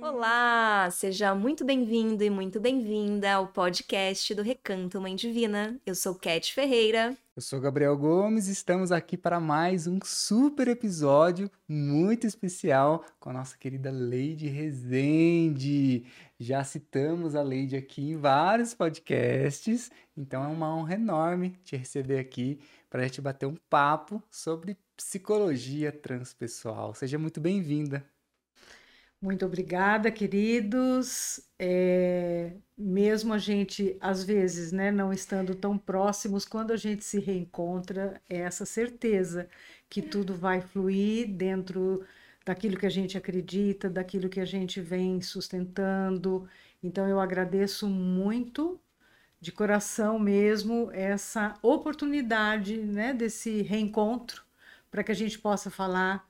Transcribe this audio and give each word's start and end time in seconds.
Olá, 0.00 0.88
seja 0.92 1.34
muito 1.34 1.64
bem-vindo 1.64 2.22
e 2.22 2.30
muito 2.30 2.60
bem-vinda 2.60 3.32
ao 3.32 3.48
podcast 3.48 4.32
do 4.32 4.42
Recanto 4.42 5.00
Mãe 5.00 5.16
Divina. 5.16 5.76
Eu 5.84 5.96
sou 5.96 6.14
Cat 6.14 6.54
Ferreira. 6.54 7.16
Eu 7.36 7.42
sou 7.42 7.60
Gabriel 7.60 7.96
Gomes 7.96 8.46
e 8.46 8.52
estamos 8.52 8.92
aqui 8.92 9.16
para 9.18 9.40
mais 9.40 9.88
um 9.88 9.98
super 10.04 10.68
episódio 10.68 11.50
muito 11.66 12.28
especial 12.28 13.04
com 13.18 13.30
a 13.30 13.32
nossa 13.32 13.58
querida 13.58 13.90
Leide 13.90 14.46
Rezende. 14.46 16.06
Já 16.38 16.62
citamos 16.62 17.34
a 17.34 17.42
Leide 17.42 17.74
aqui 17.74 18.12
em 18.12 18.16
vários 18.16 18.72
podcasts, 18.72 19.90
então 20.16 20.44
é 20.44 20.46
uma 20.46 20.72
honra 20.76 20.94
enorme 20.94 21.58
te 21.64 21.76
receber 21.76 22.20
aqui 22.20 22.60
para 22.88 23.02
a 23.02 23.04
gente 23.04 23.20
bater 23.20 23.46
um 23.46 23.56
papo 23.68 24.22
sobre 24.30 24.78
psicologia 24.96 25.90
transpessoal. 25.90 26.94
Seja 26.94 27.18
muito 27.18 27.40
bem-vinda. 27.40 28.13
Muito 29.24 29.46
obrigada, 29.46 30.10
queridos. 30.10 31.40
É, 31.58 32.52
mesmo 32.76 33.32
a 33.32 33.38
gente, 33.38 33.96
às 33.98 34.22
vezes, 34.22 34.70
né, 34.70 34.90
não 34.90 35.14
estando 35.14 35.54
tão 35.54 35.78
próximos, 35.78 36.44
quando 36.44 36.72
a 36.74 36.76
gente 36.76 37.02
se 37.02 37.18
reencontra, 37.20 38.20
é 38.28 38.40
essa 38.40 38.66
certeza 38.66 39.48
que 39.88 40.02
tudo 40.02 40.34
vai 40.34 40.60
fluir 40.60 41.26
dentro 41.32 42.04
daquilo 42.44 42.76
que 42.76 42.84
a 42.84 42.90
gente 42.90 43.16
acredita, 43.16 43.88
daquilo 43.88 44.28
que 44.28 44.40
a 44.40 44.44
gente 44.44 44.78
vem 44.82 45.22
sustentando. 45.22 46.46
Então, 46.82 47.08
eu 47.08 47.18
agradeço 47.18 47.88
muito, 47.88 48.78
de 49.40 49.50
coração 49.50 50.18
mesmo, 50.18 50.90
essa 50.92 51.54
oportunidade 51.62 52.76
né, 52.76 53.14
desse 53.14 53.62
reencontro, 53.62 54.44
para 54.90 55.02
que 55.02 55.12
a 55.12 55.14
gente 55.14 55.38
possa 55.38 55.70
falar 55.70 56.28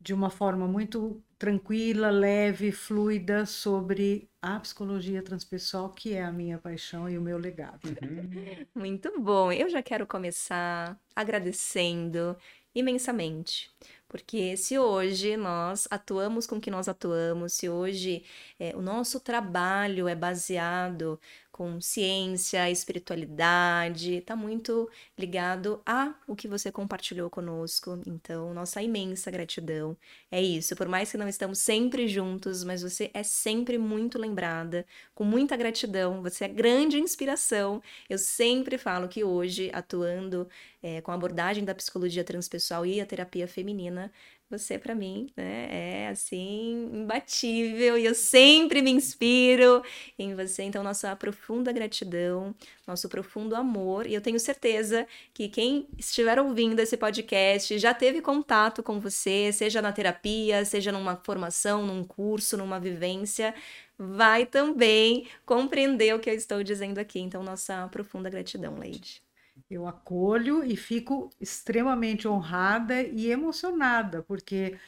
de 0.00 0.14
uma 0.14 0.30
forma 0.30 0.66
muito 0.66 1.22
tranquila, 1.38 2.10
leve, 2.10 2.72
fluida 2.72 3.46
sobre 3.46 4.28
a 4.40 4.58
psicologia 4.60 5.22
transpessoal, 5.22 5.90
que 5.90 6.14
é 6.14 6.22
a 6.22 6.32
minha 6.32 6.58
paixão 6.58 7.08
e 7.08 7.18
o 7.18 7.22
meu 7.22 7.38
legado. 7.38 7.88
Uhum. 7.88 8.66
Muito 8.74 9.20
bom. 9.20 9.50
Eu 9.52 9.68
já 9.68 9.82
quero 9.82 10.06
começar 10.06 10.98
agradecendo 11.14 12.36
imensamente. 12.74 13.70
Porque 14.08 14.56
se 14.56 14.78
hoje 14.78 15.36
nós 15.36 15.86
atuamos 15.90 16.46
com 16.46 16.56
o 16.56 16.60
que 16.60 16.70
nós 16.70 16.88
atuamos, 16.88 17.52
se 17.52 17.68
hoje 17.68 18.24
é, 18.58 18.74
o 18.74 18.80
nosso 18.80 19.20
trabalho 19.20 20.08
é 20.08 20.14
baseado 20.14 21.20
com 21.58 21.80
ciência, 21.80 22.70
espiritualidade, 22.70 24.14
está 24.14 24.36
muito 24.36 24.88
ligado 25.18 25.82
a 25.84 26.14
o 26.24 26.36
que 26.36 26.46
você 26.46 26.70
compartilhou 26.70 27.28
conosco. 27.28 28.00
Então, 28.06 28.54
nossa 28.54 28.80
imensa 28.80 29.28
gratidão. 29.28 29.96
É 30.30 30.40
isso, 30.40 30.76
por 30.76 30.86
mais 30.86 31.10
que 31.10 31.16
não 31.16 31.26
estamos 31.26 31.58
sempre 31.58 32.06
juntos, 32.06 32.62
mas 32.62 32.80
você 32.82 33.10
é 33.12 33.24
sempre 33.24 33.76
muito 33.76 34.20
lembrada, 34.20 34.86
com 35.16 35.24
muita 35.24 35.56
gratidão, 35.56 36.22
você 36.22 36.44
é 36.44 36.48
grande 36.48 36.96
inspiração. 37.00 37.82
Eu 38.08 38.18
sempre 38.18 38.78
falo 38.78 39.08
que 39.08 39.24
hoje, 39.24 39.68
atuando 39.74 40.48
é, 40.80 41.00
com 41.00 41.10
a 41.10 41.14
abordagem 41.14 41.64
da 41.64 41.74
psicologia 41.74 42.22
transpessoal 42.22 42.86
e 42.86 43.00
a 43.00 43.06
terapia 43.06 43.48
feminina, 43.48 44.12
você, 44.50 44.78
para 44.78 44.94
mim, 44.94 45.28
né, 45.36 46.04
é 46.04 46.08
assim, 46.08 46.90
imbatível 46.92 47.98
e 47.98 48.04
eu 48.06 48.14
sempre 48.14 48.80
me 48.80 48.90
inspiro 48.90 49.82
em 50.18 50.34
você. 50.34 50.62
Então, 50.62 50.82
nossa 50.82 51.14
profunda 51.16 51.70
gratidão, 51.72 52.54
nosso 52.86 53.08
profundo 53.08 53.54
amor. 53.54 54.06
E 54.06 54.14
eu 54.14 54.20
tenho 54.20 54.40
certeza 54.40 55.06
que 55.34 55.48
quem 55.48 55.86
estiver 55.98 56.38
ouvindo 56.40 56.80
esse 56.80 56.96
podcast 56.96 57.78
já 57.78 57.92
teve 57.92 58.22
contato 58.22 58.82
com 58.82 58.98
você, 58.98 59.52
seja 59.52 59.82
na 59.82 59.92
terapia, 59.92 60.64
seja 60.64 60.90
numa 60.90 61.16
formação, 61.16 61.86
num 61.86 62.02
curso, 62.04 62.56
numa 62.56 62.80
vivência, 62.80 63.54
vai 63.98 64.46
também 64.46 65.28
compreender 65.44 66.14
o 66.14 66.20
que 66.20 66.30
eu 66.30 66.34
estou 66.34 66.62
dizendo 66.62 66.98
aqui. 66.98 67.20
Então, 67.20 67.42
nossa 67.42 67.86
profunda 67.88 68.30
gratidão, 68.30 68.78
Leide. 68.78 69.27
Eu 69.70 69.86
acolho 69.86 70.64
e 70.64 70.76
fico 70.76 71.28
extremamente 71.40 72.26
honrada 72.26 73.02
e 73.02 73.30
emocionada, 73.30 74.22
porque, 74.22 74.78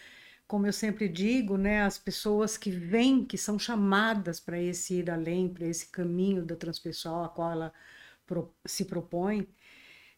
como 0.48 0.66
eu 0.66 0.72
sempre 0.72 1.08
digo, 1.08 1.56
né, 1.58 1.82
as 1.82 1.98
pessoas 1.98 2.56
que 2.58 2.70
vêm, 2.70 3.24
que 3.24 3.38
são 3.38 3.58
chamadas 3.58 4.40
para 4.40 4.58
esse 4.60 4.94
ir 5.00 5.10
além, 5.10 5.48
para 5.52 5.66
esse 5.66 5.88
caminho 5.88 6.44
da 6.46 6.56
transpessoal 6.56 7.24
a 7.24 7.28
qual 7.30 7.52
ela 7.52 7.72
pro, 8.26 8.54
se 8.66 8.84
propõe, 8.86 9.48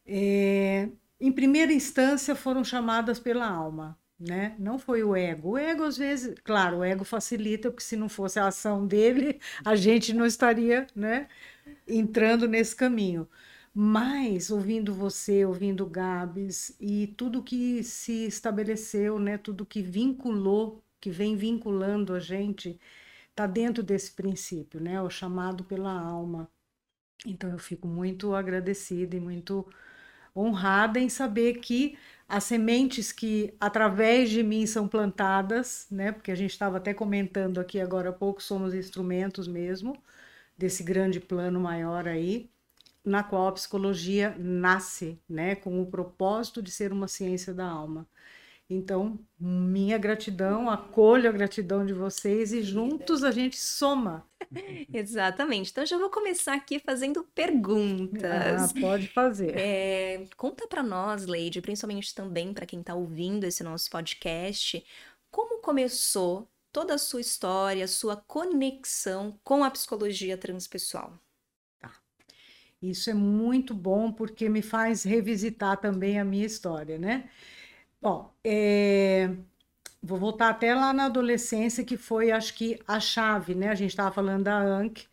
é, 0.06 0.88
em 1.20 1.32
primeira 1.32 1.72
instância 1.72 2.34
foram 2.34 2.64
chamadas 2.64 3.18
pela 3.20 3.46
alma, 3.46 3.98
né? 4.18 4.54
Não 4.58 4.78
foi 4.78 5.02
o 5.04 5.14
ego. 5.16 5.50
O 5.52 5.58
ego, 5.58 5.84
às 5.84 5.96
vezes, 5.96 6.34
claro, 6.44 6.78
o 6.78 6.84
ego 6.84 7.04
facilita, 7.04 7.70
porque 7.70 7.84
se 7.84 7.96
não 7.96 8.08
fosse 8.08 8.38
a 8.38 8.46
ação 8.48 8.86
dele, 8.86 9.40
a 9.64 9.76
gente 9.76 10.12
não 10.12 10.26
estaria, 10.26 10.86
né, 10.94 11.28
entrando 11.86 12.48
nesse 12.48 12.74
caminho. 12.76 13.28
Mas 13.74 14.50
ouvindo 14.50 14.92
você, 14.94 15.44
ouvindo 15.44 15.86
Gabs 15.86 16.76
e 16.78 17.06
tudo 17.16 17.42
que 17.42 17.82
se 17.82 18.26
estabeleceu, 18.26 19.18
né, 19.18 19.38
tudo 19.38 19.64
que 19.64 19.80
vinculou, 19.82 20.82
que 21.00 21.10
vem 21.10 21.36
vinculando 21.36 22.14
a 22.14 22.20
gente, 22.20 22.78
está 23.30 23.46
dentro 23.46 23.82
desse 23.82 24.12
princípio, 24.12 24.80
né, 24.80 25.00
o 25.02 25.08
chamado 25.10 25.64
pela 25.64 25.90
alma. 25.92 26.50
Então 27.26 27.50
eu 27.50 27.58
fico 27.58 27.88
muito 27.88 28.34
agradecida 28.34 29.16
e 29.16 29.20
muito 29.20 29.66
honrada 30.36 31.00
em 31.00 31.08
saber 31.08 31.54
que 31.60 31.98
as 32.28 32.44
sementes 32.44 33.12
que 33.12 33.54
através 33.60 34.30
de 34.30 34.42
mim 34.42 34.66
são 34.66 34.88
plantadas, 34.88 35.86
né, 35.90 36.12
porque 36.12 36.32
a 36.32 36.34
gente 36.36 36.52
estava 36.52 36.78
até 36.78 36.94
comentando 36.94 37.60
aqui 37.60 37.80
agora 37.80 38.10
há 38.10 38.12
pouco, 38.12 38.42
somos 38.42 38.74
instrumentos 38.74 39.48
mesmo 39.48 39.96
desse 40.58 40.82
grande 40.84 41.20
plano 41.20 41.60
maior 41.60 42.08
aí 42.08 42.50
na 43.04 43.22
qual 43.22 43.48
a 43.48 43.52
psicologia 43.52 44.34
nasce, 44.38 45.18
né, 45.28 45.54
com 45.56 45.82
o 45.82 45.86
propósito 45.86 46.62
de 46.62 46.70
ser 46.70 46.92
uma 46.92 47.08
ciência 47.08 47.52
da 47.52 47.66
alma. 47.66 48.06
Então, 48.70 49.18
minha 49.38 49.98
gratidão, 49.98 50.70
acolho 50.70 51.28
a 51.28 51.32
gratidão 51.32 51.84
de 51.84 51.92
vocês 51.92 52.52
e 52.52 52.62
juntos 52.62 53.22
a 53.22 53.30
gente 53.30 53.56
soma. 53.58 54.26
Exatamente. 54.92 55.70
Então, 55.70 55.84
já 55.84 55.98
vou 55.98 56.08
começar 56.08 56.54
aqui 56.54 56.78
fazendo 56.78 57.22
perguntas. 57.34 58.22
Ah, 58.24 58.80
pode 58.80 59.08
fazer. 59.08 59.54
É, 59.58 60.24
conta 60.36 60.66
para 60.66 60.82
nós, 60.82 61.26
Leide, 61.26 61.60
principalmente 61.60 62.14
também 62.14 62.54
para 62.54 62.64
quem 62.64 62.80
está 62.80 62.94
ouvindo 62.94 63.44
esse 63.44 63.62
nosso 63.62 63.90
podcast, 63.90 64.82
como 65.30 65.60
começou 65.60 66.48
toda 66.72 66.94
a 66.94 66.98
sua 66.98 67.20
história, 67.20 67.86
sua 67.86 68.16
conexão 68.16 69.38
com 69.44 69.62
a 69.62 69.70
psicologia 69.70 70.38
transpessoal? 70.38 71.18
Isso 72.82 73.10
é 73.10 73.14
muito 73.14 73.74
bom 73.74 74.12
porque 74.12 74.48
me 74.48 74.60
faz 74.62 75.04
revisitar 75.04 75.76
também 75.80 76.18
a 76.18 76.24
minha 76.24 76.44
história, 76.46 76.98
né? 76.98 77.28
Bom, 78.00 78.32
é... 78.44 79.30
vou 80.02 80.18
voltar 80.18 80.50
até 80.50 80.74
lá 80.74 80.92
na 80.92 81.06
adolescência, 81.06 81.84
que 81.84 81.96
foi, 81.96 82.30
acho 82.32 82.54
que, 82.54 82.80
a 82.88 83.00
chave, 83.00 83.54
né? 83.54 83.68
A 83.70 83.74
gente 83.76 83.90
estava 83.90 84.12
falando 84.12 84.44
da 84.44 84.56
ANC. 84.58 85.06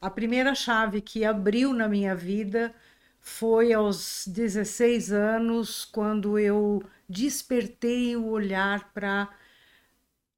A 0.00 0.10
primeira 0.10 0.54
chave 0.54 1.00
que 1.02 1.24
abriu 1.24 1.72
na 1.74 1.88
minha 1.88 2.14
vida 2.14 2.74
foi 3.20 3.72
aos 3.72 4.26
16 4.28 5.12
anos, 5.12 5.84
quando 5.86 6.38
eu 6.38 6.82
despertei 7.08 8.16
o 8.16 8.26
olhar 8.28 8.92
para 8.94 9.30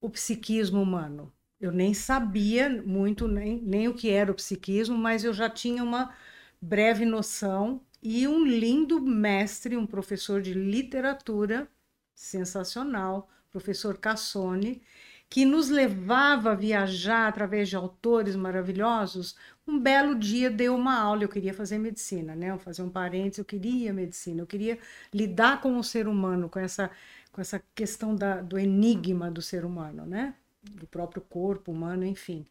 o 0.00 0.10
psiquismo 0.10 0.82
humano. 0.82 1.32
Eu 1.60 1.72
nem 1.72 1.92
sabia 1.94 2.68
muito 2.84 3.26
nem, 3.28 3.60
nem 3.62 3.88
o 3.88 3.94
que 3.94 4.10
era 4.10 4.30
o 4.30 4.34
psiquismo, 4.34 4.96
mas 4.96 5.24
eu 5.24 5.32
já 5.32 5.50
tinha 5.50 5.82
uma 5.82 6.14
breve 6.60 7.04
noção 7.04 7.80
e 8.02 8.26
um 8.28 8.44
lindo 8.44 9.00
mestre, 9.00 9.76
um 9.76 9.86
professor 9.86 10.40
de 10.40 10.54
literatura 10.54 11.68
sensacional, 12.14 13.28
professor 13.50 13.98
Cassone, 13.98 14.82
que 15.28 15.44
nos 15.44 15.68
levava 15.68 16.52
a 16.52 16.54
viajar 16.54 17.28
através 17.28 17.68
de 17.68 17.76
autores 17.76 18.34
maravilhosos. 18.34 19.36
Um 19.66 19.78
belo 19.78 20.14
dia 20.14 20.50
deu 20.50 20.74
uma 20.74 20.98
aula, 20.98 21.22
eu 21.22 21.28
queria 21.28 21.52
fazer 21.52 21.78
medicina, 21.78 22.34
né? 22.34 22.56
Fazer 22.58 22.82
um 22.82 22.88
parênteses, 22.88 23.38
eu 23.38 23.44
queria 23.44 23.92
medicina, 23.92 24.40
eu 24.40 24.46
queria 24.46 24.78
lidar 25.12 25.60
com 25.60 25.76
o 25.78 25.84
ser 25.84 26.08
humano, 26.08 26.48
com 26.48 26.58
essa, 26.58 26.90
com 27.30 27.40
essa 27.40 27.62
questão 27.74 28.14
da, 28.14 28.40
do 28.40 28.58
enigma 28.58 29.30
do 29.30 29.42
ser 29.42 29.64
humano, 29.64 30.06
né? 30.06 30.34
Do 30.62 30.86
próprio 30.86 31.20
corpo 31.20 31.72
humano, 31.72 32.04
enfim 32.06 32.46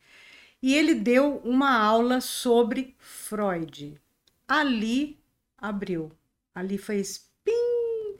e 0.62 0.76
ele 0.76 0.96
deu 0.96 1.38
uma 1.38 1.78
aula 1.78 2.22
sobre 2.22 2.96
Freud. 3.00 4.00
Ali 4.48 5.20
abriu, 5.58 6.12
ali 6.54 6.78
fez 6.78 7.30
pim, 7.44 8.18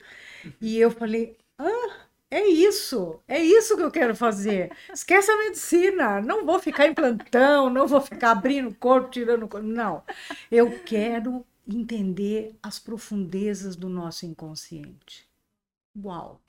e 0.60 0.78
eu 0.78 0.90
falei: 0.90 1.36
ah, 1.58 2.06
é 2.30 2.46
isso, 2.46 3.20
é 3.26 3.40
isso 3.42 3.76
que 3.76 3.82
eu 3.82 3.90
quero 3.90 4.14
fazer. 4.14 4.70
Esquece 4.92 5.30
a 5.30 5.38
medicina, 5.38 6.20
não 6.20 6.44
vou 6.44 6.58
ficar 6.58 6.86
em 6.86 6.94
plantão, 6.94 7.70
não 7.70 7.86
vou 7.86 8.00
ficar 8.00 8.32
abrindo 8.32 8.74
corpo, 8.74 9.10
tirando 9.10 9.48
corpo. 9.48 9.66
Não, 9.66 10.02
eu 10.50 10.80
quero 10.84 11.44
entender 11.66 12.54
as 12.62 12.78
profundezas 12.78 13.76
do 13.76 13.88
nosso 13.88 14.26
inconsciente. 14.26 15.26
Uau! 15.96 16.40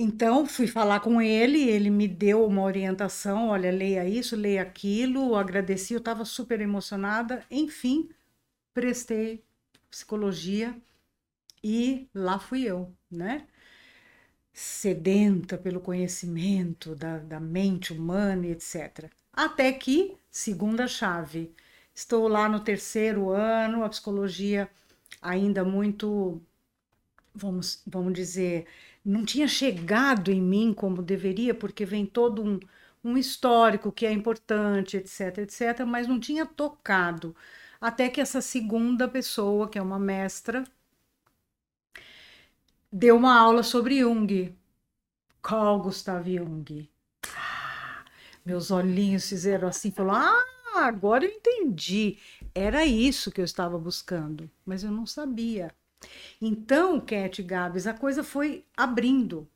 Então, 0.00 0.46
fui 0.46 0.68
falar 0.68 1.00
com 1.00 1.20
ele, 1.20 1.60
ele 1.68 1.90
me 1.90 2.06
deu 2.06 2.46
uma 2.46 2.62
orientação, 2.62 3.48
olha, 3.48 3.68
leia 3.72 4.08
isso, 4.08 4.36
leia 4.36 4.62
aquilo, 4.62 5.34
agradeci, 5.34 5.92
eu 5.92 5.98
estava 5.98 6.24
super 6.24 6.60
emocionada, 6.60 7.44
enfim, 7.50 8.08
prestei 8.72 9.42
psicologia 9.90 10.76
e 11.64 12.08
lá 12.14 12.38
fui 12.38 12.62
eu, 12.62 12.94
né? 13.10 13.48
Sedenta 14.52 15.58
pelo 15.58 15.80
conhecimento 15.80 16.94
da, 16.94 17.18
da 17.18 17.40
mente 17.40 17.92
humana 17.92 18.46
e 18.46 18.52
etc. 18.52 19.10
Até 19.32 19.72
que, 19.72 20.16
segunda 20.30 20.86
chave, 20.86 21.52
estou 21.92 22.28
lá 22.28 22.48
no 22.48 22.60
terceiro 22.60 23.30
ano, 23.30 23.82
a 23.82 23.88
psicologia 23.88 24.70
ainda 25.20 25.64
muito, 25.64 26.40
vamos, 27.34 27.82
vamos 27.86 28.12
dizer, 28.12 28.66
não 29.04 29.24
tinha 29.24 29.48
chegado 29.48 30.30
em 30.30 30.40
mim 30.40 30.72
como 30.74 31.02
deveria, 31.02 31.54
porque 31.54 31.84
vem 31.84 32.04
todo 32.06 32.42
um, 32.42 32.60
um 33.04 33.16
histórico 33.18 33.92
que 33.92 34.06
é 34.06 34.12
importante, 34.12 34.96
etc, 34.96 35.38
etc, 35.38 35.84
mas 35.86 36.06
não 36.08 36.20
tinha 36.20 36.46
tocado. 36.46 37.34
Até 37.80 38.08
que 38.08 38.20
essa 38.20 38.40
segunda 38.40 39.08
pessoa, 39.08 39.68
que 39.68 39.78
é 39.78 39.82
uma 39.82 39.98
mestra, 39.98 40.64
deu 42.92 43.16
uma 43.16 43.38
aula 43.38 43.62
sobre 43.62 43.98
Jung. 44.00 44.54
Carl 45.42 45.80
Gustav 45.80 46.26
Jung. 46.28 46.88
Ah, 47.36 48.04
meus 48.44 48.70
olhinhos 48.70 49.28
fizeram 49.28 49.68
assim, 49.68 49.90
falou: 49.90 50.14
"Ah, 50.14 50.44
agora 50.76 51.24
eu 51.24 51.30
entendi. 51.30 52.18
Era 52.54 52.84
isso 52.86 53.30
que 53.30 53.40
eu 53.40 53.44
estava 53.44 53.78
buscando, 53.78 54.50
mas 54.66 54.84
eu 54.84 54.90
não 54.92 55.06
sabia". 55.06 55.74
Então, 56.40 57.00
Cat 57.00 57.42
Gabs, 57.42 57.86
a 57.86 57.94
coisa 57.94 58.22
foi 58.22 58.64
abrindo. 58.76 59.48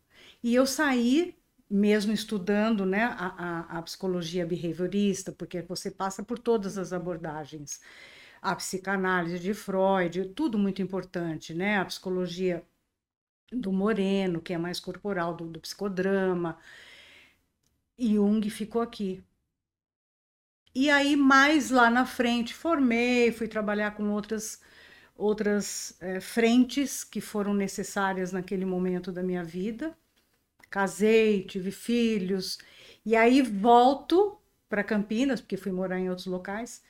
E 0.43 0.55
eu 0.55 0.67
saí 0.67 1.37
mesmo 1.73 2.13
estudando 2.13 2.85
né, 2.85 3.05
a, 3.05 3.69
a, 3.71 3.79
a, 3.79 3.83
psicologia 3.83 4.47
behaviorista, 4.47 5.33
porque 5.33 5.63
você 5.63 5.91
passa 5.91 6.23
por 6.23 6.39
todas 6.39 6.77
as 6.77 6.93
abordagens. 6.93 7.81
A 8.43 8.55
psicanálise 8.57 9.39
de 9.39 9.55
Freud, 9.55 10.27
tudo 10.35 10.59
muito 10.59 10.83
importante, 10.83 11.55
né? 11.55 11.79
A 11.79 11.85
psicologia 11.85 12.65
do 13.53 13.73
Moreno, 13.73 14.41
que 14.41 14.53
é 14.53 14.59
mais 14.59 14.81
corporal, 14.81 15.35
do, 15.35 15.47
do 15.47 15.61
psicodrama. 15.61 16.59
Jung 17.99 18.49
ficou 18.51 18.83
aqui. 18.83 19.23
E 20.75 20.91
aí, 20.91 21.17
mais 21.17 21.71
lá 21.71 21.91
na 21.91 22.07
frente, 22.07 22.55
formei, 22.55 23.31
fui 23.33 23.49
trabalhar 23.49 23.93
com 23.95 24.11
outras 24.11 24.61
outras 25.23 25.97
é, 26.01 26.21
frentes 26.21 27.05
que 27.05 27.21
foram 27.21 27.55
necessárias 27.55 28.33
naquele 28.33 28.65
momento 28.65 29.13
da 29.13 29.23
minha 29.23 29.45
vida. 29.45 29.97
Casei, 30.71 31.45
tive 31.45 31.71
filhos, 31.71 32.59
e 33.05 33.15
aí 33.15 33.43
volto 33.43 34.39
para 34.69 34.83
Campinas, 34.83 35.41
porque 35.41 35.57
fui 35.57 35.71
morar 35.71 35.99
em 35.99 36.09
outros 36.09 36.27
locais, 36.27 36.83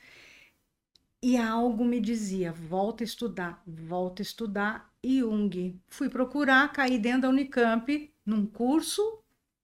e 1.21 1.37
algo 1.37 1.85
me 1.85 1.99
dizia: 2.01 2.51
volta 2.51 3.03
a 3.03 3.05
estudar, 3.05 3.61
volta 3.67 4.21
a 4.21 4.23
estudar. 4.23 4.93
Jung. 5.05 5.79
Fui 5.89 6.09
procurar, 6.09 6.71
caí 6.71 6.97
dentro 6.97 7.23
da 7.23 7.29
Unicamp, 7.29 8.13
num 8.25 8.45
curso, 8.45 9.19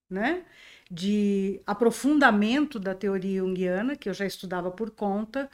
né? 0.10 0.46
De 0.92 1.62
aprofundamento 1.66 2.80
da 2.80 2.94
teoria 2.94 3.40
junguiana, 3.40 3.96
que 3.96 4.10
eu 4.10 4.14
já 4.14 4.26
estudava 4.26 4.70
por 4.72 4.92
conta, 4.92 5.50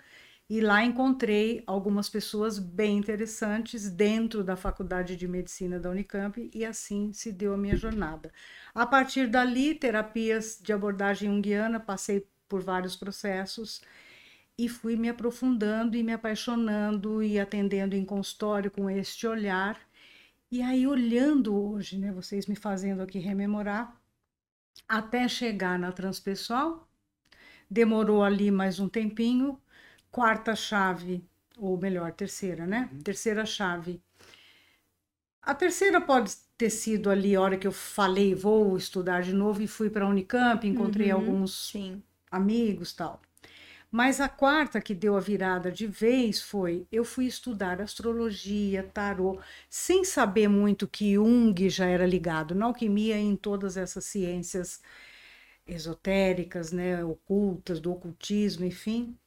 e 0.49 0.61
lá 0.61 0.83
encontrei 0.83 1.63
algumas 1.65 2.07
pessoas 2.07 2.59
bem 2.59 2.97
interessantes 2.97 3.89
dentro 3.89 4.43
da 4.43 4.55
Faculdade 4.55 5.15
de 5.15 5.27
Medicina 5.27 5.79
da 5.79 5.89
Unicamp 5.89 6.49
e 6.53 6.63
assim 6.63 7.11
se 7.13 7.31
deu 7.31 7.53
a 7.53 7.57
minha 7.57 7.75
jornada. 7.75 8.31
A 8.73 8.85
partir 8.85 9.27
dali, 9.27 9.73
terapias 9.73 10.59
de 10.61 10.71
abordagem 10.71 11.29
junguiana, 11.31 11.79
passei 11.79 12.27
por 12.47 12.61
vários 12.61 12.95
processos 12.95 13.81
e 14.57 14.69
fui 14.69 14.95
me 14.95 15.09
aprofundando 15.09 15.97
e 15.97 16.03
me 16.03 16.13
apaixonando 16.13 17.23
e 17.23 17.39
atendendo 17.39 17.95
em 17.95 18.05
consultório 18.05 18.71
com 18.71 18.89
este 18.89 19.27
olhar. 19.27 19.79
E 20.51 20.61
aí, 20.61 20.87
olhando 20.87 21.55
hoje, 21.55 21.97
né, 21.97 22.11
vocês 22.11 22.45
me 22.47 22.55
fazendo 22.55 23.01
aqui 23.01 23.19
rememorar, 23.19 23.99
até 24.87 25.27
chegar 25.27 25.77
na 25.79 25.91
transpessoal, 25.91 26.87
demorou 27.69 28.23
ali 28.23 28.51
mais 28.51 28.79
um 28.79 28.87
tempinho, 28.87 29.59
quarta 30.15 30.55
chave, 30.55 31.27
ou 31.57 31.77
melhor, 31.77 32.09
terceira, 32.13 32.65
né? 32.65 32.89
Uhum. 32.89 32.99
Terceira 32.99 33.45
chave. 33.45 34.01
A 35.41 35.53
terceira 35.53 35.99
pode 35.99 36.31
ter 36.57 36.69
sido 36.69 37.09
ali 37.09 37.35
a 37.35 37.41
hora 37.41 37.57
que 37.57 37.67
eu 37.67 37.71
falei, 37.73 38.33
vou 38.33 38.77
estudar 38.77 39.23
de 39.23 39.33
novo 39.33 39.61
e 39.61 39.67
fui 39.67 39.89
para 39.89 40.05
a 40.05 40.07
Unicamp, 40.07 40.65
encontrei 40.65 41.11
uhum, 41.11 41.17
alguns 41.17 41.69
sim. 41.69 42.01
amigos 42.31 42.93
tal. 42.93 43.21
Mas 43.91 44.21
a 44.21 44.29
quarta 44.29 44.79
que 44.79 44.95
deu 44.95 45.17
a 45.17 45.19
virada 45.19 45.69
de 45.69 45.85
vez 45.85 46.41
foi 46.41 46.87
eu 46.89 47.03
fui 47.03 47.25
estudar 47.25 47.81
astrologia, 47.81 48.83
tarô, 48.93 49.37
sem 49.69 50.05
saber 50.05 50.47
muito 50.47 50.87
que 50.87 51.15
Jung 51.15 51.69
já 51.69 51.87
era 51.87 52.07
ligado 52.07 52.55
na 52.55 52.67
alquimia 52.67 53.17
e 53.17 53.21
em 53.21 53.35
todas 53.35 53.75
essas 53.75 54.05
ciências 54.05 54.81
esotéricas, 55.67 56.71
né, 56.71 57.03
ocultas, 57.03 57.81
do 57.81 57.91
ocultismo, 57.91 58.63
enfim. 58.63 59.17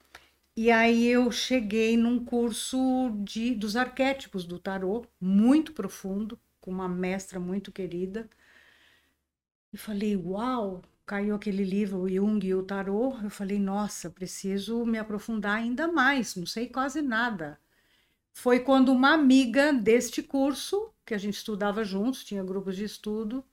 E 0.60 0.72
aí 0.72 1.06
eu 1.06 1.30
cheguei 1.30 1.96
num 1.96 2.24
curso 2.24 3.12
de, 3.22 3.54
dos 3.54 3.76
arquétipos 3.76 4.44
do 4.44 4.58
tarô, 4.58 5.06
muito 5.20 5.72
profundo, 5.72 6.36
com 6.60 6.72
uma 6.72 6.88
mestra 6.88 7.38
muito 7.38 7.70
querida. 7.70 8.28
E 9.72 9.76
falei, 9.76 10.16
uau, 10.16 10.82
caiu 11.06 11.36
aquele 11.36 11.62
livro, 11.62 12.08
Jung 12.08 12.44
e 12.44 12.54
o 12.56 12.64
tarô. 12.64 13.16
Eu 13.22 13.30
falei, 13.30 13.56
nossa, 13.60 14.10
preciso 14.10 14.84
me 14.84 14.98
aprofundar 14.98 15.58
ainda 15.58 15.86
mais, 15.86 16.34
não 16.34 16.44
sei 16.44 16.68
quase 16.68 17.00
nada. 17.02 17.60
Foi 18.32 18.58
quando 18.58 18.90
uma 18.90 19.12
amiga 19.14 19.72
deste 19.72 20.24
curso, 20.24 20.92
que 21.06 21.14
a 21.14 21.18
gente 21.18 21.36
estudava 21.36 21.84
juntos, 21.84 22.24
tinha 22.24 22.42
grupos 22.42 22.76
de 22.76 22.82
estudo, 22.82 23.44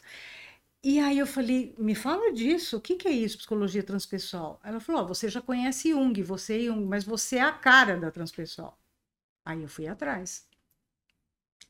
E 0.83 0.99
aí 0.99 1.17
eu 1.19 1.27
falei, 1.27 1.75
me 1.77 1.95
fala 1.95 2.31
disso, 2.31 2.77
o 2.77 2.81
que, 2.81 2.95
que 2.95 3.07
é 3.07 3.11
isso, 3.11 3.37
psicologia 3.37 3.83
transpessoal? 3.83 4.59
Ela 4.63 4.79
falou, 4.79 5.03
oh, 5.03 5.07
você 5.07 5.27
já 5.29 5.41
conhece 5.41 5.89
Jung, 5.89 6.21
você 6.23 6.61
é 6.61 6.65
Jung, 6.65 6.85
mas 6.85 7.03
você 7.03 7.37
é 7.37 7.41
a 7.41 7.51
cara 7.51 7.97
da 7.97 8.11
transpessoal. 8.11 8.77
Aí 9.47 9.61
eu 9.61 9.69
fui 9.69 9.87
atrás. 9.87 10.45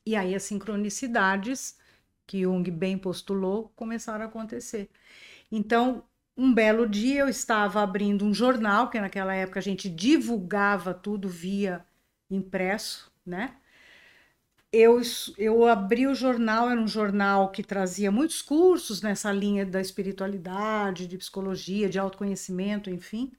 E 0.04 0.16
aí 0.16 0.34
as 0.34 0.42
sincronicidades 0.42 1.78
que 2.26 2.40
Jung 2.42 2.68
bem 2.72 2.98
postulou 2.98 3.72
começaram 3.76 4.24
a 4.24 4.28
acontecer. 4.28 4.90
Então, 5.52 6.04
um 6.36 6.52
belo 6.52 6.88
dia 6.88 7.20
eu 7.20 7.28
estava 7.28 7.80
abrindo 7.80 8.24
um 8.24 8.34
jornal, 8.34 8.90
que 8.90 9.00
naquela 9.00 9.32
época 9.32 9.60
a 9.60 9.62
gente 9.62 9.88
divulgava 9.88 10.92
tudo 10.92 11.28
via 11.28 11.86
impresso, 12.28 13.12
né? 13.24 13.56
Eu, 14.72 15.00
eu 15.38 15.66
abri 15.66 16.06
o 16.06 16.14
jornal, 16.14 16.68
era 16.68 16.80
um 16.80 16.88
jornal 16.88 17.50
que 17.52 17.62
trazia 17.62 18.10
muitos 18.10 18.42
cursos 18.42 19.00
nessa 19.00 19.30
linha 19.32 19.64
da 19.64 19.80
espiritualidade, 19.80 21.06
de 21.06 21.16
psicologia, 21.16 21.88
de 21.88 21.98
autoconhecimento, 21.98 22.90
enfim. 22.90 23.32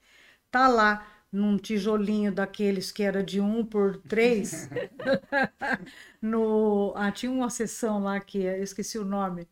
Tá 0.52 0.68
lá 0.68 1.06
num 1.32 1.58
tijolinho 1.58 2.32
daqueles 2.32 2.92
que 2.92 3.04
era 3.04 3.24
de 3.24 3.40
um 3.40 3.64
por 3.66 3.98
três. 3.98 4.70
no, 6.22 6.94
ah, 6.96 7.12
tinha 7.12 7.32
uma 7.32 7.50
sessão 7.50 8.04
lá 8.04 8.20
que 8.20 8.40
eu 8.40 8.64
esqueci 8.64 8.98
o 8.98 9.06
nome. 9.06 9.48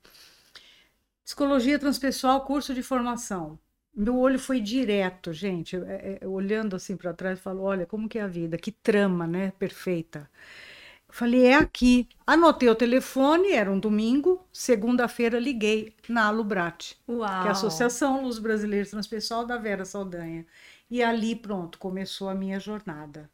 Psicologia 1.24 1.78
transpessoal, 1.78 2.46
curso 2.46 2.74
de 2.74 2.82
formação. 2.82 3.60
Meu 3.94 4.18
olho 4.18 4.40
foi 4.40 4.60
direto, 4.62 5.34
gente, 5.34 5.76
é, 5.76 6.20
é, 6.22 6.28
olhando 6.28 6.76
assim 6.76 6.96
para 6.96 7.14
trás, 7.14 7.40
falo, 7.40 7.64
olha 7.64 7.86
como 7.86 8.08
que 8.08 8.20
é 8.20 8.22
a 8.22 8.28
vida, 8.28 8.58
que 8.58 8.72
trama, 8.72 9.26
né, 9.26 9.52
perfeita. 9.58 10.30
Falei, 11.10 11.46
é 11.46 11.56
aqui. 11.56 12.08
Anotei 12.26 12.70
o 12.70 12.76
telefone, 12.76 13.54
era 13.54 13.72
um 13.72 13.80
domingo. 13.80 14.46
Segunda-feira 14.52 15.40
liguei 15.40 15.96
na 16.08 16.26
Alubrat, 16.26 16.96
que 17.06 17.12
é 17.12 17.26
a 17.26 17.52
Associação 17.52 18.24
Luz 18.24 18.40
Brasileira 18.40 18.88
Transpessoal 18.88 19.46
da 19.46 19.58
Vera 19.58 19.86
Saldanha. 19.86 20.46
E 20.90 21.04
ali, 21.04 21.36
pronto, 21.36 21.78
começou 21.80 22.30
a 22.30 22.36
minha 22.36 22.60
jornada. 22.60 23.30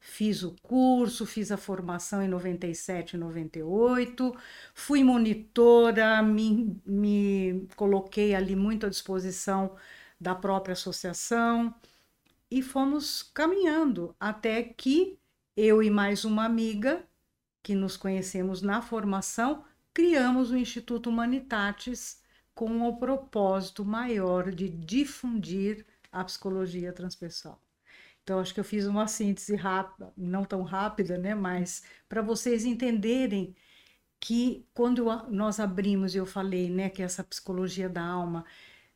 fiz 0.00 0.42
o 0.44 0.56
curso, 0.62 1.26
fiz 1.26 1.52
a 1.52 1.56
formação 1.58 2.22
em 2.22 2.28
97 2.28 3.14
e 3.14 3.18
98, 3.18 4.36
fui 4.74 5.04
monitora, 5.04 6.22
me, 6.22 6.80
me 6.86 7.66
coloquei 7.76 8.34
ali 8.34 8.56
muito 8.56 8.86
à 8.86 8.90
disposição 8.90 9.76
da 10.20 10.34
própria 10.34 10.74
associação 10.74 11.74
e 12.50 12.62
fomos 12.62 13.22
caminhando 13.22 14.14
até 14.20 14.62
que 14.62 15.18
eu 15.56 15.82
e 15.82 15.90
mais 15.90 16.24
uma 16.24 16.44
amiga, 16.44 17.04
que 17.62 17.74
nos 17.74 17.96
conhecemos 17.96 18.62
na 18.62 18.82
formação, 18.82 19.64
criamos 19.92 20.50
o 20.50 20.56
Instituto 20.56 21.10
Humanitatis 21.10 22.22
com 22.54 22.82
o 22.88 22.96
propósito 22.98 23.84
maior 23.84 24.50
de 24.52 24.68
difundir 24.68 25.86
a 26.14 26.24
psicologia 26.24 26.92
transpessoal. 26.92 27.60
Então, 28.22 28.38
acho 28.38 28.54
que 28.54 28.60
eu 28.60 28.64
fiz 28.64 28.86
uma 28.86 29.06
síntese 29.06 29.54
rápida, 29.56 30.12
não 30.16 30.44
tão 30.44 30.62
rápida, 30.62 31.18
né? 31.18 31.34
Mas 31.34 31.82
para 32.08 32.22
vocês 32.22 32.64
entenderem 32.64 33.54
que 34.20 34.66
quando 34.72 35.04
nós 35.30 35.60
abrimos, 35.60 36.14
eu 36.14 36.24
falei, 36.24 36.70
né, 36.70 36.88
que 36.88 37.02
essa 37.02 37.22
psicologia 37.22 37.88
da 37.88 38.02
alma 38.02 38.44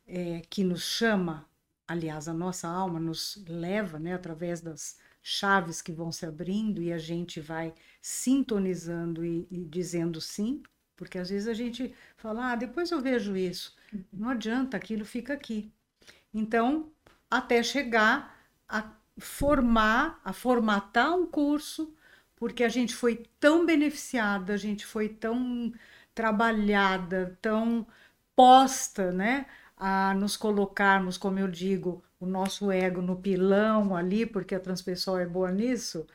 é, 0.07 0.41
que 0.49 0.63
nos 0.63 0.81
chama, 0.81 1.47
aliás, 1.87 2.27
a 2.27 2.33
nossa 2.33 2.67
alma 2.67 2.99
nos 2.99 3.43
leva, 3.47 3.99
né, 3.99 4.13
através 4.13 4.61
das 4.61 4.97
chaves 5.21 5.81
que 5.81 5.91
vão 5.91 6.11
se 6.11 6.25
abrindo 6.25 6.81
e 6.81 6.91
a 6.91 6.97
gente 6.97 7.39
vai 7.39 7.73
sintonizando 8.01 9.23
e, 9.25 9.47
e 9.51 9.65
dizendo 9.65 10.19
sim, 10.19 10.63
porque 10.95 11.19
às 11.19 11.29
vezes 11.29 11.47
a 11.47 11.53
gente 11.53 11.93
fala, 12.17 12.53
ah, 12.53 12.55
depois 12.55 12.91
eu 12.91 13.01
vejo 13.01 13.37
isso. 13.37 13.75
Não 14.11 14.29
adianta, 14.29 14.75
aquilo 14.77 15.05
fica 15.05 15.33
aqui. 15.33 15.71
Então, 16.33 16.91
até 17.29 17.61
chegar 17.63 18.37
a 18.67 18.91
formar, 19.17 20.19
a 20.23 20.33
formatar 20.33 21.15
um 21.15 21.25
curso, 21.25 21.93
porque 22.35 22.63
a 22.63 22.69
gente 22.69 22.95
foi 22.95 23.25
tão 23.39 23.65
beneficiada, 23.65 24.53
a 24.53 24.57
gente 24.57 24.85
foi 24.85 25.09
tão 25.09 25.73
trabalhada, 26.15 27.37
tão 27.41 27.85
posta, 28.35 29.11
né, 29.11 29.45
a 29.77 30.13
nos 30.13 30.37
colocarmos, 30.37 31.17
como 31.17 31.39
eu 31.39 31.47
digo, 31.47 32.03
o 32.19 32.25
nosso 32.25 32.71
ego 32.71 33.01
no 33.01 33.15
pilão 33.15 33.95
ali, 33.95 34.25
porque 34.25 34.55
a 34.55 34.59
transpessoal 34.59 35.19
é 35.19 35.25
boa 35.25 35.51
nisso, 35.51 36.05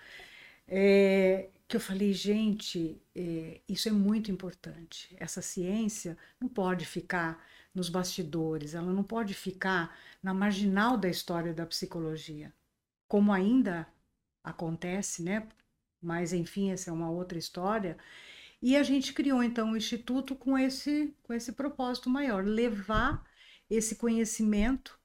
é, 0.69 1.49
que 1.67 1.77
eu 1.77 1.81
falei, 1.81 2.13
gente, 2.13 3.01
é, 3.15 3.61
isso 3.69 3.89
é 3.89 3.93
muito 3.93 4.31
importante. 4.31 5.15
Essa 5.19 5.43
ciência 5.43 6.17
não 6.41 6.49
pode 6.49 6.85
ficar 6.85 7.43
nos 7.75 7.89
bastidores, 7.89 8.75
ela 8.75 8.93
não 8.93 9.03
pode 9.03 9.35
ficar 9.35 9.97
na 10.23 10.33
marginal 10.33 10.97
da 10.97 11.09
história 11.09 11.53
da 11.53 11.67
psicologia 11.67 12.53
como 13.15 13.33
ainda 13.33 13.87
acontece, 14.43 15.23
né? 15.23 15.47
Mas 16.03 16.33
enfim, 16.33 16.73
essa 16.73 16.91
é 16.91 16.93
uma 16.93 17.11
outra 17.11 17.39
história. 17.39 17.97
E 18.63 18.77
a 18.77 18.83
gente 18.83 19.13
criou 19.13 19.43
então 19.43 19.73
o 19.73 19.77
instituto 19.77 20.35
com 20.35 20.59
esse 20.59 21.15
com 21.23 21.33
esse 21.33 21.53
propósito 21.53 22.11
maior, 22.11 22.45
levar 22.45 23.25
esse 23.71 23.97
conhecimento, 23.97 24.99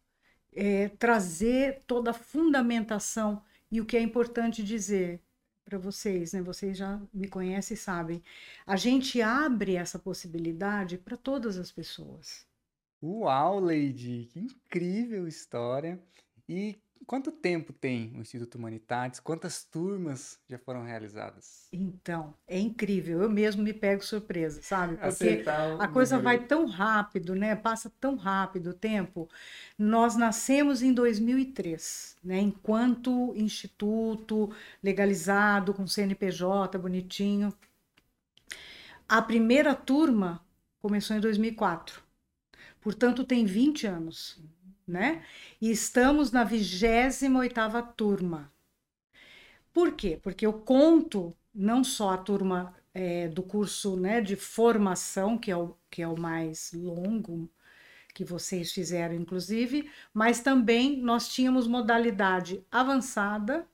é, 0.53 0.89
trazer 0.89 1.83
toda 1.88 2.11
a 2.11 2.13
fundamentação 2.13 3.43
e 3.71 3.79
o 3.81 3.85
que 3.85 3.97
é 3.97 4.01
importante 4.01 4.63
dizer 4.63 5.21
para 5.65 5.77
vocês, 5.77 6.33
né? 6.33 6.41
Vocês 6.41 6.77
já 6.77 6.99
me 7.13 7.27
conhecem 7.27 7.75
e 7.75 7.77
sabem. 7.77 8.23
A 8.65 8.75
gente 8.75 9.21
abre 9.21 9.75
essa 9.75 9.99
possibilidade 9.99 10.97
para 10.97 11.15
todas 11.17 11.57
as 11.57 11.71
pessoas. 11.71 12.49
Uau, 13.01 13.60
Lady, 13.60 14.27
que 14.32 14.39
incrível 14.39 15.27
história! 15.27 16.01
E 16.48 16.82
Quanto 17.10 17.32
tempo 17.32 17.74
tem 17.74 18.13
o 18.15 18.22
Instituto 18.22 18.56
Humanitatis? 18.56 19.20
Quantas 19.20 19.63
turmas 19.63 20.39
já 20.48 20.60
foram 20.60 20.84
realizadas? 20.84 21.68
Então, 21.74 22.36
é 22.48 22.60
incrível. 22.60 23.24
Eu 23.24 23.29
mesmo 23.29 23.63
me 23.63 23.74
pego 23.74 24.03
surpresa, 24.03 24.62
sabe? 24.62 24.96
Porque 24.96 25.44
a 25.79 25.88
coisa 25.88 26.20
vai 26.20 26.46
tão 26.46 26.68
rápido, 26.68 27.34
né? 27.34 27.56
Passa 27.56 27.91
tão 28.00 28.15
rápido 28.15 28.72
o 28.72 28.74
tempo. 28.74 29.27
Nós 29.75 30.15
nascemos 30.15 30.84
em 30.84 30.94
2003, 30.94 32.15
né? 32.24 32.39
Enquanto 32.39 33.34
instituto 33.36 34.53
legalizado 34.84 35.74
com 35.74 35.88
CNPJ 35.88 36.77
bonitinho. 36.77 37.51
A 39.08 39.20
primeira 39.20 39.74
turma 39.74 40.46
começou 40.79 41.18
em 41.18 41.20
2004. 41.20 42.08
Portanto, 42.81 43.24
tem 43.24 43.45
20 43.45 43.88
anos 43.88 44.41
né? 44.89 45.24
E 45.62 45.69
estamos 45.69 46.31
na 46.31 46.43
28ª 46.45 47.93
turma. 47.95 48.51
Por 49.71 49.93
quê? 49.93 50.19
Porque 50.21 50.45
eu 50.45 50.53
conto 50.53 51.36
não 51.53 51.83
só 51.83 52.09
a 52.09 52.17
turma 52.17 52.75
é, 52.93 53.27
do 53.27 53.43
curso 53.43 53.95
né, 53.95 54.19
de 54.19 54.36
formação, 54.36 55.38
que 55.38 55.51
é, 55.51 55.55
o, 55.55 55.75
que 55.89 56.01
é 56.01 56.07
o 56.07 56.19
mais 56.19 56.71
longo, 56.74 57.50
que 58.13 58.25
vocês 58.25 58.71
fizeram, 58.71 59.13
inclusive, 59.13 59.89
mas 60.12 60.41
também 60.41 60.98
nós 60.98 61.29
tínhamos 61.29 61.67
modalidade 61.67 62.65
avançada 62.71 63.67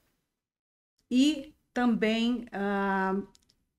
e 1.10 1.56
também 1.74 2.46
uh, 2.52 3.26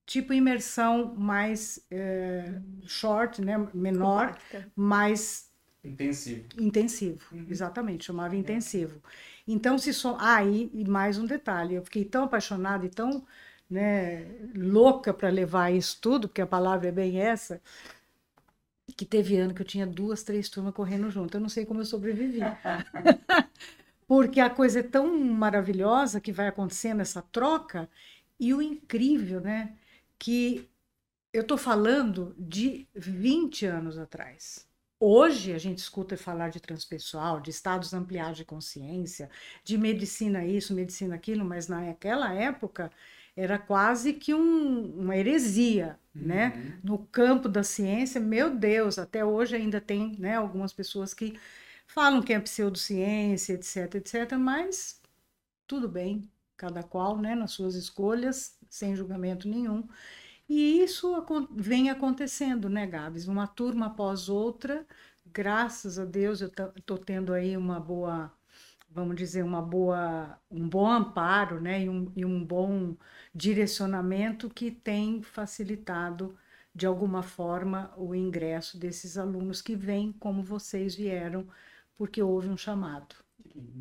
tipo 0.07 0.33
imersão 0.33 1.15
mais 1.17 1.85
uh, 1.93 2.63
short, 2.87 3.43
né, 3.43 3.59
menor, 3.75 4.29
Compacta. 4.29 4.73
mais 4.75 5.51
Intensivo. 5.87 6.45
Intensivo, 6.59 7.21
uhum. 7.33 7.47
exatamente, 7.49 8.07
chamava 8.07 8.35
é. 8.35 8.39
intensivo. 8.39 9.01
Então, 9.47 9.79
se 9.79 9.93
só. 9.93 10.17
Ah, 10.21 10.43
e, 10.45 10.71
e, 10.75 10.85
mais 10.85 11.17
um 11.17 11.25
detalhe, 11.25 11.77
eu 11.77 11.85
fiquei 11.85 12.05
tão 12.05 12.25
apaixonada 12.25 12.85
e 12.85 12.89
tão 12.89 13.25
né, 13.71 14.27
louca 14.57 15.15
para 15.15 15.29
levar 15.29 15.71
isso 15.71 15.99
tudo, 16.01 16.29
porque 16.29 16.43
a 16.43 16.47
palavra 16.47 16.89
é 16.89 16.93
bem 16.93 17.21
essa, 17.21 17.61
que 18.97 19.05
teve 19.05 19.37
ano 19.37 19.55
que 19.55 19.63
eu 19.63 19.67
tinha 19.67 19.87
duas, 19.87 20.25
três 20.25 20.49
turmas 20.49 20.75
correndo 20.75 21.11
junto. 21.11 21.37
Eu 21.37 21.41
não 21.41 21.49
sei 21.49 21.65
como 21.65 21.81
eu 21.81 21.85
sobrevivi. 21.85 22.41
porque 24.09 24.41
a 24.41 24.51
coisa 24.51 24.81
é 24.81 24.83
tão 24.83 25.17
maravilhosa 25.21 26.21
que 26.21 26.33
vai 26.33 26.49
acontecendo 26.49 27.01
essa 27.01 27.23
troca, 27.23 27.89
e 28.39 28.53
o 28.53 28.61
incrível, 28.61 29.41
né? 29.41 29.75
Que 30.19 30.69
eu 31.33 31.43
estou 31.43 31.59
falando 31.59 32.35
de 32.39 32.89
20 32.95 33.67
anos 33.67 33.99
atrás. 33.99 34.67
Hoje 34.99 35.53
a 35.53 35.59
gente 35.59 35.79
escuta 35.79 36.17
falar 36.17 36.49
de 36.49 36.59
transpessoal, 36.61 37.41
de 37.41 37.51
estados 37.51 37.93
ampliados 37.93 38.39
de 38.39 38.45
consciência, 38.47 39.29
de 39.63 39.77
medicina 39.77 40.47
isso, 40.47 40.75
medicina 40.75 41.15
aquilo, 41.15 41.45
mas 41.45 41.69
naquela 41.69 42.33
época 42.33 42.91
era 43.37 43.59
quase 43.59 44.15
que 44.15 44.33
um, 44.33 44.99
uma 44.99 45.15
heresia, 45.15 45.99
né? 46.15 46.49
uhum. 46.49 46.63
né? 46.65 46.81
No 46.83 46.99
campo 47.09 47.49
da 47.49 47.63
ciência, 47.63 48.19
meu 48.19 48.57
Deus, 48.57 48.99
até 48.99 49.23
hoje 49.23 49.55
ainda 49.57 49.81
tem 49.81 50.17
né, 50.19 50.37
algumas 50.37 50.73
pessoas 50.73 51.13
que 51.13 51.39
falam 51.87 52.23
que 52.23 52.33
é 52.33 52.41
pseudociência, 52.41 53.53
etc, 53.53 53.97
etc, 53.97 54.33
mas 54.39 55.01
tudo 55.67 55.89
bem, 55.89 56.31
cada 56.57 56.83
qual, 56.83 57.19
né, 57.19 57.35
nas 57.35 57.53
suas 57.53 57.75
escolhas, 57.75 58.56
sem 58.71 58.95
julgamento 58.97 59.49
nenhum. 59.49 59.87
E 60.49 60.81
isso 60.83 61.15
vem 61.51 61.91
acontecendo, 61.91 62.69
né, 62.69 62.87
Gabs? 62.87 63.27
Uma 63.27 63.47
turma 63.47 63.87
após 63.87 64.29
outra, 64.29 64.87
graças 65.27 65.99
a 65.99 66.05
Deus 66.05 66.41
eu 66.41 66.51
estou 66.77 66.99
tendo 66.99 67.33
aí 67.33 67.57
uma 67.57 67.81
boa, 67.81 68.33
vamos 68.91 69.17
dizer, 69.17 69.43
uma 69.45 69.61
boa, 69.63 70.39
um 70.51 70.69
bom 70.69 70.87
amparo, 70.89 71.61
né, 71.61 71.83
e 71.85 71.89
um, 71.89 72.13
e 72.17 72.25
um 72.25 72.45
bom 72.45 72.97
direcionamento 73.35 74.49
que 74.49 74.71
tem 74.71 75.23
facilitado 75.23 76.39
de 76.75 76.87
alguma 76.87 77.23
forma 77.23 77.93
o 77.97 78.15
ingresso 78.15 78.79
desses 78.79 79.19
alunos 79.19 79.63
que 79.63 79.75
vêm 79.75 80.13
como 80.13 80.43
vocês 80.43 80.95
vieram, 80.95 81.49
porque 81.97 82.23
houve 82.23 82.49
um 82.49 82.57
chamado. 82.57 83.26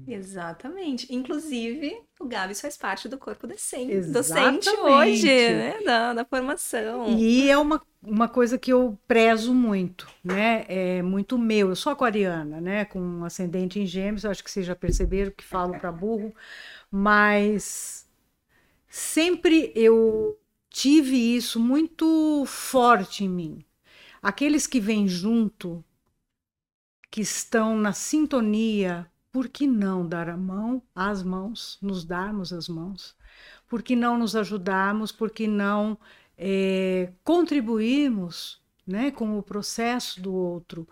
Exatamente. 0.08 1.14
Inclusive, 1.14 2.00
o 2.20 2.26
Gabs 2.26 2.62
faz 2.62 2.78
parte 2.78 3.10
do 3.10 3.18
corpo 3.18 3.48
docente, 3.48 4.02
docente 4.12 4.70
hoje, 4.70 5.28
né? 5.28 5.82
Da, 5.84 6.14
da 6.14 6.26
formação. 6.26 7.18
E 7.18 7.50
é 7.50 7.58
uma, 7.58 7.82
uma 8.04 8.28
coisa 8.28 8.58
que 8.58 8.72
eu 8.72 8.98
prezo 9.08 9.54
muito, 9.54 10.08
né? 10.24 10.66
É 10.68 11.02
muito 11.02 11.38
meu. 11.38 11.70
Eu 11.70 11.76
sou 11.76 11.92
aquariana, 11.92 12.62
né? 12.62 12.86
Com 12.86 13.00
um 13.00 13.26
ascendente 13.26 13.80
em 13.80 13.86
gêmeos, 13.86 14.26
acho 14.26 14.44
que 14.44 14.52
vocês 14.52 14.66
já 14.66 14.76
perceberam 14.76 15.32
que 15.32 15.44
falo 15.44 15.78
para 15.80 15.92
burro, 15.92 16.34
mas 16.92 18.08
sempre 18.88 19.72
eu 19.76 20.38
tive 20.70 21.36
isso 21.36 21.60
muito 21.60 22.44
forte 22.46 23.24
em 23.24 23.30
mim. 23.30 23.66
Aqueles 24.22 24.68
que 24.68 24.80
vêm 24.80 25.08
junto, 25.08 25.84
que 27.10 27.22
estão 27.22 27.76
na 27.76 27.94
sintonia 27.94 29.10
por 29.36 29.50
que 29.50 29.68
não 29.68 30.08
dar 30.08 30.30
a 30.30 30.38
mão, 30.38 30.82
as 30.96 31.22
mãos, 31.22 31.78
nos 31.82 32.06
darmos 32.06 32.54
as 32.54 32.70
mãos? 32.70 33.14
Por 33.68 33.84
que 33.84 33.94
não 33.94 34.18
nos 34.18 34.34
ajudarmos? 34.34 35.12
Por 35.12 35.30
que 35.30 35.46
não 35.46 35.98
é, 36.38 37.12
contribuirmos 37.22 38.62
né, 38.88 39.12
com 39.12 39.38
o 39.38 39.44
processo 39.44 40.22
do 40.22 40.34
outro? 40.34 40.88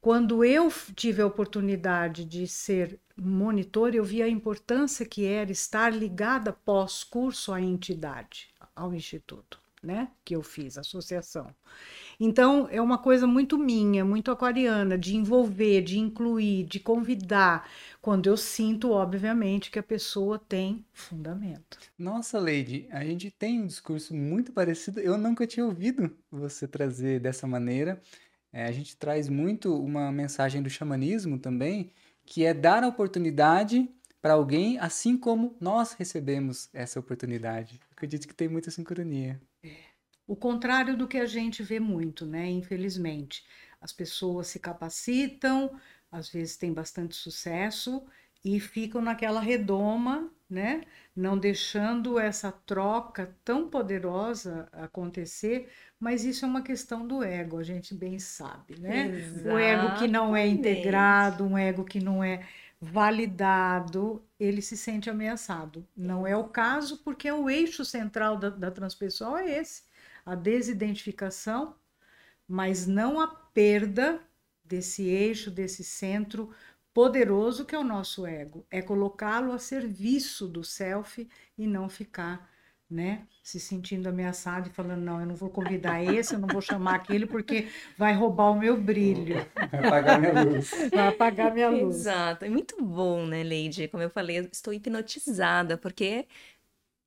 Quando 0.00 0.42
eu 0.42 0.72
tive 0.96 1.20
a 1.20 1.26
oportunidade 1.26 2.24
de 2.24 2.48
ser 2.48 2.98
monitor, 3.14 3.94
eu 3.94 4.02
vi 4.02 4.22
a 4.22 4.28
importância 4.30 5.04
que 5.04 5.26
era 5.26 5.52
estar 5.52 5.92
ligada 5.92 6.54
pós-curso 6.54 7.52
à 7.52 7.60
entidade, 7.60 8.48
ao 8.74 8.94
instituto, 8.94 9.60
né? 9.84 10.08
Que 10.24 10.34
eu 10.34 10.42
fiz, 10.42 10.78
associação. 10.78 11.54
Então, 12.18 12.68
é 12.70 12.80
uma 12.80 12.98
coisa 12.98 13.26
muito 13.26 13.58
minha, 13.58 14.04
muito 14.04 14.30
aquariana, 14.30 14.96
de 14.96 15.16
envolver, 15.16 15.82
de 15.82 15.98
incluir, 15.98 16.64
de 16.64 16.80
convidar, 16.80 17.68
quando 18.00 18.26
eu 18.26 18.36
sinto, 18.36 18.90
obviamente, 18.90 19.70
que 19.70 19.78
a 19.78 19.82
pessoa 19.82 20.38
tem 20.38 20.84
fundamento. 20.92 21.78
Nossa, 21.98 22.38
Lady, 22.38 22.86
a 22.90 23.04
gente 23.04 23.30
tem 23.30 23.60
um 23.60 23.66
discurso 23.66 24.14
muito 24.14 24.52
parecido. 24.52 25.00
Eu 25.00 25.18
nunca 25.18 25.46
tinha 25.46 25.66
ouvido 25.66 26.16
você 26.30 26.66
trazer 26.66 27.20
dessa 27.20 27.46
maneira. 27.46 28.00
É, 28.52 28.64
a 28.64 28.72
gente 28.72 28.96
traz 28.96 29.28
muito 29.28 29.74
uma 29.74 30.12
mensagem 30.12 30.62
do 30.62 30.70
xamanismo 30.70 31.38
também, 31.38 31.90
que 32.24 32.44
é 32.44 32.54
dar 32.54 32.84
a 32.84 32.88
oportunidade 32.88 33.88
para 34.24 34.32
alguém, 34.32 34.78
assim 34.78 35.18
como 35.18 35.54
nós 35.60 35.92
recebemos 35.92 36.70
essa 36.72 36.98
oportunidade. 36.98 37.78
acredito 37.90 38.26
que 38.26 38.32
tem 38.32 38.48
muita 38.48 38.70
sincronia. 38.70 39.38
É 39.62 39.68
o 40.26 40.34
contrário 40.34 40.96
do 40.96 41.06
que 41.06 41.18
a 41.18 41.26
gente 41.26 41.62
vê 41.62 41.78
muito, 41.78 42.24
né? 42.24 42.48
Infelizmente, 42.48 43.44
as 43.78 43.92
pessoas 43.92 44.46
se 44.46 44.58
capacitam, 44.58 45.78
às 46.10 46.30
vezes 46.30 46.56
têm 46.56 46.72
bastante 46.72 47.14
sucesso 47.14 48.02
e 48.42 48.58
ficam 48.58 49.02
naquela 49.02 49.40
redoma, 49.40 50.32
né? 50.48 50.84
Não 51.14 51.36
deixando 51.36 52.18
essa 52.18 52.50
troca 52.50 53.36
tão 53.44 53.68
poderosa 53.68 54.70
acontecer, 54.72 55.68
mas 56.00 56.24
isso 56.24 56.46
é 56.46 56.48
uma 56.48 56.62
questão 56.62 57.06
do 57.06 57.22
ego, 57.22 57.58
a 57.58 57.62
gente 57.62 57.94
bem 57.94 58.18
sabe, 58.18 58.80
né? 58.80 59.08
Exatamente. 59.08 59.48
O 59.48 59.58
ego 59.58 59.98
que 59.98 60.08
não 60.08 60.34
é 60.34 60.46
integrado, 60.46 61.44
um 61.44 61.58
ego 61.58 61.84
que 61.84 62.00
não 62.00 62.24
é 62.24 62.46
validado, 62.84 64.22
ele 64.38 64.60
se 64.60 64.76
sente 64.76 65.08
ameaçado. 65.08 65.86
Não 65.96 66.26
é 66.26 66.36
o 66.36 66.48
caso, 66.48 66.98
porque 66.98 67.30
o 67.30 67.48
eixo 67.48 67.84
central 67.84 68.36
da, 68.36 68.50
da 68.50 68.70
transpessoal 68.70 69.36
é 69.36 69.58
esse 69.58 69.82
a 70.24 70.34
desidentificação, 70.34 71.76
mas 72.48 72.86
não 72.86 73.20
a 73.20 73.26
perda 73.28 74.20
desse 74.64 75.02
eixo, 75.02 75.50
desse 75.50 75.84
centro 75.84 76.50
poderoso 76.92 77.64
que 77.64 77.74
é 77.74 77.78
o 77.78 77.84
nosso 77.84 78.26
ego. 78.26 78.66
É 78.70 78.80
colocá-lo 78.80 79.52
a 79.52 79.58
serviço 79.58 80.46
do 80.46 80.64
self 80.64 81.28
e 81.58 81.66
não 81.66 81.88
ficar 81.88 82.50
né, 82.90 83.26
se 83.42 83.58
sentindo 83.58 84.08
ameaçado 84.08 84.68
e 84.68 84.72
falando, 84.72 85.00
não, 85.02 85.20
eu 85.20 85.26
não 85.26 85.34
vou 85.34 85.50
convidar 85.50 86.02
esse, 86.02 86.34
eu 86.34 86.38
não 86.38 86.48
vou 86.48 86.60
chamar 86.60 86.94
aquele 86.96 87.26
porque 87.26 87.68
vai 87.96 88.12
roubar 88.14 88.50
o 88.50 88.58
meu 88.58 88.80
brilho. 88.80 89.36
Vai 89.72 89.80
apagar 89.80 90.20
minha 90.20 90.34
luz. 90.34 90.70
Vai 90.92 91.08
apagar 91.08 91.52
minha 91.52 91.70
luz. 91.70 91.96
Exato. 91.96 92.44
É 92.44 92.48
muito 92.48 92.82
bom, 92.82 93.26
né, 93.26 93.42
Lady? 93.42 93.88
Como 93.88 94.02
eu 94.02 94.10
falei, 94.10 94.38
eu 94.38 94.48
estou 94.52 94.72
hipnotizada, 94.72 95.76
porque 95.76 96.26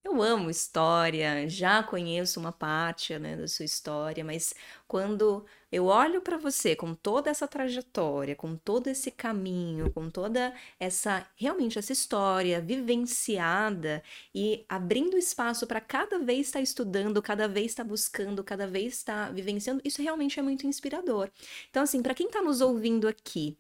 eu 0.08 0.22
amo 0.22 0.50
história, 0.50 1.48
já 1.50 1.84
conheço 1.84 2.40
uma 2.40 2.52
parte, 2.52 3.18
né, 3.20 3.36
da 3.36 3.48
sua 3.48 3.66
história, 3.66 4.24
mas 4.24 4.54
quando 4.88 5.46
eu 5.70 5.86
olho 5.86 6.22
para 6.22 6.38
você 6.38 6.76
com 6.76 6.94
toda 6.96 7.30
essa 7.30 7.46
trajetória, 7.46 8.36
com 8.36 8.56
todo 8.56 8.88
esse 8.88 9.12
caminho, 9.12 9.92
com 9.92 10.10
toda 10.10 10.54
essa 10.80 11.28
realmente 11.36 11.78
essa 11.78 11.92
história 11.92 12.62
vivenciada 12.62 14.02
e 14.34 14.66
abrindo 14.70 15.18
espaço 15.18 15.68
para 15.68 15.82
cada 15.82 16.20
vez 16.20 16.48
estar 16.48 16.60
tá 16.60 16.64
estudando, 16.64 17.22
cada 17.22 17.48
vez 17.48 17.68
estar 17.68 17.84
tá 17.84 17.90
buscando, 17.90 18.44
cada 18.44 18.66
vez 18.66 18.94
estar 18.94 19.28
tá 19.28 19.32
vivenciando, 19.34 19.82
isso 19.84 20.02
realmente 20.02 20.40
é 20.40 20.44
muito 20.44 20.66
inspirador. 20.66 21.30
Então 21.70 21.84
assim, 21.84 22.02
para 22.02 22.14
quem 22.14 22.28
está 22.28 22.42
nos 22.42 22.62
ouvindo 22.62 23.08
aqui, 23.08 23.58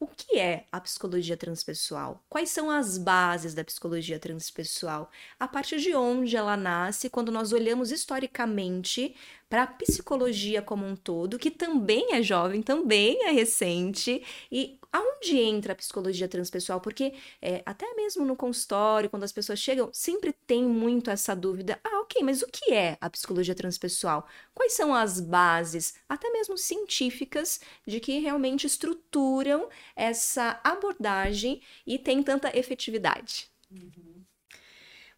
o 0.00 0.06
que 0.06 0.38
é 0.38 0.66
a 0.70 0.80
psicologia 0.80 1.36
transpessoal? 1.36 2.24
Quais 2.28 2.50
são 2.50 2.70
as 2.70 2.96
bases 2.98 3.52
da 3.54 3.64
psicologia 3.64 4.18
transpessoal? 4.18 5.10
A 5.40 5.48
partir 5.48 5.80
de 5.80 5.94
onde 5.94 6.36
ela 6.36 6.56
nasce, 6.56 7.10
quando 7.10 7.32
nós 7.32 7.52
olhamos 7.52 7.90
historicamente 7.90 9.16
para 9.48 9.62
a 9.62 9.66
psicologia 9.66 10.60
como 10.62 10.84
um 10.86 10.94
todo, 10.96 11.38
que 11.38 11.50
também 11.50 12.14
é 12.14 12.22
jovem, 12.22 12.62
também 12.62 13.24
é 13.26 13.30
recente, 13.30 14.22
e 14.52 14.78
aonde 14.92 15.36
entra 15.38 15.72
a 15.72 15.76
psicologia 15.76 16.28
transpessoal? 16.28 16.80
Porque 16.80 17.14
é, 17.40 17.62
até 17.64 17.86
mesmo 17.94 18.24
no 18.24 18.36
consultório, 18.36 19.08
quando 19.10 19.24
as 19.24 19.32
pessoas 19.32 19.58
chegam, 19.58 19.90
sempre 19.92 20.32
tem 20.46 20.64
muito 20.64 21.10
essa 21.10 21.34
dúvida: 21.34 21.80
ah, 21.84 22.00
ok, 22.00 22.22
mas 22.22 22.42
o 22.42 22.46
que 22.46 22.72
é 22.74 22.96
a 23.00 23.08
psicologia 23.10 23.54
transpessoal? 23.54 24.26
Quais 24.54 24.72
são 24.74 24.94
as 24.94 25.20
bases, 25.20 25.94
até 26.08 26.30
mesmo 26.30 26.56
científicas, 26.58 27.60
de 27.86 28.00
que 28.00 28.18
realmente 28.18 28.66
estruturam 28.66 29.68
essa 29.96 30.60
abordagem 30.64 31.60
e 31.86 31.98
tem 31.98 32.22
tanta 32.22 32.56
efetividade? 32.56 33.50
Uhum. 33.70 34.27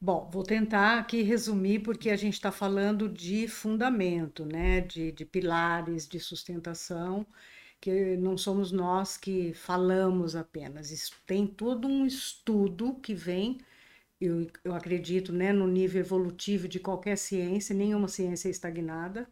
Bom, 0.00 0.28
vou 0.32 0.42
tentar 0.42 0.98
aqui 0.98 1.22
resumir, 1.22 1.80
porque 1.80 2.10
a 2.10 2.16
gente 2.16 2.34
está 2.34 2.50
falando 2.50 3.08
de 3.08 3.46
fundamento, 3.48 4.44
né? 4.46 4.80
De, 4.80 5.12
de 5.12 5.24
pilares, 5.24 6.08
de 6.08 6.18
sustentação, 6.18 7.26
que 7.80 8.16
não 8.16 8.36
somos 8.38 8.72
nós 8.72 9.16
que 9.18 9.52
falamos 9.54 10.34
apenas. 10.36 10.90
Isso 10.90 11.14
tem 11.26 11.46
todo 11.46 11.86
um 11.88 12.06
estudo 12.06 12.94
que 12.96 13.14
vem, 13.14 13.58
eu, 14.20 14.46
eu 14.64 14.74
acredito, 14.74 15.32
né, 15.32 15.52
no 15.52 15.66
nível 15.68 16.00
evolutivo 16.00 16.68
de 16.68 16.80
qualquer 16.80 17.16
ciência, 17.18 17.74
nenhuma 17.74 18.08
ciência 18.08 18.48
é 18.48 18.52
estagnada, 18.52 19.28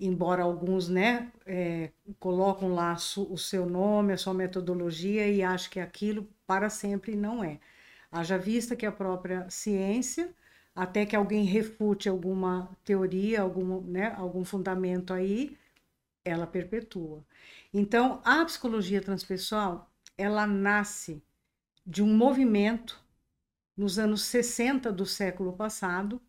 embora 0.00 0.42
alguns, 0.42 0.88
né, 0.88 1.30
é, 1.46 1.90
colocam 2.20 2.74
lá 2.74 2.94
o 3.16 3.36
seu 3.38 3.66
nome, 3.66 4.12
a 4.12 4.16
sua 4.16 4.34
metodologia 4.34 5.26
e 5.28 5.42
acham 5.42 5.70
que 5.70 5.80
aquilo 5.80 6.28
para 6.46 6.70
sempre 6.70 7.16
não 7.16 7.42
é. 7.42 7.58
Haja 8.10 8.38
vista 8.38 8.74
que 8.74 8.86
a 8.86 8.92
própria 8.92 9.48
ciência, 9.50 10.34
até 10.74 11.04
que 11.04 11.16
alguém 11.16 11.44
refute 11.44 12.08
alguma 12.08 12.70
teoria, 12.84 13.42
algum, 13.42 13.80
né, 13.82 14.14
algum 14.16 14.44
fundamento 14.44 15.12
aí, 15.12 15.56
ela 16.24 16.46
perpetua. 16.46 17.24
Então, 17.72 18.20
a 18.24 18.44
psicologia 18.44 19.00
transpessoal, 19.00 19.90
ela 20.16 20.46
nasce 20.46 21.22
de 21.86 22.02
um 22.02 22.16
movimento 22.16 23.02
nos 23.76 23.98
anos 23.98 24.22
60 24.22 24.90
do 24.90 25.06
século 25.06 25.52
passado, 25.52 26.20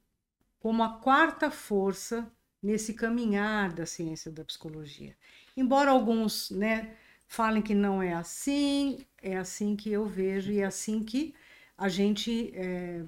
como 0.59 0.83
a 0.83 0.99
quarta 0.99 1.49
força 1.49 2.31
nesse 2.61 2.93
caminhar 2.93 3.73
da 3.73 3.85
ciência 3.85 4.31
da 4.31 4.43
psicologia. 4.43 5.15
Embora 5.55 5.91
alguns 5.91 6.51
né, 6.51 6.95
falem 7.27 7.61
que 7.61 7.73
não 7.73 8.01
é 8.01 8.13
assim, 8.13 9.05
é 9.21 9.37
assim 9.37 9.75
que 9.75 9.91
eu 9.91 10.05
vejo 10.05 10.51
e 10.51 10.59
é 10.59 10.65
assim 10.65 11.03
que 11.03 11.33
a 11.79 11.87
gente 11.87 12.51
é, 12.53 13.03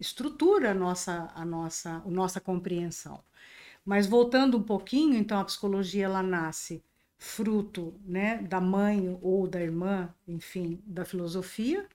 estrutura 0.00 0.70
a 0.70 0.74
nossa, 0.74 1.30
a, 1.34 1.44
nossa, 1.44 2.02
a 2.04 2.10
nossa 2.10 2.40
compreensão. 2.40 3.22
Mas 3.84 4.06
voltando 4.06 4.56
um 4.56 4.62
pouquinho, 4.62 5.14
então 5.14 5.38
a 5.38 5.44
psicologia 5.44 6.06
ela 6.06 6.22
nasce 6.22 6.82
fruto 7.18 7.94
né, 8.04 8.38
da 8.38 8.60
mãe 8.60 9.18
ou 9.22 9.46
da 9.46 9.60
irmã, 9.60 10.12
enfim, 10.26 10.82
da 10.86 11.04
filosofia. 11.04 11.86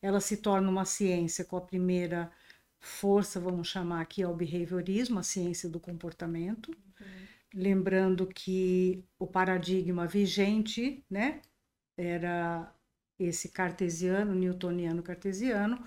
Ela 0.00 0.20
se 0.20 0.36
torna 0.36 0.70
uma 0.70 0.84
ciência 0.84 1.44
com 1.44 1.56
a 1.56 1.60
primeira 1.60 2.30
força, 2.78 3.40
vamos 3.40 3.68
chamar 3.68 4.00
aqui, 4.00 4.22
ao 4.22 4.34
behaviorismo, 4.34 5.18
a 5.18 5.22
ciência 5.22 5.68
do 5.68 5.80
comportamento. 5.80 6.70
Uhum. 7.00 7.06
Lembrando 7.54 8.26
que 8.26 9.04
o 9.18 9.26
paradigma 9.26 10.06
vigente 10.06 11.04
né, 11.10 11.40
era 11.96 12.72
esse 13.18 13.48
cartesiano, 13.48 14.34
newtoniano 14.34 15.02
cartesiano, 15.02 15.82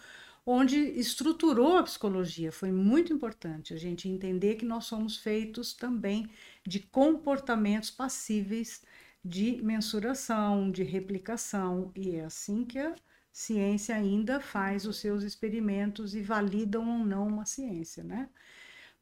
onde 0.45 0.77
estruturou 0.77 1.77
a 1.77 1.83
psicologia. 1.83 2.51
Foi 2.51 2.71
muito 2.71 3.11
importante 3.11 3.73
a 3.73 3.77
gente 3.77 4.07
entender 4.07 4.55
que 4.55 4.65
nós 4.65 4.85
somos 4.85 5.17
feitos 5.17 5.73
também 5.73 6.29
de 6.65 6.79
comportamentos 6.79 7.89
passíveis 7.89 8.83
de 9.23 9.59
mensuração, 9.63 10.69
de 10.69 10.83
replicação, 10.83 11.91
e 11.95 12.15
é 12.15 12.25
assim 12.25 12.63
que 12.63 12.77
a 12.77 12.93
ciência 13.31 13.95
ainda 13.95 14.39
faz 14.39 14.85
os 14.85 14.97
seus 14.97 15.23
experimentos 15.23 16.13
e 16.13 16.21
validam 16.21 16.87
ou 16.87 17.05
não 17.05 17.27
uma 17.27 17.45
ciência, 17.45 18.03
né? 18.03 18.29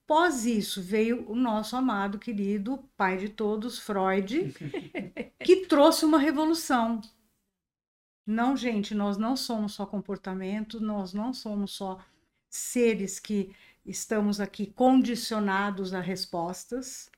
Pós 0.07 0.45
isso 0.45 0.81
veio 0.81 1.29
o 1.29 1.35
nosso 1.35 1.75
amado 1.75 2.19
querido 2.19 2.77
pai 2.95 3.17
de 3.17 3.29
todos, 3.29 3.79
Freud, 3.79 4.53
que 5.39 5.65
trouxe 5.67 6.05
uma 6.05 6.17
revolução 6.17 7.01
não, 8.25 8.55
gente, 8.55 8.95
nós 8.95 9.17
não 9.17 9.35
somos 9.35 9.73
só 9.73 9.85
comportamento, 9.85 10.79
nós 10.79 11.13
não 11.13 11.33
somos 11.33 11.71
só 11.73 11.99
seres 12.49 13.19
que 13.19 13.53
estamos 13.85 14.39
aqui 14.39 14.67
condicionados 14.67 15.93
a 15.93 15.99
respostas. 15.99 17.09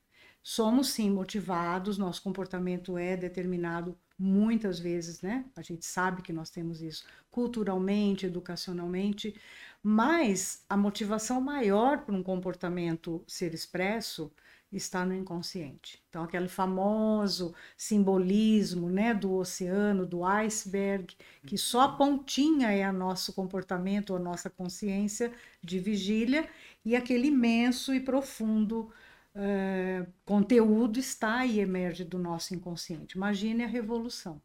Somos 0.41 0.89
sim 0.89 1.09
motivados, 1.09 1.97
nosso 1.97 2.21
comportamento 2.21 2.97
é 2.97 3.17
determinado 3.17 3.97
muitas 4.17 4.79
vezes, 4.79 5.21
né? 5.21 5.45
A 5.55 5.61
gente 5.61 5.85
sabe 5.85 6.21
que 6.21 6.31
nós 6.31 6.49
temos 6.49 6.81
isso 6.81 7.05
culturalmente, 7.29 8.25
educacionalmente, 8.25 9.35
mas 9.83 10.63
a 10.69 10.77
motivação 10.77 11.41
maior 11.41 12.05
para 12.05 12.15
um 12.15 12.23
comportamento 12.23 13.23
ser 13.27 13.53
expresso 13.53 14.31
está 14.71 15.05
no 15.05 15.13
inconsciente. 15.13 16.03
Então, 16.09 16.23
aquele 16.23 16.47
famoso 16.47 17.53
simbolismo 17.77 18.89
né, 18.89 19.13
do 19.13 19.33
oceano, 19.33 20.05
do 20.05 20.23
iceberg, 20.23 21.15
que 21.45 21.57
só 21.57 21.81
a 21.81 21.91
pontinha 21.93 22.71
é 22.71 22.89
o 22.89 22.93
nosso 22.93 23.33
comportamento, 23.33 24.15
a 24.15 24.19
nossa 24.19 24.49
consciência 24.49 25.31
de 25.63 25.79
vigília, 25.79 26.49
e 26.83 26.95
aquele 26.95 27.27
imenso 27.27 27.93
e 27.93 27.99
profundo 27.99 28.91
uh, 29.35 30.07
conteúdo 30.25 30.99
está 30.99 31.45
e 31.45 31.59
emerge 31.59 32.03
do 32.03 32.19
nosso 32.19 32.53
inconsciente. 32.53 33.15
Imagine 33.15 33.63
a 33.63 33.67
revolução 33.67 34.41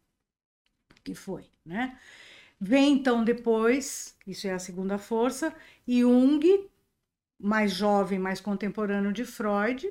que 1.03 1.15
foi, 1.15 1.47
né? 1.65 1.99
Vem 2.61 2.93
então 2.93 3.25
depois, 3.25 4.15
isso 4.27 4.47
é 4.47 4.53
a 4.53 4.59
segunda 4.59 4.99
força, 4.99 5.55
Jung, 5.89 6.69
mais 7.39 7.73
jovem, 7.73 8.19
mais 8.19 8.39
contemporâneo 8.39 9.13
de 9.13 9.25
Freud, 9.25 9.91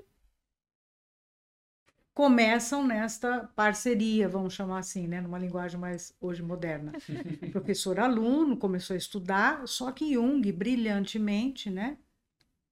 começam 2.13 2.86
nesta 2.86 3.48
parceria, 3.56 4.28
vamos 4.28 4.54
chamar 4.54 4.80
assim, 4.80 5.08
né, 5.08 5.22
numa 5.22 5.39
linguagem 5.39 5.80
mais 5.80 6.13
hoje 6.19 6.43
moderna. 6.43 6.93
Professor-aluno 7.52 8.58
começou 8.58 8.93
a 8.93 8.98
estudar, 8.98 9.67
só 9.67 9.91
que 9.91 10.13
Jung, 10.13 10.52
brilhantemente, 10.52 11.69
né, 11.69 11.98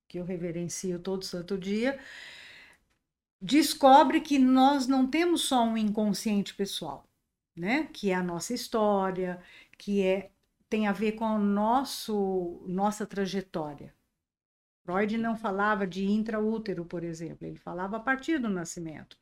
que 0.08 0.19
eu 0.19 0.26
reverencio 0.26 1.00
todo 1.00 1.23
santo 1.26 1.58
dia, 1.58 2.00
descobre 3.41 4.21
que 4.21 4.39
nós 4.39 4.88
não 4.88 5.08
temos 5.08 5.41
só 5.43 5.63
um 5.63 5.78
inconsciente 5.78 6.54
pessoal, 6.56 7.08
né, 7.56 7.89
que 7.93 8.10
é 8.12 8.15
a 8.15 8.23
nossa 8.23 8.54
história, 8.54 9.41
que 9.78 10.02
é 10.04 10.32
tem 10.69 10.88
a 10.88 10.91
ver 10.91 11.13
com 11.13 11.26
a 11.26 11.39
nosso 11.39 12.63
nossa 12.67 13.06
trajetória. 13.06 13.93
Freud 14.84 15.17
não 15.17 15.36
falava 15.36 15.86
de 15.86 16.06
intraútero, 16.06 16.86
por 16.86 17.04
exemplo, 17.04 17.45
ele 17.45 17.58
falava 17.58 17.97
a 17.97 18.00
partir 18.00 18.38
do 18.39 18.50
nascimento. 18.50 19.17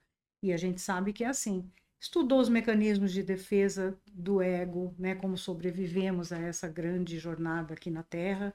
E 0.46 0.54
a 0.54 0.58
gente 0.58 0.80
sabe 0.80 1.12
que 1.12 1.24
é 1.24 1.28
assim. 1.28 1.68
Estudou 2.00 2.40
os 2.40 2.50
mecanismos 2.50 3.12
de 3.12 3.24
defesa 3.24 3.98
do 4.14 4.40
ego, 4.40 4.94
né, 4.96 5.16
como 5.16 5.36
sobrevivemos 5.36 6.32
a 6.32 6.38
essa 6.38 6.68
grande 6.68 7.18
jornada 7.18 7.74
aqui 7.74 7.90
na 7.90 8.04
Terra. 8.04 8.54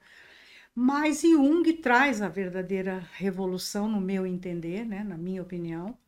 Mas 0.73 1.23
Jung 1.23 1.65
traz 1.83 2.23
a 2.23 2.29
verdadeira 2.29 3.01
revolução, 3.15 3.89
no 3.89 4.01
meu 4.01 4.25
entender, 4.25 4.85
né, 4.87 5.03
na 5.03 5.19
minha 5.19 5.43
opinião, 5.43 5.99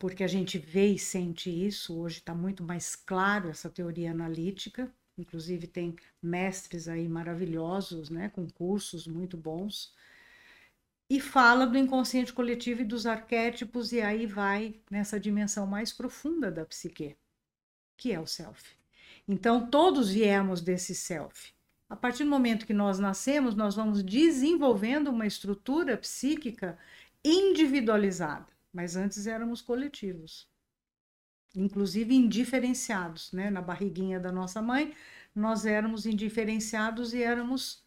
porque 0.00 0.24
a 0.24 0.26
gente 0.26 0.58
vê 0.58 0.88
e 0.88 0.98
sente 0.98 1.48
isso. 1.48 1.96
Hoje 1.96 2.18
está 2.18 2.34
muito 2.34 2.64
mais 2.64 2.96
claro 2.96 3.48
essa 3.50 3.70
teoria 3.70 4.10
analítica. 4.10 4.92
Inclusive, 5.16 5.68
tem 5.68 5.94
mestres 6.20 6.88
aí 6.88 7.08
maravilhosos, 7.08 8.10
né, 8.10 8.30
com 8.30 8.50
cursos 8.50 9.06
muito 9.06 9.36
bons 9.36 9.94
e 11.08 11.20
fala 11.20 11.66
do 11.66 11.78
inconsciente 11.78 12.32
coletivo 12.32 12.82
e 12.82 12.84
dos 12.84 13.06
arquétipos, 13.06 13.92
e 13.92 14.00
aí 14.00 14.26
vai 14.26 14.80
nessa 14.90 15.20
dimensão 15.20 15.66
mais 15.66 15.92
profunda 15.92 16.50
da 16.50 16.64
psique, 16.64 17.16
que 17.96 18.12
é 18.12 18.20
o 18.20 18.26
self. 18.26 18.76
Então, 19.28 19.70
todos 19.70 20.10
viemos 20.10 20.60
desse 20.60 20.94
self. 20.94 21.52
A 21.88 21.96
partir 21.96 22.24
do 22.24 22.30
momento 22.30 22.66
que 22.66 22.74
nós 22.74 22.98
nascemos, 22.98 23.54
nós 23.54 23.74
vamos 23.74 24.02
desenvolvendo 24.02 25.08
uma 25.08 25.26
estrutura 25.26 25.96
psíquica 25.96 26.78
individualizada, 27.22 28.46
mas 28.72 28.96
antes 28.96 29.26
éramos 29.26 29.62
coletivos, 29.62 30.48
inclusive 31.54 32.14
indiferenciados, 32.14 33.32
né? 33.32 33.50
Na 33.50 33.62
barriguinha 33.62 34.18
da 34.18 34.32
nossa 34.32 34.60
mãe, 34.60 34.94
nós 35.34 35.64
éramos 35.64 36.06
indiferenciados 36.06 37.14
e 37.14 37.22
éramos 37.22 37.84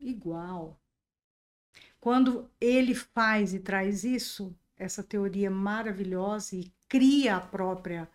igual, 0.00 0.80
quando 2.00 2.50
ele 2.60 2.94
faz 2.94 3.52
e 3.54 3.58
traz 3.58 4.04
isso, 4.04 4.54
essa 4.76 5.02
teoria 5.02 5.50
maravilhosa 5.50 6.56
e 6.56 6.72
cria 6.88 7.36
a 7.36 7.40
própria 7.40 8.08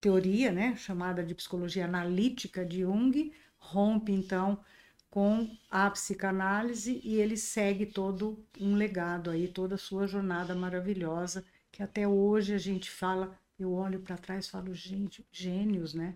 teoria, 0.00 0.50
né, 0.52 0.76
chamada 0.76 1.22
de 1.24 1.34
psicologia 1.34 1.84
analítica 1.84 2.64
de 2.64 2.80
Jung, 2.80 3.32
rompe 3.58 4.12
então 4.12 4.58
com 5.10 5.50
a 5.70 5.90
psicanálise 5.90 7.00
e 7.02 7.16
ele 7.16 7.36
segue 7.36 7.86
todo 7.86 8.44
um 8.60 8.74
legado 8.74 9.30
aí, 9.30 9.48
toda 9.48 9.74
a 9.74 9.78
sua 9.78 10.06
jornada 10.06 10.54
maravilhosa, 10.54 11.44
que 11.70 11.82
até 11.82 12.06
hoje 12.06 12.54
a 12.54 12.58
gente 12.58 12.90
fala, 12.90 13.38
eu 13.58 13.72
olho 13.72 14.00
para 14.00 14.16
trás 14.16 14.46
e 14.46 14.50
falo, 14.50 14.74
gente, 14.74 15.26
gênios, 15.32 15.94
né? 15.94 16.14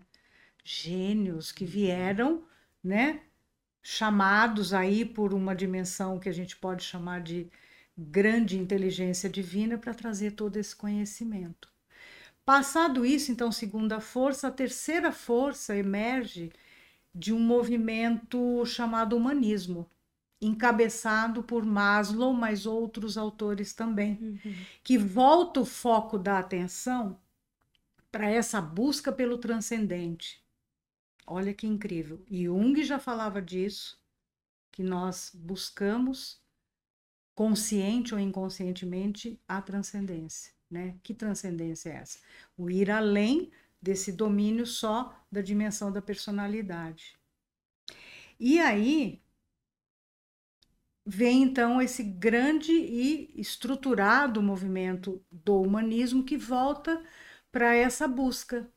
Gênios 0.64 1.50
que 1.50 1.64
vieram, 1.64 2.44
né, 2.82 3.22
chamados 3.82 4.72
aí 4.72 5.04
por 5.04 5.34
uma 5.34 5.54
dimensão 5.54 6.18
que 6.18 6.28
a 6.28 6.32
gente 6.32 6.56
pode 6.56 6.84
chamar 6.84 7.20
de 7.20 7.50
grande 7.98 8.58
inteligência 8.58 9.28
divina 9.28 9.76
para 9.76 9.92
trazer 9.92 10.32
todo 10.32 10.56
esse 10.56 10.74
conhecimento. 10.74 11.68
Passado 12.44 13.04
isso, 13.04 13.30
então, 13.30 13.52
segunda 13.52 14.00
força, 14.00 14.48
a 14.48 14.52
terceira 14.52 15.12
força 15.12 15.76
emerge 15.76 16.52
de 17.14 17.32
um 17.32 17.38
movimento 17.38 18.64
chamado 18.64 19.16
humanismo, 19.16 19.88
encabeçado 20.40 21.42
por 21.42 21.64
Maslow, 21.64 22.32
mas 22.32 22.66
outros 22.66 23.16
autores 23.16 23.72
também, 23.72 24.18
uhum. 24.20 24.54
que 24.82 24.98
volta 24.98 25.60
o 25.60 25.64
foco 25.64 26.18
da 26.18 26.38
atenção 26.38 27.16
para 28.10 28.28
essa 28.28 28.60
busca 28.60 29.12
pelo 29.12 29.38
transcendente, 29.38 30.41
Olha 31.26 31.54
que 31.54 31.66
incrível. 31.66 32.24
Jung 32.30 32.82
já 32.84 32.98
falava 32.98 33.40
disso, 33.40 34.00
que 34.70 34.82
nós 34.82 35.30
buscamos 35.34 36.40
consciente 37.34 38.14
ou 38.14 38.20
inconscientemente 38.20 39.40
a 39.48 39.60
transcendência, 39.62 40.52
né? 40.70 40.96
Que 41.02 41.14
transcendência 41.14 41.90
é 41.90 41.94
essa? 41.96 42.18
O 42.56 42.70
ir 42.70 42.90
além 42.90 43.50
desse 43.80 44.12
domínio 44.12 44.66
só 44.66 45.14
da 45.30 45.40
dimensão 45.40 45.90
da 45.90 46.02
personalidade. 46.02 47.16
E 48.38 48.58
aí 48.60 49.22
vem 51.04 51.42
então 51.42 51.80
esse 51.82 52.02
grande 52.02 52.72
e 52.72 53.32
estruturado 53.40 54.42
movimento 54.42 55.24
do 55.30 55.60
humanismo 55.60 56.24
que 56.24 56.36
volta 56.36 57.02
para 57.50 57.74
essa 57.74 58.06
busca 58.06 58.70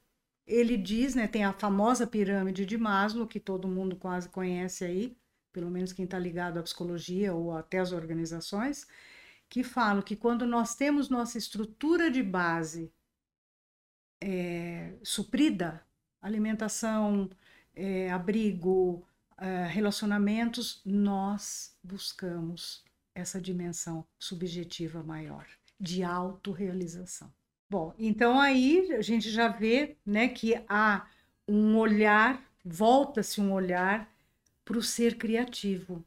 ele 0.45 0.77
diz, 0.77 1.15
né, 1.15 1.27
tem 1.27 1.43
a 1.43 1.53
famosa 1.53 2.05
pirâmide 2.05 2.65
de 2.65 2.77
Maslow, 2.77 3.27
que 3.27 3.39
todo 3.39 3.67
mundo 3.67 3.95
quase 3.95 4.29
conhece 4.29 4.86
aí, 4.86 5.17
pelo 5.51 5.71
menos 5.71 5.91
quem 5.93 6.05
está 6.05 6.19
ligado 6.19 6.60
à 6.60 6.63
psicologia 6.63 7.34
ou 7.34 7.55
até 7.55 7.79
às 7.79 7.91
organizações, 7.91 8.88
que 9.49 9.63
falam 9.63 10.01
que 10.01 10.15
quando 10.15 10.45
nós 10.45 10.75
temos 10.75 11.10
nossa 11.10 11.38
estrutura 11.38 12.12
de 12.12 12.21
base 12.21 12.91
é, 14.21 14.95
suprida, 15.03 15.84
alimentação, 16.21 17.29
é, 17.73 18.12
abrigo, 18.12 19.08
é, 19.38 19.65
relacionamentos, 19.67 20.81
nós 20.86 21.75
buscamos 21.84 22.84
essa 23.13 23.39
dimensão 23.39 24.05
subjetiva 24.19 25.01
maior 25.03 25.47
de 25.79 26.03
autorrealização. 26.03 27.31
Bom, 27.69 27.93
então 27.97 28.39
aí 28.39 28.91
a 28.93 29.01
gente 29.01 29.30
já 29.30 29.47
vê 29.47 29.97
né, 30.06 30.28
que 30.28 30.56
há 30.69 31.08
um 31.47 31.78
olhar, 31.78 32.43
volta-se 32.63 33.41
um 33.41 33.51
olhar 33.54 34.10
para 34.63 34.78
o 34.78 34.84
ser 34.84 35.17
criativo. 35.17 36.06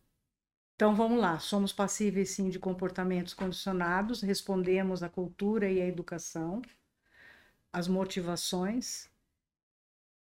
Então 0.77 0.95
vamos 0.95 1.21
lá, 1.21 1.39
somos 1.41 1.73
passíveis 1.73 2.31
sim 2.31 2.49
de 2.51 2.59
comportamentos 2.59 3.35
condicionados, 3.35 4.23
respondemos 4.23 5.03
à 5.03 5.09
cultura 5.09 5.71
e 5.71 5.81
à 5.83 5.87
educação, 5.87 6.63
às 7.73 7.89
motivações. 7.89 9.09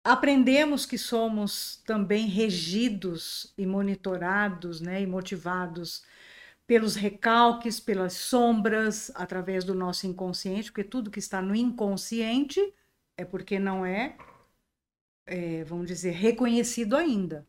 Aprendemos 0.05 0.85
que 0.85 0.99
somos 0.99 1.83
também 1.87 2.27
regidos 2.27 3.53
e 3.57 3.65
monitorados 3.67 4.81
né, 4.81 5.01
e 5.01 5.07
motivados 5.07 6.05
pelos 6.67 6.95
recalques, 6.97 7.79
pelas 7.79 8.15
sombras, 8.15 9.11
através 9.15 9.65
do 9.65 9.75
nosso 9.75 10.07
inconsciente, 10.07 10.71
porque 10.71 10.85
tudo 10.85 11.11
que 11.11 11.19
está 11.19 11.43
no 11.43 11.55
inconsciente 11.55 12.61
é 13.17 13.25
porque 13.25 13.59
não 13.59 13.85
é, 13.85 14.17
é 15.27 15.65
vamos 15.65 15.87
dizer, 15.87 16.13
reconhecido 16.13 16.97
ainda. 16.97 17.47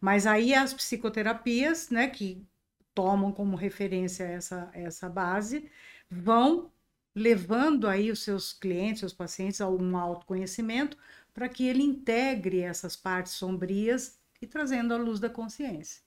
Mas 0.00 0.26
aí 0.26 0.54
as 0.54 0.74
psicoterapias, 0.74 1.90
né, 1.90 2.08
que 2.08 2.46
tomam 2.94 3.32
como 3.32 3.56
referência 3.56 4.24
essa, 4.24 4.70
essa 4.72 5.08
base, 5.08 5.70
vão 6.10 6.72
levando 7.14 7.88
aí 7.88 8.10
os 8.10 8.22
seus 8.22 8.52
clientes, 8.52 9.00
seus 9.00 9.12
pacientes 9.12 9.60
a 9.60 9.68
um 9.68 9.96
autoconhecimento 9.96 10.96
para 11.32 11.48
que 11.48 11.66
ele 11.66 11.82
integre 11.82 12.60
essas 12.60 12.96
partes 12.96 13.32
sombrias 13.32 14.18
e 14.40 14.46
trazendo 14.46 14.94
a 14.94 14.96
luz 14.96 15.20
da 15.20 15.28
consciência. 15.28 16.02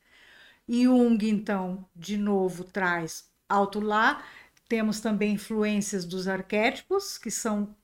Jung, 0.68 1.28
então, 1.28 1.88
de 1.96 2.18
novo, 2.18 2.64
traz 2.64 3.30
alto 3.48 3.80
lá. 3.80 4.24
Temos 4.68 5.00
também 5.00 5.34
influências 5.34 6.06
dos 6.06 6.28
arquétipos, 6.28 7.18
que 7.18 7.30
são 7.30 7.76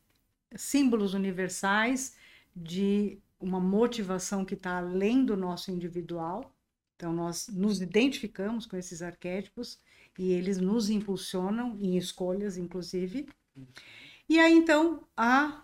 símbolos 0.56 1.14
universais 1.14 2.16
de 2.56 3.20
uma 3.40 3.60
motivação 3.60 4.44
que 4.44 4.54
está 4.54 4.78
além 4.78 5.24
do 5.26 5.38
nosso 5.38 5.72
individual. 5.72 6.54
Então, 6.96 7.14
nós 7.14 7.48
nos 7.48 7.82
identificamos 7.82 8.66
com 8.66 8.76
esses 8.76 9.02
arquétipos 9.02 9.80
e 10.18 10.32
eles 10.32 10.58
nos 10.58 10.90
impulsionam 10.90 11.78
em 11.80 11.98
escolhas, 11.98 12.58
inclusive. 12.58 13.28
E 14.28 14.40
aí, 14.40 14.54
então, 14.54 15.08
a 15.16 15.64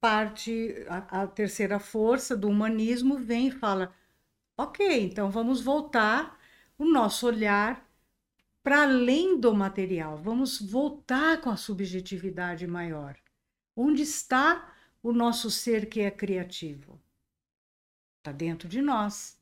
parte, 0.00 0.74
a, 0.88 1.22
a 1.22 1.26
terceira 1.26 1.78
força 1.78 2.36
do 2.36 2.48
humanismo 2.48 3.18
vem 3.18 3.48
e 3.48 3.52
fala: 3.52 3.92
ok, 4.62 5.04
então 5.04 5.30
vamos 5.30 5.60
voltar 5.60 6.38
o 6.78 6.84
nosso 6.84 7.26
olhar 7.26 7.88
para 8.62 8.82
além 8.82 9.40
do 9.40 9.54
material, 9.54 10.18
vamos 10.18 10.60
voltar 10.60 11.40
com 11.40 11.48
a 11.50 11.56
subjetividade 11.56 12.66
maior. 12.66 13.16
Onde 13.74 14.02
está 14.02 14.74
o 15.02 15.12
nosso 15.12 15.50
ser 15.50 15.88
que 15.88 16.00
é 16.00 16.10
criativo? 16.10 17.00
Está 18.18 18.32
dentro 18.32 18.68
de 18.68 18.82
nós. 18.82 19.38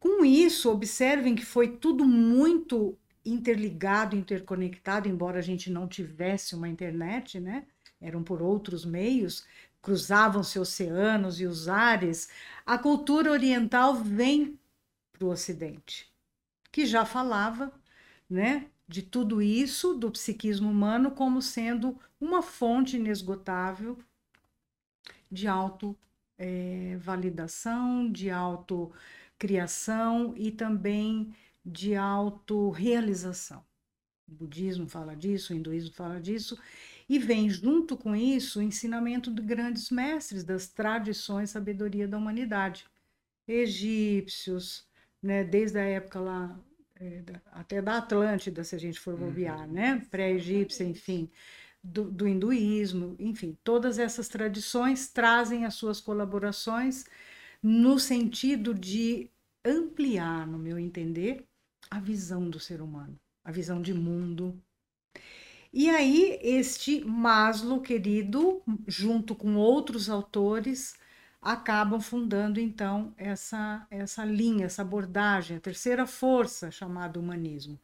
Com 0.00 0.24
isso, 0.24 0.70
observem 0.70 1.34
que 1.34 1.44
foi 1.44 1.76
tudo 1.76 2.04
muito 2.06 2.96
interligado, 3.24 4.16
interconectado, 4.16 5.08
embora 5.08 5.38
a 5.38 5.42
gente 5.42 5.70
não 5.70 5.86
tivesse 5.86 6.54
uma 6.54 6.68
internet, 6.68 7.38
né? 7.38 7.66
Eram 8.00 8.22
por 8.22 8.42
outros 8.42 8.84
meios, 8.84 9.46
cruzavam-se 9.84 10.58
oceanos 10.58 11.40
e 11.40 11.46
os 11.46 11.68
ares. 11.68 12.28
A 12.64 12.78
cultura 12.78 13.30
oriental 13.30 13.94
vem 13.94 14.58
para 15.12 15.26
o 15.26 15.30
Ocidente, 15.30 16.10
que 16.72 16.86
já 16.86 17.04
falava, 17.04 17.70
né? 18.28 18.66
De 18.88 19.02
tudo 19.02 19.40
isso, 19.42 19.94
do 19.94 20.10
psiquismo 20.10 20.70
humano, 20.70 21.10
como 21.10 21.42
sendo 21.42 21.98
uma 22.20 22.42
fonte 22.42 22.96
inesgotável 22.96 23.98
de 25.30 25.46
auto-validação, 25.46 28.06
eh, 28.06 28.10
de 28.10 28.30
auto-criação 28.30 30.34
e 30.36 30.50
também 30.50 31.34
de 31.64 31.94
autorrealização. 31.94 33.64
O 34.26 34.32
budismo 34.32 34.88
fala 34.88 35.14
disso, 35.14 35.52
o 35.52 35.56
hinduísmo 35.56 35.94
fala 35.94 36.18
disso, 36.20 36.58
e 37.08 37.18
vem 37.18 37.48
junto 37.50 37.96
com 37.96 38.14
isso 38.14 38.58
o 38.58 38.62
ensinamento 38.62 39.30
de 39.30 39.42
grandes 39.42 39.90
mestres 39.90 40.44
das 40.44 40.66
tradições 40.66 41.50
sabedoria 41.50 42.08
da 42.08 42.16
humanidade, 42.16 42.86
egípcios, 43.46 44.86
né, 45.22 45.44
desde 45.44 45.78
a 45.78 45.84
época 45.84 46.20
lá 46.20 46.58
é, 46.96 47.22
até 47.52 47.82
da 47.82 47.98
Atlântida, 47.98 48.64
se 48.64 48.74
a 48.74 48.78
gente 48.78 49.00
for 49.00 49.16
bobear, 49.16 49.66
uhum. 49.66 49.72
né, 49.72 50.06
pré-egípcia, 50.10 50.84
enfim, 50.84 51.30
do, 51.82 52.10
do 52.10 52.26
hinduísmo, 52.26 53.14
enfim, 53.18 53.58
todas 53.62 53.98
essas 53.98 54.28
tradições 54.28 55.08
trazem 55.08 55.64
as 55.66 55.74
suas 55.74 56.00
colaborações 56.00 57.04
no 57.62 57.98
sentido 57.98 58.74
de 58.74 59.30
ampliar, 59.64 60.46
no 60.46 60.58
meu 60.58 60.78
entender, 60.78 61.44
a 61.90 61.98
visão 61.98 62.48
do 62.48 62.58
ser 62.58 62.80
humano, 62.80 63.18
a 63.44 63.52
visão 63.52 63.80
de 63.80 63.92
mundo. 63.92 64.58
E 65.76 65.90
aí, 65.90 66.38
este 66.40 67.04
Maslow, 67.04 67.80
querido, 67.80 68.62
junto 68.86 69.34
com 69.34 69.56
outros 69.56 70.08
autores, 70.08 70.94
acabam 71.42 72.00
fundando 72.00 72.60
então 72.60 73.12
essa, 73.16 73.84
essa 73.90 74.24
linha, 74.24 74.66
essa 74.66 74.82
abordagem, 74.82 75.56
a 75.56 75.60
terceira 75.60 76.06
força 76.06 76.70
chamada 76.70 77.18
humanismo. 77.18 77.76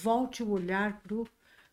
Volte 0.00 0.42
o 0.42 0.48
olhar 0.48 1.02
para 1.02 1.16
o 1.16 1.28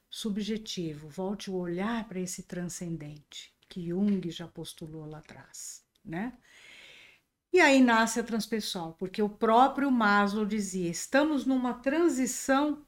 subjetivo, 0.10 1.08
volte 1.08 1.50
o 1.50 1.56
olhar 1.56 2.06
para 2.06 2.20
esse 2.20 2.44
transcendente 2.44 3.56
que 3.70 3.88
Jung 3.88 4.30
já 4.30 4.50
postulou 4.50 5.06
lá 5.06 5.20
atrás, 5.20 5.86
né? 6.04 6.34
E 7.54 7.62
aí 7.62 7.82
nasce 7.82 8.20
a 8.20 8.24
transpessoal, 8.24 8.94
porque 9.00 9.22
o 9.22 9.30
próprio 9.30 9.90
Maslow 9.90 10.46
dizia: 10.46 10.90
estamos 10.90 11.46
numa 11.46 11.76
transição 11.76 12.86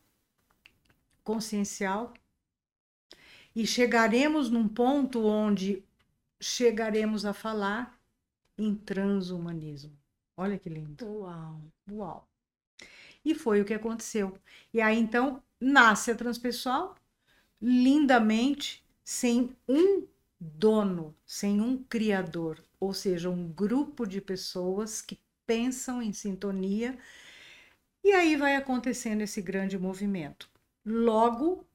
consciencial 1.23 2.13
e 3.55 3.65
chegaremos 3.67 4.49
num 4.49 4.67
ponto 4.67 5.25
onde 5.25 5.83
chegaremos 6.39 7.25
a 7.25 7.33
falar 7.33 7.97
em 8.57 8.75
transhumanismo. 8.75 9.97
Olha 10.35 10.57
que 10.57 10.69
lindo. 10.69 11.05
Uau. 11.05 11.61
Uau. 11.91 12.27
E 13.23 13.33
foi 13.33 13.61
o 13.61 13.65
que 13.65 13.73
aconteceu. 13.73 14.37
E 14.73 14.81
aí 14.81 14.97
então 14.97 15.41
nasce 15.59 16.11
a 16.11 16.15
transpessoal 16.15 16.95
lindamente 17.61 18.83
sem 19.03 19.55
um 19.67 20.05
dono, 20.39 21.15
sem 21.25 21.61
um 21.61 21.81
criador, 21.83 22.61
ou 22.79 22.93
seja, 22.93 23.29
um 23.29 23.47
grupo 23.47 24.05
de 24.05 24.19
pessoas 24.19 25.01
que 25.01 25.17
pensam 25.45 26.01
em 26.01 26.11
sintonia, 26.11 26.97
e 28.03 28.11
aí 28.11 28.35
vai 28.35 28.55
acontecendo 28.55 29.21
esse 29.21 29.41
grande 29.41 29.77
movimento. 29.77 30.49
Logo, 30.85 31.65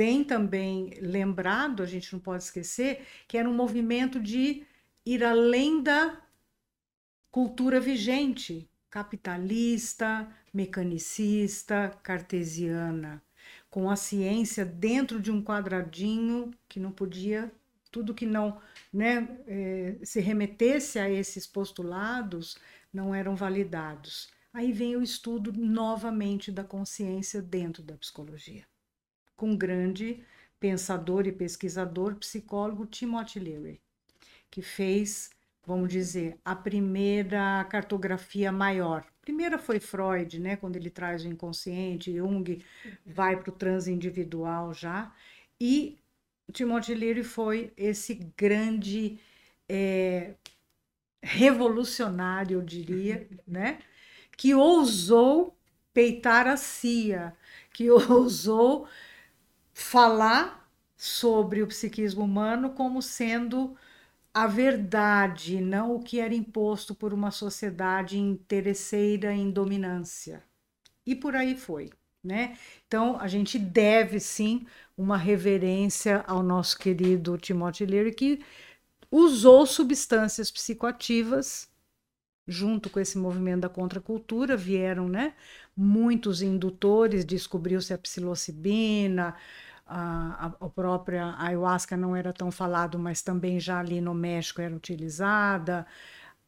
bem 0.00 0.24
também 0.24 0.94
lembrado, 1.02 1.82
a 1.82 1.86
gente 1.86 2.10
não 2.14 2.20
pode 2.20 2.42
esquecer, 2.44 3.06
que 3.28 3.36
era 3.36 3.46
um 3.46 3.52
movimento 3.52 4.18
de 4.18 4.62
ir 5.04 5.22
além 5.22 5.82
da 5.82 6.18
cultura 7.30 7.78
vigente, 7.78 8.66
capitalista, 8.88 10.26
mecanicista, 10.54 11.90
cartesiana, 12.02 13.22
com 13.68 13.90
a 13.90 13.94
ciência 13.94 14.64
dentro 14.64 15.20
de 15.20 15.30
um 15.30 15.44
quadradinho 15.44 16.50
que 16.66 16.80
não 16.80 16.90
podia 16.90 17.52
tudo 17.92 18.14
que 18.14 18.24
não 18.24 18.58
né, 18.90 19.28
é, 19.46 19.98
se 20.02 20.18
remetesse 20.18 20.98
a 20.98 21.10
esses 21.10 21.46
postulados 21.46 22.56
não 22.90 23.14
eram 23.14 23.36
validados. 23.36 24.30
Aí 24.50 24.72
vem 24.72 24.96
o 24.96 25.02
estudo 25.02 25.52
novamente 25.52 26.50
da 26.50 26.64
consciência 26.64 27.42
dentro 27.42 27.82
da 27.82 27.98
psicologia, 27.98 28.64
com 29.40 29.56
grande 29.56 30.22
pensador 30.60 31.26
e 31.26 31.32
pesquisador, 31.32 32.14
psicólogo 32.16 32.84
Timothy 32.84 33.40
Leary, 33.40 33.80
que 34.50 34.60
fez, 34.60 35.30
vamos 35.66 35.88
dizer, 35.88 36.38
a 36.44 36.54
primeira 36.54 37.64
cartografia 37.70 38.52
maior. 38.52 39.00
A 39.00 39.22
primeira 39.22 39.58
foi 39.58 39.80
Freud, 39.80 40.38
né, 40.38 40.56
quando 40.56 40.76
ele 40.76 40.90
traz 40.90 41.24
o 41.24 41.28
inconsciente, 41.28 42.14
Jung 42.14 42.62
vai 43.06 43.34
para 43.34 43.48
o 43.48 43.56
transindividual 43.56 44.74
já, 44.74 45.10
e 45.58 45.96
Timothy 46.52 46.94
Leary 46.94 47.24
foi 47.24 47.72
esse 47.78 48.16
grande 48.36 49.18
é, 49.66 50.34
revolucionário, 51.22 52.58
eu 52.58 52.62
diria, 52.62 53.26
né? 53.48 53.78
que 54.36 54.54
ousou 54.54 55.56
peitar 55.94 56.46
a 56.46 56.58
CIA, 56.58 57.34
que 57.72 57.88
ousou 57.90 58.86
falar 59.82 60.70
sobre 60.96 61.62
o 61.62 61.66
psiquismo 61.66 62.24
humano 62.24 62.70
como 62.70 63.00
sendo 63.02 63.76
a 64.32 64.46
verdade, 64.46 65.60
não 65.60 65.96
o 65.96 66.02
que 66.02 66.20
era 66.20 66.34
imposto 66.34 66.94
por 66.94 67.12
uma 67.12 67.30
sociedade 67.30 68.18
interesseira 68.18 69.32
em 69.32 69.50
dominância. 69.50 70.44
E 71.06 71.14
por 71.16 71.34
aí 71.34 71.56
foi 71.56 71.90
né? 72.22 72.56
Então, 72.86 73.18
a 73.18 73.26
gente 73.28 73.58
deve 73.58 74.20
sim 74.20 74.66
uma 74.96 75.16
reverência 75.16 76.22
ao 76.26 76.42
nosso 76.42 76.78
querido 76.78 77.38
Timothy 77.38 77.86
Leary, 77.86 78.12
que 78.12 78.40
usou 79.10 79.66
substâncias 79.66 80.50
psicoativas 80.50 81.68
junto 82.46 82.90
com 82.90 83.00
esse 83.00 83.16
movimento 83.16 83.62
da 83.62 83.68
contracultura, 83.68 84.56
vieram, 84.56 85.08
né, 85.08 85.34
muitos 85.76 86.42
indutores, 86.42 87.24
descobriu-se 87.24 87.94
a 87.94 87.98
psilocibina, 87.98 89.36
a, 89.90 90.46
a, 90.60 90.68
própria 90.68 91.34
ayahuasca 91.38 91.96
não 91.96 92.14
era 92.14 92.32
tão 92.32 92.50
falado, 92.50 92.98
mas 92.98 93.22
também 93.22 93.58
já 93.58 93.80
ali 93.80 94.00
no 94.00 94.14
México 94.14 94.60
era 94.60 94.74
utilizada, 94.74 95.86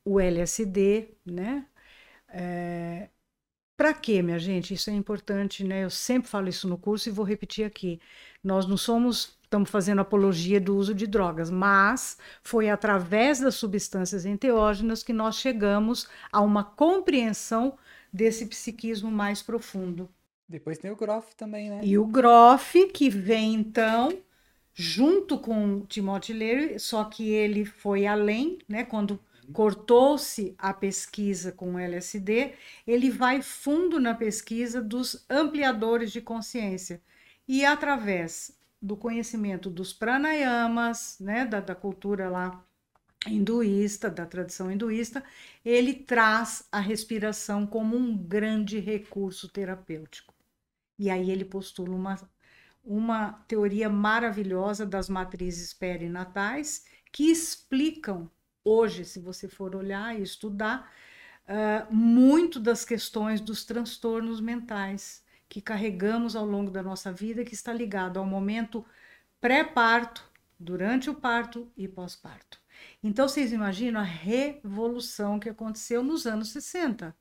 o 0.05 0.21
LSD, 0.21 1.09
né, 1.27 1.67
é, 2.29 3.09
para 3.77 3.95
quê, 3.95 4.23
minha 4.23 4.39
gente? 4.39 4.75
Isso 4.75 4.91
é 4.91 4.93
importante, 4.93 5.65
né? 5.65 5.85
Eu 5.85 5.91
sempre 5.91 6.29
falo 6.31 6.49
isso 6.49 6.69
no 6.69 6.79
curso 6.79 7.09
e 7.09 7.13
vou 7.13 7.25
repetir 7.25 7.65
aqui. 7.65 8.01
Nós 8.43 8.67
não 8.67 8.77
somos, 8.77 9.37
estamos 9.43 9.71
fazendo 9.71 10.01
apologia 10.01 10.61
do 10.61 10.77
uso 10.77 10.95
de 10.95 11.07
drogas, 11.07 11.51
mas 11.51 12.17
foi 12.45 12.71
através 12.71 13.41
das 13.41 13.57
substâncias 13.57 14.25
enteógenas 14.25 15.03
que 15.03 15.13
nós 15.13 15.37
chegamos 15.37 16.09
a 16.31 16.41
uma 16.41 16.63
compreensão 16.65 17.77
desse 18.13 18.47
psiquismo 18.47 19.11
mais 19.11 19.43
profundo. 19.43 20.09
Depois 20.49 20.79
tem 20.79 20.91
o 20.91 20.97
Groff 20.97 21.35
também, 21.37 21.71
né? 21.71 21.81
E 21.83 21.97
o 21.97 22.07
Groff, 22.07 22.87
que 22.89 23.09
vem 23.09 23.55
então 23.55 24.13
junto 24.75 25.39
com 25.39 25.85
Timothy 25.87 26.33
Leary, 26.33 26.79
só 26.79 27.05
que 27.05 27.31
ele 27.31 27.65
foi 27.65 28.07
além, 28.07 28.59
né? 28.69 28.85
Quando 28.85 29.21
cortou-se 29.53 30.55
a 30.59 30.73
pesquisa 30.73 31.53
com 31.53 31.75
o 31.75 31.79
LSD, 31.79 32.53
ele 32.87 33.11
vai 33.11 33.43
fundo 33.43 34.01
na 34.01 34.15
pesquisa 34.15 34.81
dos 34.81 35.25
ampliadores 35.29 36.11
de 36.11 36.21
consciência. 36.21 37.03
E 37.47 37.65
através 37.65 38.57
do 38.81 38.97
conhecimento 38.97 39.69
dos 39.69 39.93
pranayamas, 39.93 41.19
né, 41.21 41.45
da, 41.45 41.61
da 41.61 41.75
cultura 41.75 42.29
lá 42.29 42.65
hinduísta, 43.27 44.11
da 44.11 44.27
tradição 44.27 44.71
hinduísta, 44.71 45.23
ele 45.65 45.95
traz 45.95 46.67
a 46.73 46.81
respiração 46.81 47.67
como 47.67 47.97
um 47.97 48.17
grande 48.17 48.79
recurso 48.79 49.49
terapêutico. 49.49 50.35
E 50.99 51.11
aí 51.11 51.31
ele 51.31 51.45
postula 51.45 51.95
uma, 51.95 52.31
uma 52.85 53.33
teoria 53.47 53.89
maravilhosa 53.89 54.85
das 54.85 55.09
matrizes 55.09 55.73
perinatais 55.73 56.85
que 57.13 57.31
explicam, 57.31 58.31
hoje, 58.65 59.05
se 59.05 59.21
você 59.21 59.49
for 59.49 59.77
olhar 59.77 60.19
e 60.19 60.23
estudar, 60.23 60.91
uh, 61.47 61.95
muito 61.95 62.59
das 62.59 62.85
questões 62.85 63.41
dos 63.41 63.65
transtornos 63.65 64.41
mentais 64.41 65.23
que 65.49 65.61
carregamos 65.61 66.35
ao 66.35 66.47
longo 66.47 66.71
da 66.71 66.83
nossa 66.83 67.13
vida, 67.13 67.45
que 67.45 67.55
está 67.55 67.73
ligado 67.73 68.19
ao 68.19 68.25
momento 68.25 68.85
pré-parto, 69.41 70.31
durante 70.59 71.11
o 71.11 71.15
parto 71.15 71.71
e 71.77 71.89
pós-parto. 71.89 72.62
Então, 73.03 73.29
vocês 73.29 73.53
imaginam 73.53 74.01
a 74.01 74.05
revolução 74.05 75.39
que 75.39 75.49
aconteceu 75.49 76.03
nos 76.03 76.27
anos 76.27 76.51
60. 76.51 77.15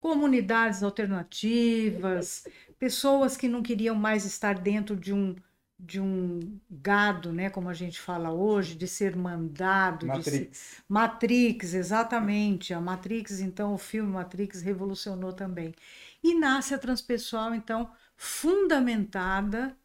Comunidades 0.00 0.82
alternativas, 0.82 2.46
pessoas 2.78 3.36
que 3.36 3.48
não 3.48 3.62
queriam 3.62 3.94
mais 3.94 4.24
estar 4.24 4.58
dentro 4.58 4.96
de 4.96 5.12
um, 5.12 5.34
de 5.78 6.00
um 6.00 6.58
gado, 6.70 7.32
né, 7.32 7.50
como 7.50 7.68
a 7.68 7.74
gente 7.74 8.00
fala 8.00 8.30
hoje, 8.32 8.74
de 8.74 8.86
ser 8.86 9.16
mandado, 9.16 10.06
Matrix. 10.06 10.58
Ser... 10.58 10.82
Matrix, 10.88 11.74
exatamente. 11.74 12.72
A 12.72 12.80
Matrix, 12.80 13.40
então, 13.40 13.74
o 13.74 13.78
filme 13.78 14.12
Matrix 14.12 14.62
revolucionou 14.62 15.32
também. 15.32 15.74
E 16.22 16.34
nasce 16.34 16.74
a 16.74 16.78
transpessoal, 16.78 17.54
então, 17.54 17.90
fundamentada 18.16 19.76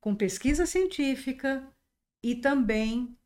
com 0.00 0.14
pesquisa 0.14 0.66
científica 0.66 1.66
e 2.22 2.36
também 2.36 3.16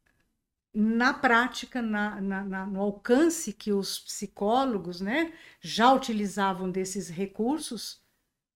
na 0.72 1.12
prática, 1.12 1.83
na, 1.83 2.20
na, 2.20 2.44
na, 2.44 2.66
no 2.66 2.80
alcance 2.80 3.52
que 3.52 3.72
os 3.72 3.98
psicólogos 3.98 5.00
né, 5.00 5.33
já 5.61 5.92
utilizavam 5.92 6.70
desses 6.70 7.09
recursos. 7.09 8.00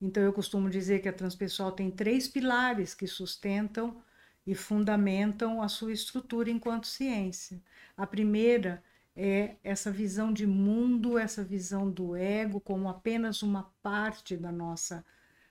Então, 0.00 0.22
eu 0.22 0.32
costumo 0.32 0.70
dizer 0.70 1.00
que 1.00 1.08
a 1.08 1.12
transpessoal 1.12 1.72
tem 1.72 1.90
três 1.90 2.28
pilares 2.28 2.94
que 2.94 3.06
sustentam 3.06 4.02
e 4.46 4.54
fundamentam 4.54 5.62
a 5.62 5.68
sua 5.68 5.92
estrutura 5.92 6.50
enquanto 6.50 6.86
ciência. 6.86 7.62
A 7.96 8.06
primeira 8.06 8.82
é 9.16 9.56
essa 9.62 9.90
visão 9.90 10.32
de 10.32 10.46
mundo, 10.46 11.18
essa 11.18 11.42
visão 11.42 11.90
do 11.90 12.16
ego 12.16 12.60
como 12.60 12.88
apenas 12.88 13.42
uma 13.42 13.72
parte 13.82 14.36
da 14.36 14.52
nossa 14.52 15.04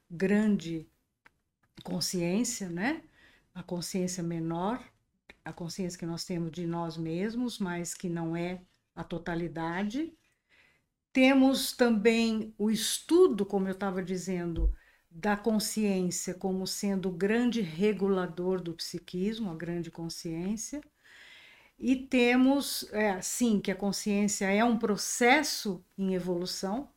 grande 0.10 0.88
consciência, 1.84 2.70
né? 2.70 3.02
A 3.54 3.64
consciência 3.64 4.22
menor, 4.24 4.84
a 5.46 5.52
consciência 5.52 6.00
que 6.00 6.06
nós 6.06 6.24
temos 6.26 6.52
de 6.52 6.66
nós 6.66 6.98
mesmos, 6.98 7.60
mas 7.60 7.94
que 7.94 8.10
não 8.10 8.36
é 8.36 8.62
a 8.96 9.04
totalidade. 9.04 10.14
Temos 11.12 11.74
também 11.74 12.54
o 12.58 12.72
estudo, 12.72 13.46
como 13.46 13.68
eu 13.68 13.74
estava 13.74 14.02
dizendo, 14.02 14.74
da 15.10 15.38
consciência 15.38 16.34
como 16.34 16.66
sendo 16.66 17.10
o 17.10 17.12
grande 17.12 17.62
regulador 17.62 18.62
do 18.62 18.74
psiquismo, 18.74 19.52
a 19.52 19.56
grande 19.56 19.92
consciência. 19.92 20.82
E 21.78 21.96
temos, 21.96 22.88
é, 22.92 23.22
sim, 23.22 23.60
que 23.60 23.72
a 23.72 23.76
consciência 23.76 24.46
é 24.46 24.64
um 24.64 24.78
processo 24.78 25.84
em 25.98 26.14
evolução, 26.16 26.93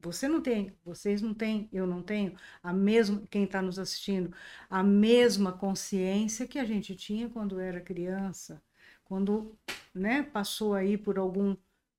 você 0.00 0.28
não 0.28 0.40
tem, 0.40 0.76
vocês 0.84 1.20
não 1.20 1.34
têm, 1.34 1.68
eu 1.72 1.86
não 1.86 2.02
tenho 2.02 2.34
a 2.62 2.72
mesma, 2.72 3.22
quem 3.30 3.44
está 3.44 3.60
nos 3.60 3.78
assistindo, 3.78 4.32
a 4.70 4.82
mesma 4.82 5.52
consciência 5.52 6.46
que 6.46 6.58
a 6.58 6.64
gente 6.64 6.94
tinha 6.94 7.28
quando 7.28 7.58
era 7.58 7.80
criança, 7.80 8.62
quando 9.04 9.56
né, 9.92 10.22
passou 10.22 10.74
aí 10.74 10.96
por 10.96 11.18
algum 11.18 11.56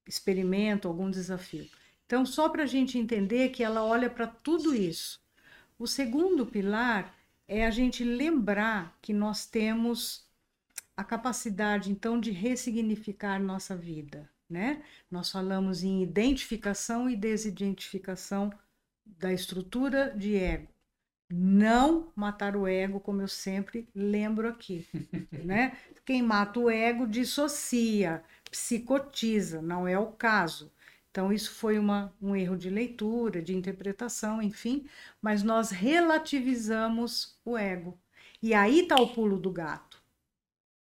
experimento, 0.07 0.87
algum 0.87 1.11
desafio. 1.11 1.69
Então, 2.05 2.25
só 2.25 2.49
para 2.49 2.63
a 2.63 2.67
gente 2.67 2.97
entender 2.97 3.49
que 3.49 3.63
ela 3.63 3.83
olha 3.83 4.09
para 4.09 4.27
tudo 4.27 4.73
isso. 4.73 5.21
O 5.77 5.85
segundo 5.85 6.45
pilar 6.45 7.15
é 7.47 7.65
a 7.65 7.71
gente 7.71 8.03
lembrar 8.03 8.97
que 9.01 9.13
nós 9.13 9.45
temos 9.45 10.27
a 10.95 11.03
capacidade, 11.03 11.91
então, 11.91 12.19
de 12.19 12.31
ressignificar 12.31 13.39
nossa 13.39 13.75
vida 13.75 14.29
né? 14.49 14.83
Nós 15.11 15.31
falamos 15.31 15.83
em 15.83 16.01
identificação 16.01 17.09
e 17.09 17.15
desidentificação 17.15 18.51
da 19.05 19.31
estrutura 19.31 20.11
de 20.15 20.35
ego. 20.35 20.67
Não 21.31 22.11
matar 22.15 22.55
o 22.55 22.67
ego, 22.67 22.99
como 22.99 23.21
eu 23.21 23.27
sempre 23.27 23.87
lembro 23.93 24.47
aqui, 24.47 24.87
né? 25.45 25.77
Quem 26.03 26.23
mata 26.23 26.59
o 26.59 26.69
ego 26.69 27.05
dissocia, 27.05 28.23
psicotiza, 28.49 29.61
não 29.61 29.87
é 29.87 29.97
o 29.97 30.07
caso. 30.07 30.71
Então, 31.11 31.31
isso 31.31 31.51
foi 31.51 31.77
uma, 31.77 32.13
um 32.21 32.35
erro 32.35 32.57
de 32.57 32.69
leitura, 32.69 33.41
de 33.41 33.55
interpretação, 33.55 34.41
enfim, 34.41 34.87
mas 35.21 35.43
nós 35.43 35.69
relativizamos 35.69 37.39
o 37.45 37.57
ego. 37.57 37.99
E 38.41 38.53
aí 38.53 38.81
está 38.81 38.95
o 38.95 39.13
pulo 39.13 39.37
do 39.37 39.51
gato, 39.51 40.01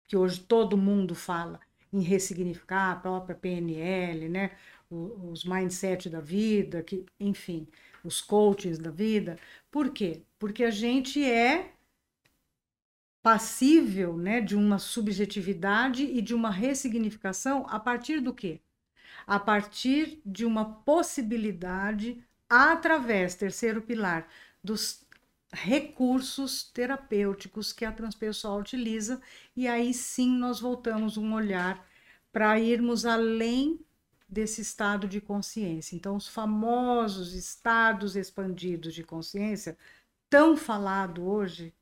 que 0.08 0.16
hoje 0.16 0.40
todo 0.40 0.78
mundo 0.78 1.16
fala 1.16 1.60
em 1.91 2.02
ressignificar 2.02 2.91
a 2.91 2.95
própria 2.95 3.36
PNL, 3.36 4.30
né? 4.30 4.52
os 4.89 5.43
mindset 5.43 6.10
da 6.10 6.21
vida, 6.21 6.82
que, 6.82 7.06
enfim, 7.19 7.67
os 8.04 8.21
coaches 8.21 8.78
da 8.80 8.89
vida. 8.89 9.38
Por 9.69 9.91
quê? 9.91 10.21
Porque 10.39 10.63
a 10.63 10.71
gente 10.71 11.23
é 11.23 11.73
passível 13.21 14.15
né, 14.15 14.39
de 14.39 14.56
uma 14.56 14.80
subjetividade 14.80 16.04
e 16.04 16.21
de 16.21 16.34
uma 16.34 16.50
ressignificação 16.50 17.65
a 17.69 17.80
partir 17.80 18.21
do 18.21 18.34
quê? 18.34 18.62
A 19.26 19.38
partir 19.39 20.21
de 20.26 20.45
uma 20.45 20.63
possibilidade 20.63 22.23
através, 22.50 23.36
terceiro 23.36 23.82
pilar, 23.82 24.30
dos 24.63 25.06
recursos 25.52 26.64
terapêuticos 26.72 27.72
que 27.72 27.86
a 27.86 27.92
transpessoal 27.92 28.60
utiliza, 28.60 29.22
e 29.56 29.68
aí 29.68 29.94
sim 29.94 30.30
nós 30.38 30.60
voltamos 30.60 31.18
um 31.18 31.34
olhar 31.34 31.86
para 32.32 32.60
irmos 32.60 33.06
além 33.06 33.80
desse 34.28 34.62
estado 34.62 35.08
de 35.08 35.22
consciência. 35.22 35.96
Então, 35.96 36.16
os 36.18 36.28
famosos 36.28 37.34
estados 37.34 38.16
expandidos 38.16 38.94
de 38.94 39.04
consciência, 39.04 39.78
tão 40.30 40.58
falado 40.58 41.26
hoje, 41.26 41.74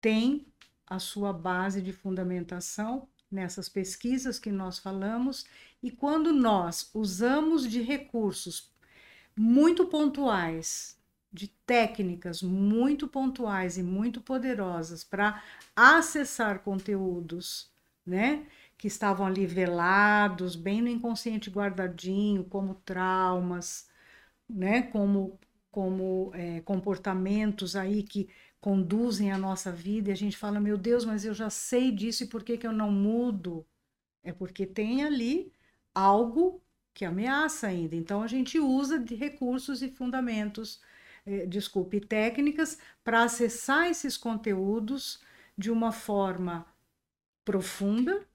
tem 0.00 0.46
a 0.86 0.98
sua 0.98 1.32
base 1.32 1.80
de 1.80 1.92
fundamentação 1.92 3.08
nessas 3.30 3.68
pesquisas 3.68 4.38
que 4.38 4.50
nós 4.50 4.78
falamos, 4.78 5.44
e 5.82 5.90
quando 5.90 6.32
nós 6.32 6.90
usamos 6.92 7.70
de 7.70 7.82
recursos 7.82 8.72
muito 9.36 9.86
pontuais 9.86 10.97
de 11.32 11.48
técnicas 11.66 12.42
muito 12.42 13.06
pontuais 13.08 13.76
e 13.78 13.82
muito 13.82 14.20
poderosas 14.20 15.04
para 15.04 15.42
acessar 15.76 16.60
conteúdos, 16.60 17.70
né, 18.06 18.46
que 18.78 18.86
estavam 18.88 19.26
ali 19.26 19.46
velados, 19.46 20.56
bem 20.56 20.80
no 20.80 20.88
inconsciente 20.88 21.50
guardadinho, 21.50 22.44
como 22.44 22.74
traumas, 22.76 23.88
né, 24.48 24.82
como 24.82 25.38
como 25.70 26.32
é, 26.34 26.60
comportamentos 26.62 27.76
aí 27.76 28.02
que 28.02 28.28
conduzem 28.60 29.30
a 29.30 29.38
nossa 29.38 29.70
vida 29.70 30.10
e 30.10 30.12
a 30.12 30.16
gente 30.16 30.36
fala, 30.36 30.58
meu 30.58 30.76
Deus, 30.76 31.04
mas 31.04 31.24
eu 31.24 31.34
já 31.34 31.50
sei 31.50 31.92
disso 31.92 32.24
e 32.24 32.26
por 32.26 32.42
que, 32.42 32.56
que 32.58 32.66
eu 32.66 32.72
não 32.72 32.90
mudo? 32.90 33.66
É 34.22 34.32
porque 34.32 34.66
tem 34.66 35.04
ali 35.04 35.52
algo 35.94 36.62
que 36.94 37.04
ameaça 37.04 37.68
ainda. 37.68 37.94
Então 37.96 38.22
a 38.22 38.26
gente 38.26 38.58
usa 38.58 38.98
de 38.98 39.14
recursos 39.14 39.82
e 39.82 39.90
fundamentos 39.90 40.80
eh, 41.28 41.46
desculpe, 41.46 42.00
técnicas 42.00 42.78
para 43.04 43.22
acessar 43.22 43.86
esses 43.90 44.16
conteúdos 44.16 45.20
de 45.56 45.70
uma 45.70 45.92
forma 45.92 46.66
profunda, 47.44 48.26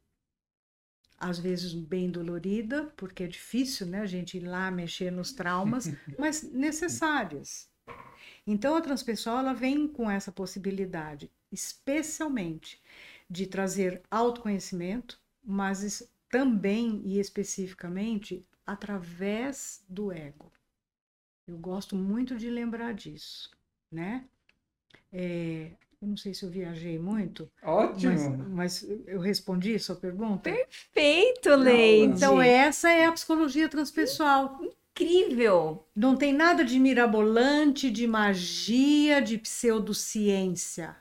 às 1.18 1.40
vezes 1.40 1.74
bem 1.74 2.12
dolorida, 2.12 2.94
porque 2.96 3.24
é 3.24 3.28
difícil, 3.28 3.88
né, 3.88 4.02
a 4.02 4.06
gente 4.06 4.38
ir 4.38 4.42
lá 4.42 4.70
mexer 4.70 5.12
nos 5.12 5.32
traumas, 5.32 5.86
mas 6.20 6.44
necessárias. 6.44 7.68
Então 8.46 8.76
a 8.76 8.82
transpessoal 8.82 9.40
ela 9.40 9.54
vem 9.54 9.88
com 9.88 10.12
essa 10.12 10.32
possibilidade, 10.32 11.32
especialmente 11.52 12.80
de 13.28 13.48
trazer 13.48 14.04
autoconhecimento, 14.12 15.20
mas 15.44 16.08
também 16.30 17.02
e 17.06 17.20
especificamente 17.20 18.46
através 18.68 19.84
do 19.90 20.12
ego. 20.12 20.52
Eu 21.48 21.58
gosto 21.58 21.96
muito 21.96 22.38
de 22.38 22.50
lembrar 22.50 22.94
disso, 22.94 23.52
né? 23.92 24.26
É, 25.12 25.72
eu 26.02 26.08
não 26.08 26.18
sei 26.18 26.34
se 26.34 26.44
eu 26.44 26.50
viajei 26.50 26.98
muito. 26.98 27.52
Ótimo! 27.62 28.38
Mas, 28.50 28.84
mas 28.84 28.90
eu 29.08 29.20
respondi 29.20 29.76
a 29.76 29.80
sua 29.80 29.96
pergunta? 29.96 30.50
Perfeito, 30.50 31.50
Leide! 31.56 32.14
Então, 32.16 32.42
essa 32.42 32.90
é 32.92 33.06
a 33.06 33.12
psicologia 33.12 33.68
transpessoal. 33.68 34.60
Incrível! 34.62 35.88
Não 35.96 36.16
tem 36.16 36.34
nada 36.34 36.64
de 36.64 36.80
mirabolante, 36.80 37.92
de 37.92 38.08
magia, 38.08 39.22
de 39.22 39.38
pseudociência. 39.38 40.96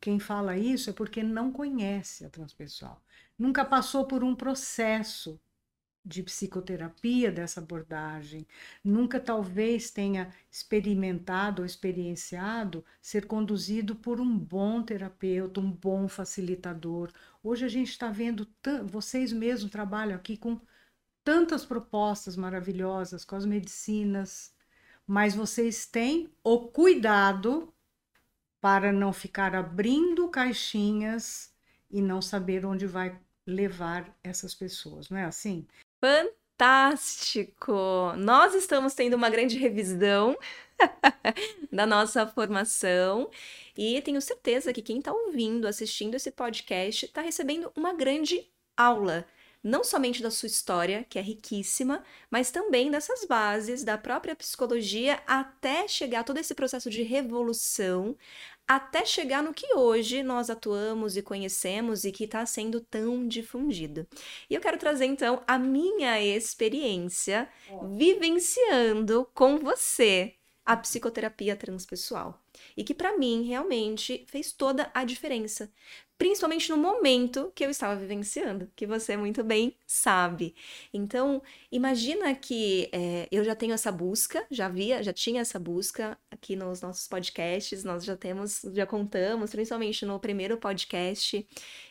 Quem 0.00 0.18
fala 0.18 0.56
isso 0.56 0.90
é 0.90 0.92
porque 0.92 1.22
não 1.22 1.52
conhece 1.52 2.24
a 2.24 2.30
transpessoal. 2.30 3.02
Nunca 3.38 3.64
passou 3.64 4.06
por 4.06 4.22
um 4.24 4.34
processo 4.34 5.40
de 6.04 6.22
psicoterapia 6.22 7.30
dessa 7.30 7.60
abordagem, 7.60 8.46
nunca 8.82 9.20
talvez 9.20 9.90
tenha 9.90 10.32
experimentado 10.50 11.62
ou 11.62 11.66
experienciado 11.66 12.84
ser 13.00 13.26
conduzido 13.26 13.94
por 13.94 14.20
um 14.20 14.38
bom 14.38 14.82
terapeuta, 14.82 15.60
um 15.60 15.70
bom 15.70 16.08
facilitador. 16.08 17.12
Hoje 17.42 17.64
a 17.64 17.68
gente 17.68 17.90
está 17.90 18.10
vendo, 18.10 18.48
vocês 18.86 19.32
mesmos 19.32 19.70
trabalham 19.70 20.16
aqui 20.16 20.36
com 20.36 20.60
tantas 21.22 21.64
propostas 21.64 22.36
maravilhosas 22.36 23.24
com 23.24 23.36
as 23.36 23.44
medicinas, 23.44 24.54
mas 25.06 25.34
vocês 25.34 25.84
têm 25.84 26.32
o 26.42 26.68
cuidado 26.68 27.72
para 28.60 28.92
não 28.92 29.12
ficar 29.12 29.54
abrindo 29.54 30.28
caixinhas 30.28 31.54
e 31.90 32.00
não 32.00 32.20
saber 32.20 32.64
onde 32.64 32.86
vai 32.86 33.18
levar 33.46 34.14
essas 34.22 34.54
pessoas, 34.54 35.08
não 35.08 35.16
é 35.16 35.24
assim? 35.24 35.66
Fantástico! 36.00 37.72
Nós 38.16 38.54
estamos 38.54 38.94
tendo 38.94 39.14
uma 39.14 39.28
grande 39.28 39.58
revisão 39.58 40.36
da 41.72 41.86
nossa 41.86 42.26
formação 42.26 43.30
e 43.76 44.00
tenho 44.02 44.20
certeza 44.22 44.72
que 44.72 44.82
quem 44.82 44.98
está 44.98 45.12
ouvindo, 45.12 45.66
assistindo 45.66 46.14
esse 46.14 46.30
podcast, 46.30 47.06
está 47.06 47.20
recebendo 47.20 47.72
uma 47.76 47.92
grande 47.92 48.48
aula 48.76 49.26
não 49.62 49.82
somente 49.82 50.22
da 50.22 50.30
sua 50.30 50.46
história, 50.46 51.04
que 51.08 51.18
é 51.18 51.22
riquíssima, 51.22 52.04
mas 52.30 52.50
também 52.50 52.90
dessas 52.90 53.24
bases 53.24 53.82
da 53.82 53.98
própria 53.98 54.36
psicologia 54.36 55.20
até 55.26 55.88
chegar 55.88 56.22
todo 56.24 56.38
esse 56.38 56.54
processo 56.54 56.88
de 56.88 57.02
revolução, 57.02 58.16
até 58.68 59.04
chegar 59.06 59.42
no 59.42 59.54
que 59.54 59.74
hoje 59.74 60.22
nós 60.22 60.50
atuamos 60.50 61.16
e 61.16 61.22
conhecemos 61.22 62.04
e 62.04 62.12
que 62.12 62.24
está 62.24 62.44
sendo 62.44 62.80
tão 62.82 63.26
difundido. 63.26 64.06
E 64.50 64.54
eu 64.54 64.60
quero 64.60 64.76
trazer 64.76 65.06
então 65.06 65.42
a 65.46 65.58
minha 65.58 66.20
experiência 66.20 67.48
vivenciando 67.96 69.26
com 69.34 69.58
você 69.58 70.34
a 70.66 70.76
psicoterapia 70.76 71.56
transpessoal. 71.56 72.38
E 72.76 72.84
que 72.84 72.94
para 72.94 73.16
mim 73.16 73.42
realmente 73.42 74.24
fez 74.28 74.52
toda 74.52 74.90
a 74.94 75.04
diferença 75.04 75.70
principalmente 76.18 76.68
no 76.68 76.76
momento 76.76 77.52
que 77.54 77.64
eu 77.64 77.70
estava 77.70 77.94
vivenciando, 77.94 78.68
que 78.74 78.84
você 78.86 79.16
muito 79.16 79.44
bem 79.44 79.76
sabe. 79.86 80.54
Então, 80.92 81.40
imagina 81.70 82.34
que 82.34 82.90
é, 82.92 83.28
eu 83.30 83.44
já 83.44 83.54
tenho 83.54 83.72
essa 83.72 83.92
busca, 83.92 84.44
já 84.50 84.68
via, 84.68 85.00
já 85.00 85.12
tinha 85.12 85.40
essa 85.40 85.60
busca 85.60 86.18
aqui 86.28 86.56
nos 86.56 86.80
nossos 86.80 87.06
podcasts, 87.06 87.84
nós 87.84 88.04
já 88.04 88.16
temos, 88.16 88.62
já 88.74 88.84
contamos, 88.84 89.52
principalmente 89.52 90.04
no 90.04 90.18
primeiro 90.18 90.58
podcast, 90.58 91.46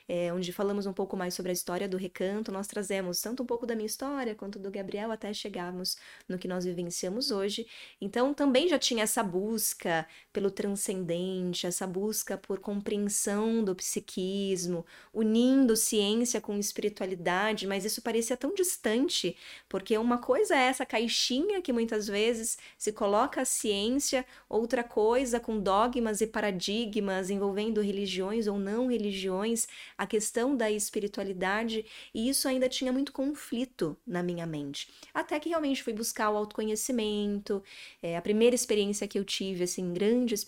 é, 0.09 0.31
onde 0.33 0.51
falamos 0.51 0.85
um 0.85 0.93
pouco 0.93 1.15
mais 1.15 1.33
sobre 1.33 1.51
a 1.51 1.53
história 1.53 1.87
do 1.87 1.95
recanto, 1.95 2.51
nós 2.51 2.67
trazemos 2.67 3.21
tanto 3.21 3.43
um 3.43 3.45
pouco 3.45 3.65
da 3.65 3.75
minha 3.75 3.85
história 3.85 4.35
quanto 4.35 4.59
do 4.59 4.69
Gabriel 4.69 5.11
até 5.11 5.33
chegarmos 5.33 5.97
no 6.27 6.37
que 6.37 6.47
nós 6.49 6.65
vivenciamos 6.65 7.31
hoje. 7.31 7.65
Então, 8.01 8.33
também 8.33 8.67
já 8.67 8.77
tinha 8.77 9.03
essa 9.03 9.23
busca 9.23 10.05
pelo 10.33 10.51
transcendente, 10.57 11.67
essa 11.67 11.85
busca 11.85 12.35
por 12.35 12.57
compreensão 12.59 13.63
do 13.63 13.75
psiquismo, 13.75 14.83
unindo 15.13 15.75
ciência 15.75 16.41
com 16.41 16.57
espiritualidade, 16.57 17.67
mas 17.67 17.85
isso 17.85 18.01
parecia 18.01 18.35
tão 18.35 18.55
distante, 18.55 19.37
porque 19.69 19.95
uma 19.95 20.17
coisa 20.17 20.55
é 20.55 20.63
essa 20.63 20.83
caixinha 20.83 21.61
que 21.61 21.71
muitas 21.71 22.07
vezes 22.07 22.57
se 22.75 22.91
coloca 22.91 23.39
a 23.41 23.45
ciência, 23.45 24.25
outra 24.49 24.83
coisa 24.83 25.39
com 25.39 25.59
dogmas 25.59 26.21
e 26.21 26.27
paradigmas 26.27 27.29
envolvendo 27.29 27.79
religiões 27.79 28.47
ou 28.47 28.57
não 28.57 28.87
religiões 28.87 29.67
a 29.95 30.07
questão 30.07 30.57
da 30.57 30.71
espiritualidade, 30.71 31.85
e 32.15 32.27
isso 32.27 32.47
ainda 32.47 32.67
tinha 32.67 32.91
muito 32.91 33.13
conflito 33.13 33.95
na 34.07 34.23
minha 34.23 34.47
mente. 34.47 34.89
Até 35.13 35.39
que 35.39 35.49
realmente 35.49 35.83
fui 35.83 35.93
buscar 35.93 36.31
o 36.31 36.37
autoconhecimento. 36.37 37.61
É, 38.01 38.17
a 38.17 38.21
primeira 38.23 38.55
experiência 38.55 39.07
que 39.07 39.19
eu 39.19 39.23
tive, 39.23 39.63
assim, 39.63 39.93
grande 39.93 40.33
experiência, 40.33 40.46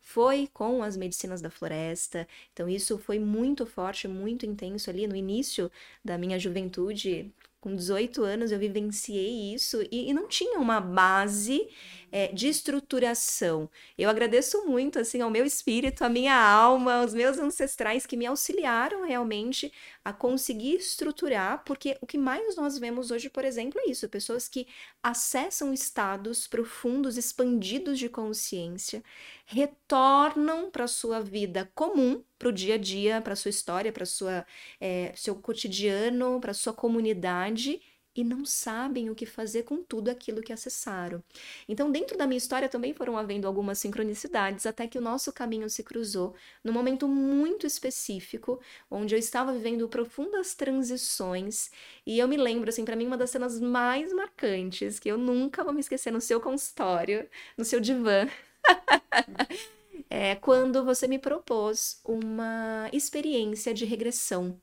foi 0.00 0.48
com 0.52 0.82
as 0.82 0.96
medicinas 0.96 1.40
da 1.40 1.50
floresta. 1.50 2.26
Então, 2.52 2.68
isso 2.68 2.98
foi 2.98 3.18
muito 3.18 3.64
forte, 3.66 4.08
muito 4.08 4.46
intenso 4.46 4.90
ali 4.90 5.06
no 5.06 5.16
início 5.16 5.70
da 6.04 6.18
minha 6.18 6.38
juventude, 6.38 7.32
com 7.64 7.74
18 7.74 8.22
anos 8.22 8.52
eu 8.52 8.58
vivenciei 8.58 9.54
isso 9.54 9.82
e, 9.90 10.10
e 10.10 10.12
não 10.12 10.28
tinha 10.28 10.58
uma 10.60 10.82
base 10.82 11.66
é, 12.14 12.28
de 12.28 12.46
estruturação. 12.46 13.68
Eu 13.98 14.08
agradeço 14.08 14.64
muito 14.66 15.00
assim 15.00 15.20
ao 15.20 15.28
meu 15.28 15.44
espírito, 15.44 16.04
à 16.04 16.08
minha 16.08 16.36
alma, 16.36 17.00
aos 17.00 17.12
meus 17.12 17.40
ancestrais 17.40 18.06
que 18.06 18.16
me 18.16 18.24
auxiliaram 18.24 19.04
realmente 19.04 19.72
a 20.04 20.12
conseguir 20.12 20.76
estruturar, 20.76 21.64
porque 21.64 21.98
o 22.00 22.06
que 22.06 22.16
mais 22.16 22.54
nós 22.54 22.78
vemos 22.78 23.10
hoje, 23.10 23.28
por 23.28 23.44
exemplo, 23.44 23.80
é 23.80 23.90
isso: 23.90 24.08
pessoas 24.08 24.48
que 24.48 24.68
acessam 25.02 25.74
estados 25.74 26.46
profundos, 26.46 27.16
expandidos 27.16 27.98
de 27.98 28.08
consciência, 28.08 29.02
retornam 29.44 30.70
para 30.70 30.86
sua 30.86 31.20
vida 31.20 31.68
comum, 31.74 32.22
para 32.38 32.48
o 32.48 32.52
dia 32.52 32.76
a 32.76 32.78
dia, 32.78 33.20
para 33.20 33.34
sua 33.34 33.48
história, 33.48 33.92
para 33.92 34.06
sua 34.06 34.46
é, 34.80 35.12
seu 35.16 35.34
cotidiano, 35.34 36.40
para 36.40 36.54
sua 36.54 36.72
comunidade 36.72 37.80
e 38.14 38.22
não 38.22 38.44
sabem 38.44 39.10
o 39.10 39.14
que 39.14 39.26
fazer 39.26 39.64
com 39.64 39.82
tudo 39.82 40.08
aquilo 40.08 40.42
que 40.42 40.52
acessaram. 40.52 41.22
Então, 41.68 41.90
dentro 41.90 42.16
da 42.16 42.26
minha 42.26 42.38
história 42.38 42.68
também 42.68 42.94
foram 42.94 43.16
havendo 43.16 43.46
algumas 43.46 43.78
sincronicidades 43.78 44.66
até 44.66 44.86
que 44.86 44.98
o 44.98 45.00
nosso 45.00 45.32
caminho 45.32 45.68
se 45.68 45.82
cruzou 45.82 46.34
num 46.62 46.72
momento 46.72 47.08
muito 47.08 47.66
específico, 47.66 48.60
onde 48.90 49.14
eu 49.14 49.18
estava 49.18 49.52
vivendo 49.52 49.88
profundas 49.88 50.54
transições, 50.54 51.70
e 52.06 52.18
eu 52.18 52.28
me 52.28 52.36
lembro 52.36 52.68
assim, 52.68 52.84
para 52.84 52.96
mim 52.96 53.06
uma 53.06 53.16
das 53.18 53.30
cenas 53.30 53.60
mais 53.60 54.12
marcantes 54.12 54.98
que 54.98 55.08
eu 55.08 55.18
nunca 55.18 55.64
vou 55.64 55.72
me 55.72 55.80
esquecer 55.80 56.10
no 56.10 56.20
seu 56.20 56.40
consultório, 56.40 57.28
no 57.56 57.64
seu 57.64 57.80
divã. 57.80 58.28
é 60.08 60.34
quando 60.36 60.84
você 60.84 61.06
me 61.06 61.18
propôs 61.18 62.00
uma 62.04 62.88
experiência 62.92 63.74
de 63.74 63.84
regressão 63.84 64.60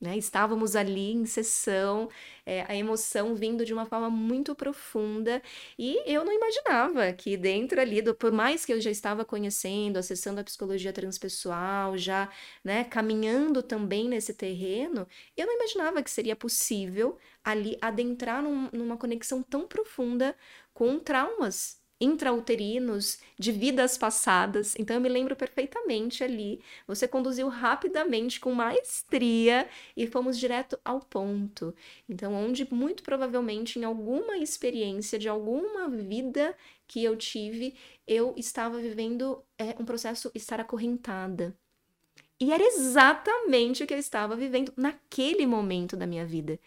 né? 0.00 0.16
Estávamos 0.16 0.76
ali 0.76 1.12
em 1.12 1.26
sessão, 1.26 2.08
é, 2.46 2.62
a 2.68 2.74
emoção 2.76 3.34
vindo 3.34 3.64
de 3.64 3.72
uma 3.72 3.86
forma 3.86 4.08
muito 4.10 4.54
profunda, 4.54 5.42
e 5.78 6.00
eu 6.06 6.24
não 6.24 6.32
imaginava 6.32 7.12
que 7.12 7.36
dentro 7.36 7.80
ali, 7.80 8.00
do, 8.02 8.14
por 8.14 8.32
mais 8.32 8.64
que 8.64 8.72
eu 8.72 8.80
já 8.80 8.90
estava 8.90 9.24
conhecendo, 9.24 9.96
acessando 9.98 10.40
a 10.40 10.44
psicologia 10.44 10.92
transpessoal, 10.92 11.96
já 11.96 12.30
né, 12.64 12.84
caminhando 12.84 13.62
também 13.62 14.08
nesse 14.08 14.34
terreno, 14.34 15.06
eu 15.36 15.46
não 15.46 15.54
imaginava 15.54 16.02
que 16.02 16.10
seria 16.10 16.36
possível 16.36 17.18
ali 17.44 17.76
adentrar 17.80 18.42
num, 18.42 18.68
numa 18.72 18.96
conexão 18.96 19.42
tão 19.42 19.66
profunda 19.66 20.36
com 20.72 20.98
traumas 20.98 21.78
intrauterinos 22.00 23.18
de 23.38 23.50
vidas 23.50 23.98
passadas. 23.98 24.74
Então 24.78 24.96
eu 24.96 25.00
me 25.00 25.08
lembro 25.08 25.34
perfeitamente 25.34 26.22
ali. 26.22 26.60
Você 26.86 27.08
conduziu 27.08 27.48
rapidamente 27.48 28.38
com 28.40 28.52
maestria 28.54 29.68
e 29.96 30.06
fomos 30.06 30.38
direto 30.38 30.78
ao 30.84 31.00
ponto. 31.00 31.74
Então 32.08 32.34
onde 32.34 32.72
muito 32.72 33.02
provavelmente 33.02 33.78
em 33.78 33.84
alguma 33.84 34.36
experiência 34.38 35.18
de 35.18 35.28
alguma 35.28 35.88
vida 35.88 36.54
que 36.86 37.02
eu 37.04 37.16
tive, 37.16 37.74
eu 38.06 38.34
estava 38.36 38.78
vivendo 38.78 39.42
é, 39.58 39.74
um 39.78 39.84
processo 39.84 40.30
estar 40.34 40.60
acorrentada. 40.60 41.56
E 42.40 42.52
era 42.52 42.62
exatamente 42.62 43.82
o 43.82 43.86
que 43.86 43.92
eu 43.92 43.98
estava 43.98 44.36
vivendo 44.36 44.72
naquele 44.76 45.44
momento 45.44 45.96
da 45.96 46.06
minha 46.06 46.24
vida. 46.24 46.58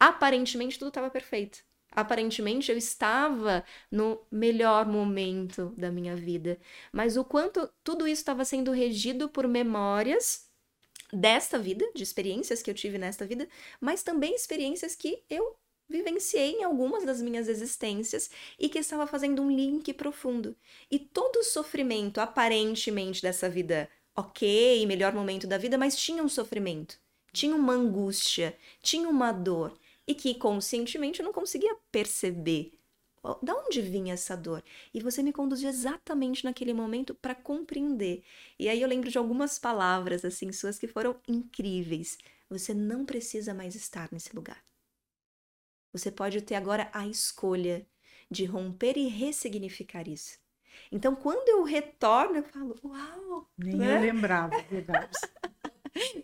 Aparentemente 0.00 0.78
tudo 0.78 0.88
estava 0.88 1.10
perfeito 1.10 1.67
aparentemente 1.90 2.70
eu 2.70 2.78
estava 2.78 3.64
no 3.90 4.20
melhor 4.30 4.86
momento 4.86 5.74
da 5.76 5.90
minha 5.90 6.14
vida, 6.14 6.58
mas 6.92 7.16
o 7.16 7.24
quanto 7.24 7.68
tudo 7.82 8.06
isso 8.06 8.20
estava 8.20 8.44
sendo 8.44 8.70
regido 8.72 9.28
por 9.28 9.46
memórias 9.48 10.48
desta 11.12 11.58
vida, 11.58 11.90
de 11.94 12.02
experiências 12.02 12.62
que 12.62 12.70
eu 12.70 12.74
tive 12.74 12.98
nesta 12.98 13.24
vida, 13.24 13.48
mas 13.80 14.02
também 14.02 14.34
experiências 14.34 14.94
que 14.94 15.22
eu 15.28 15.56
vivenciei 15.88 16.56
em 16.56 16.64
algumas 16.64 17.04
das 17.04 17.22
minhas 17.22 17.48
existências 17.48 18.30
e 18.58 18.68
que 18.68 18.78
estava 18.78 19.06
fazendo 19.06 19.40
um 19.42 19.50
link 19.50 19.92
profundo. 19.94 20.54
E 20.90 20.98
todo 20.98 21.36
o 21.36 21.44
sofrimento 21.44 22.20
aparentemente 22.20 23.22
dessa 23.22 23.48
vida, 23.48 23.88
ok, 24.14 24.84
melhor 24.86 25.14
momento 25.14 25.46
da 25.46 25.56
vida, 25.56 25.78
mas 25.78 25.96
tinha 25.96 26.22
um 26.22 26.28
sofrimento, 26.28 26.98
tinha 27.32 27.56
uma 27.56 27.72
angústia, 27.72 28.54
tinha 28.82 29.08
uma 29.08 29.32
dor 29.32 29.78
e 30.08 30.14
que 30.14 30.34
conscientemente 30.34 31.20
eu 31.20 31.26
não 31.26 31.32
conseguia 31.34 31.76
perceber 31.92 32.72
da 33.42 33.54
onde 33.54 33.82
vinha 33.82 34.14
essa 34.14 34.34
dor? 34.34 34.64
E 34.94 35.00
você 35.00 35.22
me 35.22 35.34
conduziu 35.34 35.68
exatamente 35.68 36.44
naquele 36.44 36.72
momento 36.72 37.14
para 37.14 37.34
compreender. 37.34 38.24
E 38.58 38.70
aí 38.70 38.80
eu 38.80 38.88
lembro 38.88 39.10
de 39.10 39.18
algumas 39.18 39.58
palavras 39.58 40.24
assim 40.24 40.50
suas 40.50 40.78
que 40.78 40.88
foram 40.88 41.20
incríveis. 41.28 42.16
Você 42.48 42.72
não 42.72 43.04
precisa 43.04 43.52
mais 43.52 43.74
estar 43.74 44.08
nesse 44.10 44.34
lugar. 44.34 44.64
Você 45.92 46.10
pode 46.10 46.40
ter 46.40 46.54
agora 46.54 46.90
a 46.94 47.06
escolha 47.06 47.86
de 48.30 48.46
romper 48.46 48.96
e 48.96 49.08
ressignificar 49.08 50.08
isso. 50.08 50.38
Então, 50.92 51.14
quando 51.14 51.48
eu 51.48 51.64
retorno, 51.64 52.36
eu 52.36 52.44
falo, 52.44 52.74
uau! 52.84 53.50
Nem 53.58 53.76
né? 53.76 53.96
eu 53.96 54.00
lembrava, 54.00 54.58
verdade. 54.70 55.10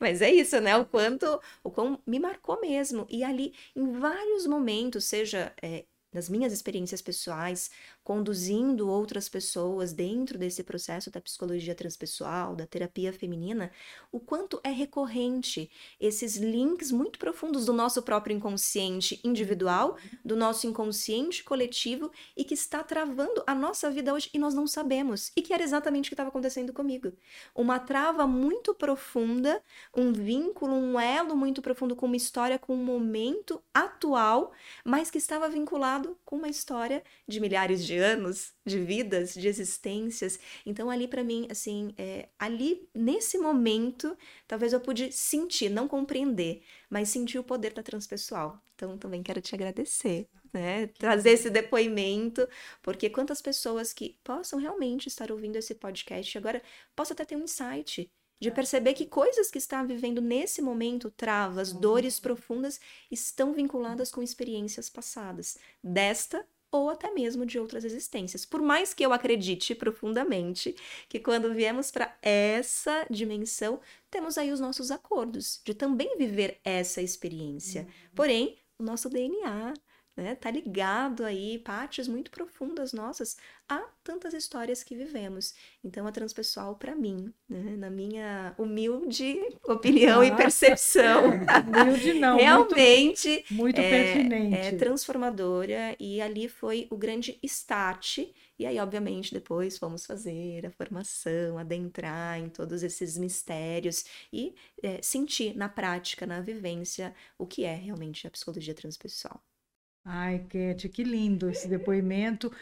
Mas 0.00 0.22
é 0.22 0.30
isso, 0.32 0.60
né? 0.60 0.76
O 0.76 0.84
quanto, 0.86 1.40
o 1.62 1.70
quão 1.70 2.00
me 2.06 2.18
marcou 2.18 2.60
mesmo. 2.60 3.06
E 3.10 3.24
ali, 3.24 3.54
em 3.74 3.92
vários 3.98 4.46
momentos, 4.46 5.04
seja 5.04 5.52
é, 5.62 5.84
nas 6.12 6.28
minhas 6.28 6.52
experiências 6.52 7.02
pessoais, 7.02 7.70
conduzindo 8.04 8.88
outras 8.88 9.30
pessoas 9.30 9.94
dentro 9.94 10.38
desse 10.38 10.62
processo 10.62 11.10
da 11.10 11.22
psicologia 11.22 11.74
transpessoal, 11.74 12.54
da 12.54 12.66
terapia 12.66 13.12
feminina, 13.14 13.72
o 14.12 14.20
quanto 14.20 14.60
é 14.62 14.68
recorrente 14.68 15.70
esses 15.98 16.36
links 16.36 16.92
muito 16.92 17.18
profundos 17.18 17.64
do 17.64 17.72
nosso 17.72 18.02
próprio 18.02 18.36
inconsciente 18.36 19.18
individual, 19.24 19.96
do 20.22 20.36
nosso 20.36 20.66
inconsciente 20.66 21.42
coletivo 21.42 22.12
e 22.36 22.44
que 22.44 22.52
está 22.52 22.82
travando 22.84 23.42
a 23.46 23.54
nossa 23.54 23.90
vida 23.90 24.12
hoje 24.12 24.28
e 24.34 24.38
nós 24.38 24.52
não 24.52 24.66
sabemos. 24.66 25.32
E 25.34 25.40
que 25.40 25.54
era 25.54 25.62
exatamente 25.62 26.06
o 26.06 26.10
que 26.10 26.14
estava 26.14 26.28
acontecendo 26.28 26.74
comigo. 26.74 27.10
Uma 27.54 27.78
trava 27.78 28.26
muito 28.26 28.74
profunda, 28.74 29.62
um 29.96 30.12
vínculo, 30.12 30.74
um 30.74 31.00
elo 31.00 31.34
muito 31.34 31.62
profundo 31.62 31.96
com 31.96 32.04
uma 32.04 32.16
história, 32.16 32.58
com 32.58 32.74
um 32.74 32.84
momento 32.84 33.62
atual, 33.72 34.52
mas 34.84 35.10
que 35.10 35.16
estava 35.16 35.48
vinculado 35.48 36.18
com 36.22 36.36
uma 36.36 36.48
história 36.48 37.02
de 37.26 37.40
milhares 37.40 37.84
de 37.86 37.93
de 37.94 37.98
anos, 38.00 38.52
de 38.66 38.78
vidas, 38.78 39.34
de 39.34 39.46
existências. 39.46 40.38
Então, 40.66 40.90
ali 40.90 41.06
para 41.06 41.22
mim, 41.22 41.46
assim, 41.50 41.94
é, 41.96 42.28
ali 42.38 42.88
nesse 42.94 43.38
momento, 43.38 44.16
talvez 44.48 44.72
eu 44.72 44.80
pude 44.80 45.12
sentir, 45.12 45.68
não 45.68 45.86
compreender, 45.86 46.62
mas 46.90 47.08
sentir 47.08 47.38
o 47.38 47.44
poder 47.44 47.72
da 47.72 47.82
transpessoal. 47.82 48.60
Então, 48.74 48.98
também 48.98 49.22
quero 49.22 49.40
te 49.40 49.54
agradecer. 49.54 50.28
Né? 50.52 50.86
Trazer 50.86 51.30
esse 51.30 51.50
depoimento, 51.50 52.48
porque 52.82 53.10
quantas 53.10 53.42
pessoas 53.42 53.92
que 53.92 54.18
possam 54.22 54.58
realmente 54.58 55.08
estar 55.08 55.32
ouvindo 55.32 55.56
esse 55.56 55.74
podcast 55.74 56.38
agora 56.38 56.62
possam 56.94 57.14
até 57.14 57.24
ter 57.24 57.36
um 57.36 57.42
insight 57.42 58.10
de 58.40 58.50
perceber 58.50 58.94
que 58.94 59.06
coisas 59.06 59.50
que 59.50 59.58
está 59.58 59.82
vivendo 59.82 60.20
nesse 60.20 60.60
momento, 60.60 61.10
travas, 61.10 61.72
dores 61.72 62.20
profundas, 62.20 62.78
estão 63.10 63.54
vinculadas 63.54 64.10
com 64.10 64.22
experiências 64.22 64.90
passadas, 64.90 65.56
desta 65.82 66.46
ou 66.74 66.90
até 66.90 67.08
mesmo 67.12 67.46
de 67.46 67.56
outras 67.56 67.84
existências. 67.84 68.44
Por 68.44 68.60
mais 68.60 68.92
que 68.92 69.06
eu 69.06 69.12
acredite 69.12 69.76
profundamente 69.76 70.74
que 71.08 71.20
quando 71.20 71.54
viemos 71.54 71.92
para 71.92 72.16
essa 72.20 73.06
dimensão, 73.08 73.80
temos 74.10 74.36
aí 74.36 74.50
os 74.50 74.58
nossos 74.58 74.90
acordos 74.90 75.60
de 75.64 75.72
também 75.72 76.18
viver 76.18 76.58
essa 76.64 77.00
experiência. 77.00 77.82
Uhum. 77.82 77.88
Porém, 78.16 78.58
o 78.76 78.82
nosso 78.82 79.08
DNA, 79.08 79.72
né? 80.16 80.34
Tá 80.36 80.50
ligado 80.50 81.24
aí, 81.24 81.58
partes 81.58 82.06
muito 82.06 82.30
profundas 82.30 82.92
nossas 82.92 83.36
a 83.68 83.78
tantas 84.04 84.32
histórias 84.34 84.84
que 84.84 84.94
vivemos. 84.94 85.54
Então, 85.82 86.06
a 86.06 86.12
transpessoal, 86.12 86.76
para 86.76 86.94
mim, 86.94 87.32
né? 87.48 87.76
na 87.76 87.90
minha 87.90 88.54
humilde 88.56 89.40
opinião 89.64 90.20
Nossa. 90.20 90.32
e 90.32 90.36
percepção, 90.36 91.30
humilde 91.66 92.14
não, 92.14 92.36
realmente 92.36 93.44
muito, 93.50 93.54
muito 93.54 93.80
é, 93.80 93.90
pertinente. 93.90 94.56
é 94.56 94.72
transformadora 94.76 95.96
e 95.98 96.20
ali 96.20 96.48
foi 96.48 96.86
o 96.90 96.96
grande 96.96 97.38
start. 97.42 98.18
E 98.56 98.66
aí, 98.66 98.78
obviamente, 98.78 99.34
depois 99.34 99.76
fomos 99.78 100.06
fazer 100.06 100.64
a 100.64 100.70
formação, 100.70 101.58
adentrar 101.58 102.38
em 102.38 102.48
todos 102.48 102.84
esses 102.84 103.18
mistérios 103.18 104.04
e 104.32 104.54
é, 104.80 105.02
sentir 105.02 105.56
na 105.56 105.68
prática, 105.68 106.24
na 106.24 106.40
vivência, 106.40 107.12
o 107.36 107.46
que 107.46 107.64
é 107.64 107.74
realmente 107.74 108.28
a 108.28 108.30
psicologia 108.30 108.74
transpessoal. 108.74 109.42
Ai, 110.04 110.40
Cat, 110.48 110.88
que 110.88 111.02
lindo 111.02 111.48
esse 111.50 111.68
depoimento. 111.68 112.52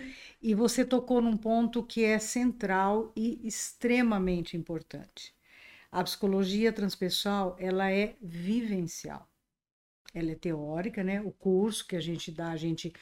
E 0.40 0.54
você 0.54 0.84
tocou 0.84 1.20
num 1.20 1.36
ponto 1.36 1.82
que 1.82 2.04
é 2.04 2.18
central 2.18 3.12
e 3.16 3.40
extremamente 3.46 4.56
importante. 4.56 5.34
A 5.90 6.02
psicologia 6.04 6.72
transpessoal, 6.72 7.56
ela 7.58 7.90
é 7.90 8.16
vivencial. 8.22 9.28
Ela 10.14 10.32
é 10.32 10.34
teórica, 10.36 11.04
né? 11.04 11.20
O 11.22 11.32
curso 11.32 11.86
que 11.86 11.96
a 11.96 12.00
gente 12.00 12.32
dá, 12.32 12.50
a 12.50 12.56
gente 12.56 12.92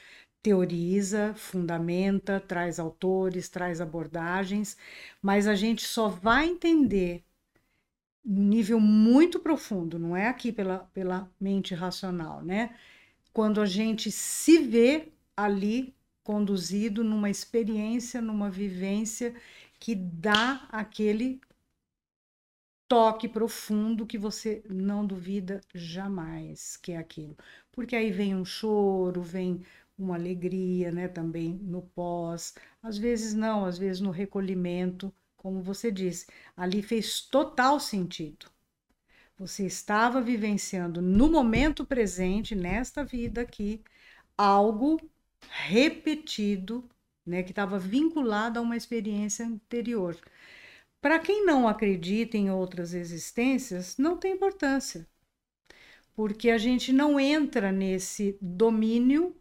teoriza, 0.43 1.33
fundamenta, 1.35 2.39
traz 2.39 2.79
autores, 2.79 3.49
traz 3.49 3.81
abordagens, 3.81 4.77
mas 5.21 5.47
a 5.47 5.55
gente 5.55 5.83
só 5.83 6.09
vai 6.09 6.47
entender 6.49 7.23
um 8.25 8.43
nível 8.43 8.79
muito 8.79 9.39
profundo, 9.39 9.97
não 9.99 10.15
é 10.15 10.27
aqui 10.27 10.51
pela, 10.51 10.79
pela 10.93 11.29
mente 11.39 11.73
racional, 11.73 12.43
né? 12.43 12.75
Quando 13.33 13.61
a 13.61 13.65
gente 13.65 14.11
se 14.11 14.59
vê 14.59 15.09
ali 15.35 15.95
conduzido 16.23 17.03
numa 17.03 17.29
experiência, 17.29 18.21
numa 18.21 18.49
vivência 18.49 19.35
que 19.79 19.95
dá 19.95 20.67
aquele 20.71 21.41
toque 22.87 23.27
profundo 23.27 24.05
que 24.05 24.17
você 24.17 24.61
não 24.69 25.05
duvida 25.05 25.61
jamais 25.73 26.75
que 26.77 26.91
é 26.91 26.97
aquilo. 26.97 27.37
Porque 27.71 27.95
aí 27.95 28.11
vem 28.11 28.35
um 28.35 28.43
choro, 28.45 29.21
vem 29.23 29.63
uma 29.97 30.15
alegria, 30.15 30.91
né, 30.91 31.07
também 31.07 31.53
no 31.53 31.81
pós. 31.81 32.53
Às 32.83 32.97
vezes 32.97 33.33
não, 33.33 33.65
às 33.65 33.77
vezes 33.77 34.01
no 34.01 34.11
recolhimento, 34.11 35.13
como 35.37 35.61
você 35.61 35.89
disse, 35.89 36.27
ali 36.55 36.81
fez 36.83 37.21
total 37.21 37.79
sentido. 37.79 38.50
Você 39.41 39.65
estava 39.65 40.21
vivenciando 40.21 41.01
no 41.01 41.27
momento 41.27 41.83
presente, 41.83 42.53
nesta 42.53 43.03
vida 43.03 43.41
aqui, 43.41 43.83
algo 44.37 45.01
repetido, 45.49 46.87
né, 47.25 47.41
que 47.41 47.51
estava 47.51 47.79
vinculado 47.79 48.59
a 48.59 48.61
uma 48.61 48.77
experiência 48.77 49.43
anterior. 49.43 50.15
Para 51.01 51.19
quem 51.19 51.43
não 51.45 51.67
acredita 51.67 52.37
em 52.37 52.51
outras 52.51 52.93
existências, 52.93 53.97
não 53.97 54.15
tem 54.17 54.33
importância, 54.33 55.07
porque 56.13 56.49
a 56.49 56.57
gente 56.57 56.93
não 56.93 57.19
entra 57.19 57.71
nesse 57.71 58.37
domínio 58.41 59.35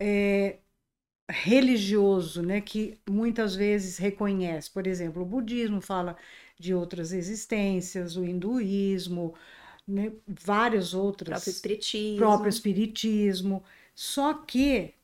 é, 0.00 0.58
religioso, 1.30 2.42
né, 2.42 2.60
que 2.60 3.00
muitas 3.08 3.54
vezes 3.54 3.98
reconhece. 3.98 4.70
Por 4.70 4.86
exemplo, 4.86 5.22
o 5.22 5.26
budismo 5.26 5.80
fala 5.80 6.16
de 6.60 6.74
outras 6.74 7.10
existências, 7.10 8.16
o 8.16 8.24
hinduísmo, 8.24 9.34
né, 9.88 10.12
várias 10.28 10.92
outras. 10.92 11.30
Próprio 11.30 11.50
espiritismo. 11.50 12.18
Próprio 12.18 12.48
espiritismo. 12.50 13.64
Só 13.94 14.34
que 14.34 14.94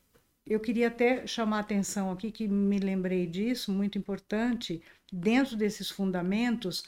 eu 0.45 0.59
queria 0.59 0.87
até 0.87 1.25
chamar 1.25 1.57
a 1.57 1.61
atenção 1.61 2.11
aqui, 2.11 2.31
que 2.31 2.47
me 2.47 2.77
lembrei 2.77 3.25
disso, 3.25 3.71
muito 3.71 3.97
importante, 3.97 4.81
dentro 5.11 5.57
desses 5.57 5.89
fundamentos, 5.89 6.85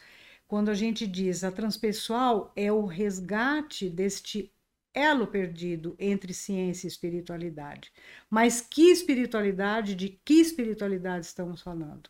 quando 0.47 0.69
a 0.69 0.75
gente 0.75 1.07
diz 1.07 1.43
a 1.43 1.51
transpessoal 1.51 2.53
é 2.55 2.71
o 2.71 2.85
resgate 2.85 3.89
deste 3.89 4.53
elo 4.93 5.27
perdido 5.27 5.95
entre 5.99 6.33
ciência 6.33 6.87
e 6.87 6.89
espiritualidade. 6.89 7.91
Mas 8.29 8.61
que 8.61 8.91
espiritualidade, 8.91 9.95
de 9.95 10.09
que 10.23 10.35
espiritualidade 10.35 11.25
estamos 11.25 11.61
falando? 11.61 12.09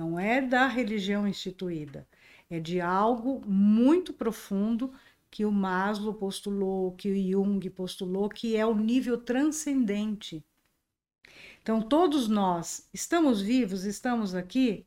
Não 0.00 0.18
é 0.18 0.40
da 0.40 0.66
religião 0.66 1.28
instituída, 1.28 2.08
é 2.48 2.58
de 2.58 2.80
algo 2.80 3.46
muito 3.46 4.14
profundo 4.14 4.94
que 5.30 5.44
o 5.44 5.52
Maslow 5.52 6.14
postulou, 6.14 6.92
que 6.92 7.10
o 7.10 7.14
Jung 7.14 7.68
postulou, 7.68 8.30
que 8.30 8.56
é 8.56 8.64
o 8.64 8.74
nível 8.74 9.18
transcendente. 9.18 10.42
Então, 11.60 11.82
todos 11.82 12.28
nós 12.28 12.88
estamos 12.94 13.42
vivos, 13.42 13.84
estamos 13.84 14.34
aqui, 14.34 14.86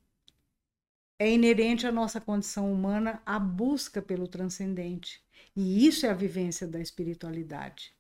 é 1.20 1.32
inerente 1.32 1.86
à 1.86 1.92
nossa 1.92 2.20
condição 2.20 2.74
humana 2.74 3.22
a 3.24 3.38
busca 3.38 4.02
pelo 4.02 4.28
transcendente. 4.28 5.24
E 5.56 5.86
isso 5.86 6.08
é 6.08 6.10
a 6.10 6.16
vivência 6.16 6.68
da 6.68 6.80
espiritualidade 6.80 7.96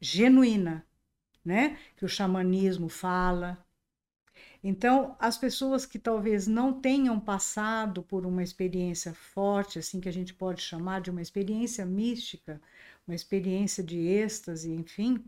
genuína, 0.00 0.86
né? 1.44 1.78
Que 1.98 2.06
o 2.06 2.08
xamanismo 2.08 2.88
fala, 2.88 3.63
então, 4.66 5.14
as 5.20 5.36
pessoas 5.36 5.84
que 5.84 5.98
talvez 5.98 6.46
não 6.46 6.72
tenham 6.72 7.20
passado 7.20 8.02
por 8.02 8.24
uma 8.24 8.42
experiência 8.42 9.12
forte, 9.12 9.78
assim 9.78 10.00
que 10.00 10.08
a 10.08 10.12
gente 10.12 10.32
pode 10.32 10.62
chamar 10.62 11.02
de 11.02 11.10
uma 11.10 11.20
experiência 11.20 11.84
mística, 11.84 12.58
uma 13.06 13.14
experiência 13.14 13.84
de 13.84 13.98
êxtase, 13.98 14.72
enfim, 14.72 15.22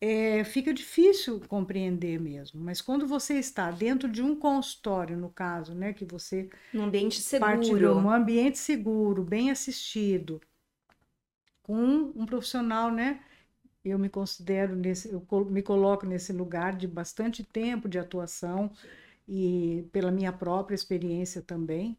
é, 0.00 0.42
fica 0.42 0.74
difícil 0.74 1.40
compreender 1.46 2.20
mesmo. 2.20 2.60
Mas 2.60 2.80
quando 2.80 3.06
você 3.06 3.34
está 3.34 3.70
dentro 3.70 4.08
de 4.08 4.20
um 4.20 4.34
consultório, 4.34 5.16
no 5.16 5.30
caso, 5.30 5.72
né, 5.72 5.92
que 5.92 6.04
você 6.04 6.50
num 6.72 6.82
ambiente 6.82 7.20
seguro, 7.20 7.96
um 7.96 8.10
ambiente 8.10 8.58
seguro, 8.58 9.22
bem 9.22 9.52
assistido, 9.52 10.40
com 11.62 12.12
um 12.16 12.26
profissional, 12.26 12.90
né, 12.90 13.20
eu 13.84 13.98
me 13.98 14.08
considero 14.08 14.74
nesse, 14.76 15.10
eu 15.12 15.26
me 15.50 15.62
coloco 15.62 16.06
nesse 16.06 16.32
lugar 16.32 16.76
de 16.76 16.86
bastante 16.88 17.44
tempo 17.44 17.88
de 17.88 17.98
atuação 17.98 18.70
e 19.28 19.86
pela 19.92 20.10
minha 20.10 20.32
própria 20.32 20.74
experiência 20.74 21.42
também. 21.42 21.96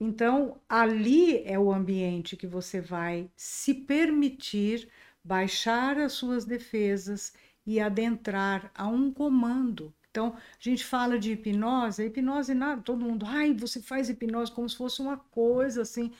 Então, 0.00 0.60
ali 0.68 1.44
é 1.44 1.58
o 1.58 1.72
ambiente 1.72 2.36
que 2.36 2.46
você 2.46 2.80
vai 2.80 3.30
se 3.36 3.74
permitir 3.74 4.88
baixar 5.22 5.98
as 5.98 6.12
suas 6.14 6.44
defesas 6.44 7.32
e 7.66 7.78
adentrar 7.80 8.70
a 8.74 8.88
um 8.88 9.12
comando. 9.12 9.94
Então, 10.10 10.34
a 10.36 10.40
gente 10.58 10.84
fala 10.84 11.18
de 11.18 11.32
hipnose, 11.32 12.04
hipnose 12.06 12.54
nada, 12.54 12.82
todo 12.82 13.04
mundo, 13.04 13.24
ai, 13.26 13.52
você 13.54 13.80
faz 13.80 14.08
hipnose 14.08 14.50
como 14.52 14.68
se 14.68 14.76
fosse 14.76 15.00
uma 15.02 15.16
coisa 15.18 15.82
assim. 15.82 16.12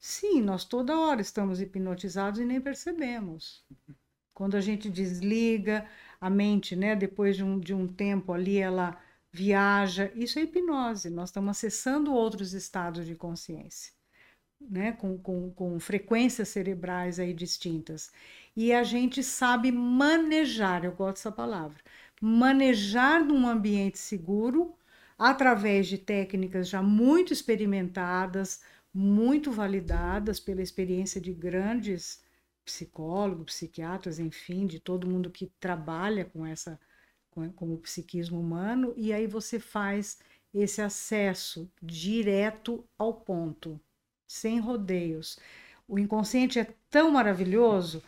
Sim, 0.00 0.42
nós 0.42 0.64
toda 0.64 0.98
hora 0.98 1.20
estamos 1.20 1.60
hipnotizados 1.60 2.40
e 2.40 2.44
nem 2.44 2.60
percebemos. 2.60 3.64
Quando 4.40 4.56
a 4.56 4.60
gente 4.62 4.88
desliga 4.88 5.84
a 6.18 6.30
mente, 6.30 6.74
né, 6.74 6.96
depois 6.96 7.36
de 7.36 7.44
um, 7.44 7.60
de 7.60 7.74
um 7.74 7.86
tempo 7.86 8.32
ali, 8.32 8.56
ela 8.56 8.98
viaja. 9.30 10.10
Isso 10.14 10.38
é 10.38 10.42
hipnose. 10.44 11.10
Nós 11.10 11.28
estamos 11.28 11.50
acessando 11.50 12.14
outros 12.14 12.54
estados 12.54 13.04
de 13.04 13.14
consciência, 13.14 13.92
né, 14.58 14.92
com, 14.92 15.18
com, 15.18 15.50
com 15.50 15.78
frequências 15.78 16.48
cerebrais 16.48 17.20
aí 17.20 17.34
distintas. 17.34 18.10
E 18.56 18.72
a 18.72 18.82
gente 18.82 19.22
sabe 19.22 19.70
manejar, 19.70 20.86
eu 20.86 20.92
gosto 20.92 21.16
dessa 21.16 21.30
palavra, 21.30 21.76
manejar 22.18 23.22
num 23.22 23.46
ambiente 23.46 23.98
seguro 23.98 24.74
através 25.18 25.86
de 25.86 25.98
técnicas 25.98 26.66
já 26.66 26.80
muito 26.82 27.30
experimentadas, 27.30 28.62
muito 28.90 29.52
validadas 29.52 30.40
pela 30.40 30.62
experiência 30.62 31.20
de 31.20 31.30
grandes 31.30 32.22
psicólogos, 32.70 33.46
psiquiatras, 33.54 34.18
enfim, 34.18 34.66
de 34.66 34.80
todo 34.80 35.08
mundo 35.08 35.30
que 35.30 35.52
trabalha 35.58 36.24
com 36.24 36.46
essa 36.46 36.78
com, 37.30 37.50
com 37.52 37.72
o 37.72 37.78
psiquismo 37.78 38.40
humano, 38.40 38.92
e 38.96 39.12
aí 39.12 39.26
você 39.26 39.60
faz 39.60 40.18
esse 40.52 40.82
acesso 40.82 41.70
direto 41.80 42.84
ao 42.98 43.14
ponto, 43.14 43.80
sem 44.26 44.58
rodeios. 44.58 45.38
O 45.86 45.98
inconsciente 45.98 46.58
é 46.58 46.74
tão 46.88 47.12
maravilhoso 47.12 48.02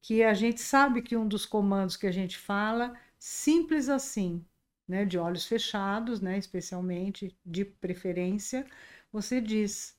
que 0.00 0.22
a 0.22 0.32
gente 0.32 0.60
sabe 0.60 1.02
que 1.02 1.16
um 1.16 1.26
dos 1.26 1.44
comandos 1.44 1.96
que 1.96 2.06
a 2.06 2.12
gente 2.12 2.38
fala, 2.38 2.94
simples 3.18 3.88
assim, 3.88 4.44
né, 4.86 5.04
de 5.04 5.18
olhos 5.18 5.44
fechados, 5.44 6.20
né, 6.20 6.38
especialmente, 6.38 7.36
de 7.44 7.64
preferência, 7.64 8.64
você 9.12 9.40
diz: 9.40 9.96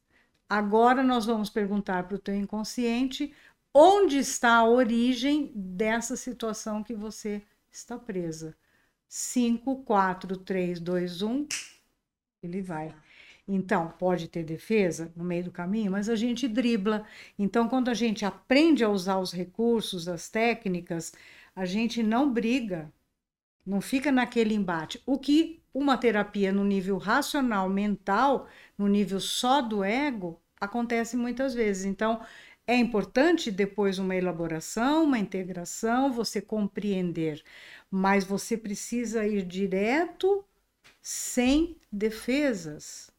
agora 0.48 1.04
nós 1.04 1.26
vamos 1.26 1.50
perguntar 1.50 2.08
para 2.08 2.16
o 2.16 2.20
teu 2.20 2.36
inconsciente 2.36 3.34
onde 3.74 4.18
está 4.18 4.56
a 4.56 4.68
origem 4.68 5.52
dessa 5.56 6.16
situação 6.16 6.84
que 6.84 6.94
você 6.94 7.42
está 7.72 7.98
presa. 7.98 8.56
5, 9.08 9.84
4, 9.84 10.38
3, 10.38 10.80
2, 10.80 11.22
1, 11.22 11.48
ele 12.44 12.62
vai. 12.62 12.94
Então, 13.48 13.92
pode 13.98 14.28
ter 14.28 14.44
defesa 14.44 15.12
no 15.16 15.24
meio 15.24 15.46
do 15.46 15.52
caminho, 15.52 15.92
mas 15.92 16.08
a 16.08 16.16
gente 16.16 16.48
dribla. 16.48 17.04
Então, 17.38 17.68
quando 17.68 17.90
a 17.90 17.96
gente 17.96 18.24
aprende 18.24 18.84
a 18.84 18.90
usar 18.90 19.18
os 19.18 19.32
recursos, 19.32 20.08
as 20.08 20.30
técnicas, 20.30 21.12
a 21.56 21.66
gente 21.66 22.04
não 22.04 22.32
briga, 22.32 22.94
não 23.66 23.82
fica 23.82 24.12
naquele 24.12 24.54
embate. 24.54 25.02
O 25.04 25.18
que 25.18 25.64
uma 25.74 25.98
terapia 25.98 26.52
no 26.52 26.64
nível 26.64 26.98
racional, 26.98 27.68
mental, 27.68 28.48
no 28.78 28.88
nível 28.88 29.20
só 29.20 29.62
do 29.62 29.84
ego, 29.84 30.40
acontece 30.60 31.18
muitas 31.18 31.54
vezes. 31.54 31.86
Então, 31.86 32.22
é 32.70 32.76
importante 32.76 33.52
depois 33.52 34.00
uma 34.00 34.16
elaboração, 34.16 35.04
uma 35.06 35.18
integração, 35.20 36.12
você 36.12 36.42
compreender, 36.42 37.44
mas 37.90 38.24
você 38.24 38.58
precisa 38.58 39.26
ir 39.28 39.44
direto 39.46 40.46
sem 41.02 41.78
defesas. 41.92 43.12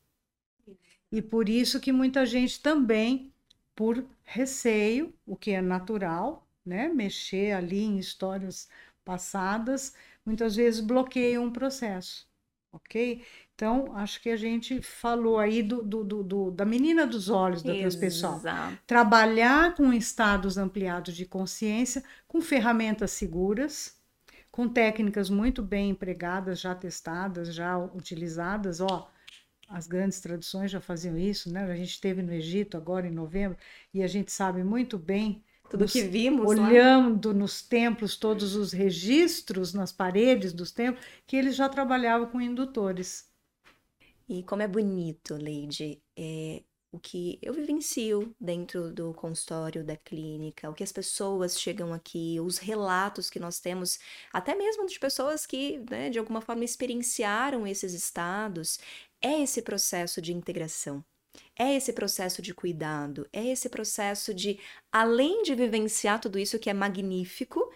E 1.12 1.20
por 1.20 1.48
isso 1.48 1.80
que 1.80 1.92
muita 1.92 2.24
gente 2.26 2.61
também, 2.61 3.32
por 3.74 4.05
receio, 4.22 5.12
o 5.26 5.36
que 5.36 5.51
é 5.53 5.61
natural, 5.61 6.46
né, 6.64 6.88
mexer 6.88 7.53
ali 7.53 7.80
em 7.82 7.98
histórias 7.98 8.68
passadas, 9.05 9.94
muitas 10.24 10.55
vezes 10.57 10.80
bloqueiam 10.80 11.44
um 11.44 11.53
processo, 11.53 12.28
ok? 12.72 13.24
Então, 13.61 13.94
acho 13.94 14.22
que 14.22 14.30
a 14.30 14.38
gente 14.38 14.80
falou 14.80 15.38
aí 15.38 15.62
do, 15.62 15.82
do, 15.82 16.02
do, 16.02 16.22
do 16.22 16.50
da 16.50 16.64
menina 16.64 17.06
dos 17.06 17.28
olhos 17.28 17.62
da 17.62 17.74
pessoal. 17.94 18.40
Trabalhar 18.86 19.74
com 19.74 19.92
estados 19.92 20.56
ampliados 20.56 21.14
de 21.14 21.26
consciência, 21.26 22.02
com 22.26 22.40
ferramentas 22.40 23.11
seguras, 23.11 23.98
com 24.50 24.66
técnicas 24.66 25.28
muito 25.28 25.62
bem 25.62 25.90
empregadas, 25.90 26.58
já 26.58 26.74
testadas, 26.74 27.54
já 27.54 27.76
utilizadas. 27.76 28.80
Ó, 28.80 29.11
as 29.68 29.86
grandes 29.86 30.20
tradições 30.20 30.70
já 30.70 30.80
faziam 30.80 31.18
isso, 31.18 31.52
né? 31.52 31.62
A 31.70 31.76
gente 31.76 31.90
esteve 31.90 32.22
no 32.22 32.32
Egito 32.32 32.78
agora 32.78 33.06
em 33.06 33.12
novembro 33.12 33.58
e 33.92 34.02
a 34.02 34.06
gente 34.06 34.32
sabe 34.32 34.64
muito 34.64 34.96
bem 34.96 35.44
tudo 35.68 35.82
nos, 35.82 35.92
que 35.92 36.00
vimos 36.00 36.46
olhando 36.46 37.28
lá. 37.28 37.34
nos 37.34 37.61
templos 37.61 38.16
todos 38.16 38.54
os 38.56 38.72
registros 38.72 39.74
nas 39.74 39.92
paredes 39.92 40.54
dos 40.54 40.72
templos 40.72 41.04
que 41.26 41.36
eles 41.36 41.54
já 41.54 41.68
trabalhavam 41.68 42.26
com 42.26 42.40
indutores 42.40 43.28
e 44.31 44.45
como 44.45 44.62
é 44.62 44.68
bonito 44.68 45.35
Leide 45.35 46.01
é, 46.16 46.62
o 46.93 46.99
que 47.01 47.39
eu 47.43 47.53
vivencio 47.53 48.35
dentro 48.41 48.93
do 48.93 49.12
consultório 49.12 49.85
da 49.85 49.97
clínica, 49.97 50.70
o 50.70 50.74
que 50.74 50.85
as 50.85 50.93
pessoas 50.93 51.59
chegam 51.59 51.93
aqui, 51.93 52.39
os 52.41 52.59
relatos 52.59 53.28
que 53.28 53.41
nós 53.41 53.59
temos, 53.61 53.99
até 54.33 54.55
mesmo 54.55 54.87
de 54.87 54.99
pessoas 54.99 55.47
que, 55.47 55.85
né, 55.91 56.11
de 56.11 56.18
alguma 56.18 56.41
forma, 56.41 56.64
experienciaram 56.64 57.66
esses 57.66 57.93
estados, 57.93 58.78
é 59.20 59.41
esse 59.43 59.62
processo 59.62 60.22
de 60.22 60.33
integração. 60.33 61.05
É 61.57 61.76
esse 61.76 61.93
processo 61.93 62.43
de 62.43 62.53
cuidado, 62.53 63.28
é 63.33 63.47
esse 63.47 63.68
processo 63.68 64.35
de, 64.35 64.59
além 64.93 65.43
de 65.43 65.55
vivenciar 65.55 66.20
tudo 66.20 66.39
isso 66.39 66.59
que 66.59 66.68
é 66.68 66.74
magnífico, 66.74 67.72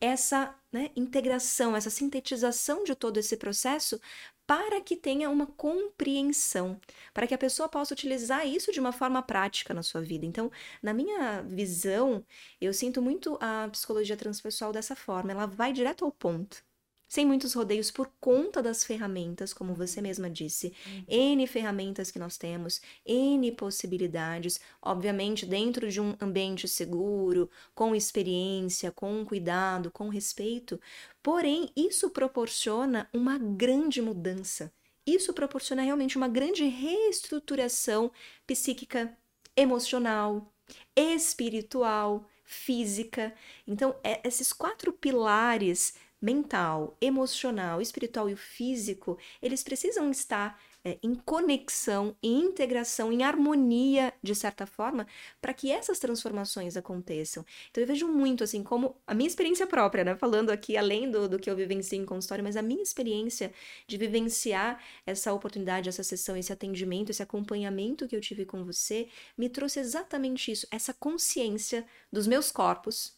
essa 0.00 0.54
né, 0.72 0.90
integração, 0.96 1.76
essa 1.76 1.90
sintetização 1.90 2.84
de 2.84 2.94
todo 2.94 3.18
esse 3.18 3.36
processo 3.36 4.00
para 4.46 4.80
que 4.80 4.96
tenha 4.96 5.30
uma 5.30 5.46
compreensão, 5.46 6.80
para 7.12 7.26
que 7.26 7.34
a 7.34 7.38
pessoa 7.38 7.68
possa 7.68 7.94
utilizar 7.94 8.46
isso 8.46 8.72
de 8.72 8.80
uma 8.80 8.92
forma 8.92 9.22
prática 9.22 9.74
na 9.74 9.82
sua 9.82 10.00
vida. 10.02 10.26
Então, 10.26 10.50
na 10.82 10.94
minha 10.94 11.42
visão, 11.42 12.24
eu 12.60 12.72
sinto 12.74 13.02
muito 13.02 13.38
a 13.40 13.68
psicologia 13.70 14.16
transpessoal 14.16 14.72
dessa 14.72 14.96
forma, 14.96 15.32
ela 15.32 15.46
vai 15.46 15.72
direto 15.72 16.04
ao 16.04 16.12
ponto 16.12 16.65
sem 17.08 17.24
muitos 17.24 17.52
rodeios 17.52 17.90
por 17.90 18.10
conta 18.20 18.62
das 18.62 18.84
ferramentas, 18.84 19.52
como 19.52 19.74
você 19.74 20.00
mesma 20.00 20.28
disse. 20.28 20.72
Uhum. 20.86 21.04
N 21.08 21.46
ferramentas 21.46 22.10
que 22.10 22.18
nós 22.18 22.36
temos, 22.36 22.80
N 23.04 23.52
possibilidades, 23.52 24.60
obviamente 24.82 25.46
dentro 25.46 25.88
de 25.90 26.00
um 26.00 26.16
ambiente 26.20 26.66
seguro, 26.66 27.48
com 27.74 27.94
experiência, 27.94 28.90
com 28.90 29.24
cuidado, 29.24 29.90
com 29.90 30.08
respeito. 30.08 30.80
Porém, 31.22 31.70
isso 31.76 32.10
proporciona 32.10 33.08
uma 33.12 33.38
grande 33.38 34.02
mudança. 34.02 34.72
Isso 35.06 35.32
proporciona 35.32 35.82
realmente 35.82 36.16
uma 36.16 36.26
grande 36.26 36.64
reestruturação 36.64 38.10
psíquica, 38.44 39.16
emocional, 39.56 40.52
espiritual, 40.96 42.28
física. 42.44 43.32
Então, 43.66 43.94
é, 44.02 44.20
esses 44.26 44.52
quatro 44.52 44.92
pilares 44.92 45.94
mental, 46.20 46.96
emocional, 47.00 47.80
espiritual 47.80 48.28
e 48.28 48.34
o 48.34 48.36
físico, 48.36 49.18
eles 49.42 49.62
precisam 49.62 50.10
estar 50.10 50.58
é, 50.86 51.00
em 51.02 51.16
conexão, 51.16 52.16
em 52.22 52.44
integração, 52.44 53.12
em 53.12 53.24
harmonia, 53.24 54.14
de 54.22 54.36
certa 54.36 54.66
forma, 54.66 55.04
para 55.40 55.52
que 55.52 55.68
essas 55.68 55.98
transformações 55.98 56.76
aconteçam. 56.76 57.44
Então 57.68 57.82
eu 57.82 57.88
vejo 57.88 58.06
muito 58.06 58.44
assim, 58.44 58.62
como 58.62 58.96
a 59.04 59.12
minha 59.12 59.26
experiência 59.26 59.66
própria, 59.66 60.04
né? 60.04 60.14
Falando 60.14 60.50
aqui 60.50 60.76
além 60.76 61.10
do, 61.10 61.28
do 61.28 61.40
que 61.40 61.50
eu 61.50 61.56
vivenciei 61.56 62.00
em 62.00 62.06
consultório, 62.06 62.44
mas 62.44 62.56
a 62.56 62.62
minha 62.62 62.84
experiência 62.84 63.52
de 63.88 63.96
vivenciar 63.96 64.80
essa 65.04 65.32
oportunidade, 65.32 65.88
essa 65.88 66.04
sessão, 66.04 66.36
esse 66.36 66.52
atendimento, 66.52 67.10
esse 67.10 67.22
acompanhamento 67.22 68.06
que 68.06 68.14
eu 68.14 68.20
tive 68.20 68.44
com 68.44 68.64
você, 68.64 69.08
me 69.36 69.48
trouxe 69.48 69.80
exatamente 69.80 70.52
isso, 70.52 70.68
essa 70.70 70.94
consciência 70.94 71.84
dos 72.12 72.28
meus 72.28 72.52
corpos, 72.52 73.16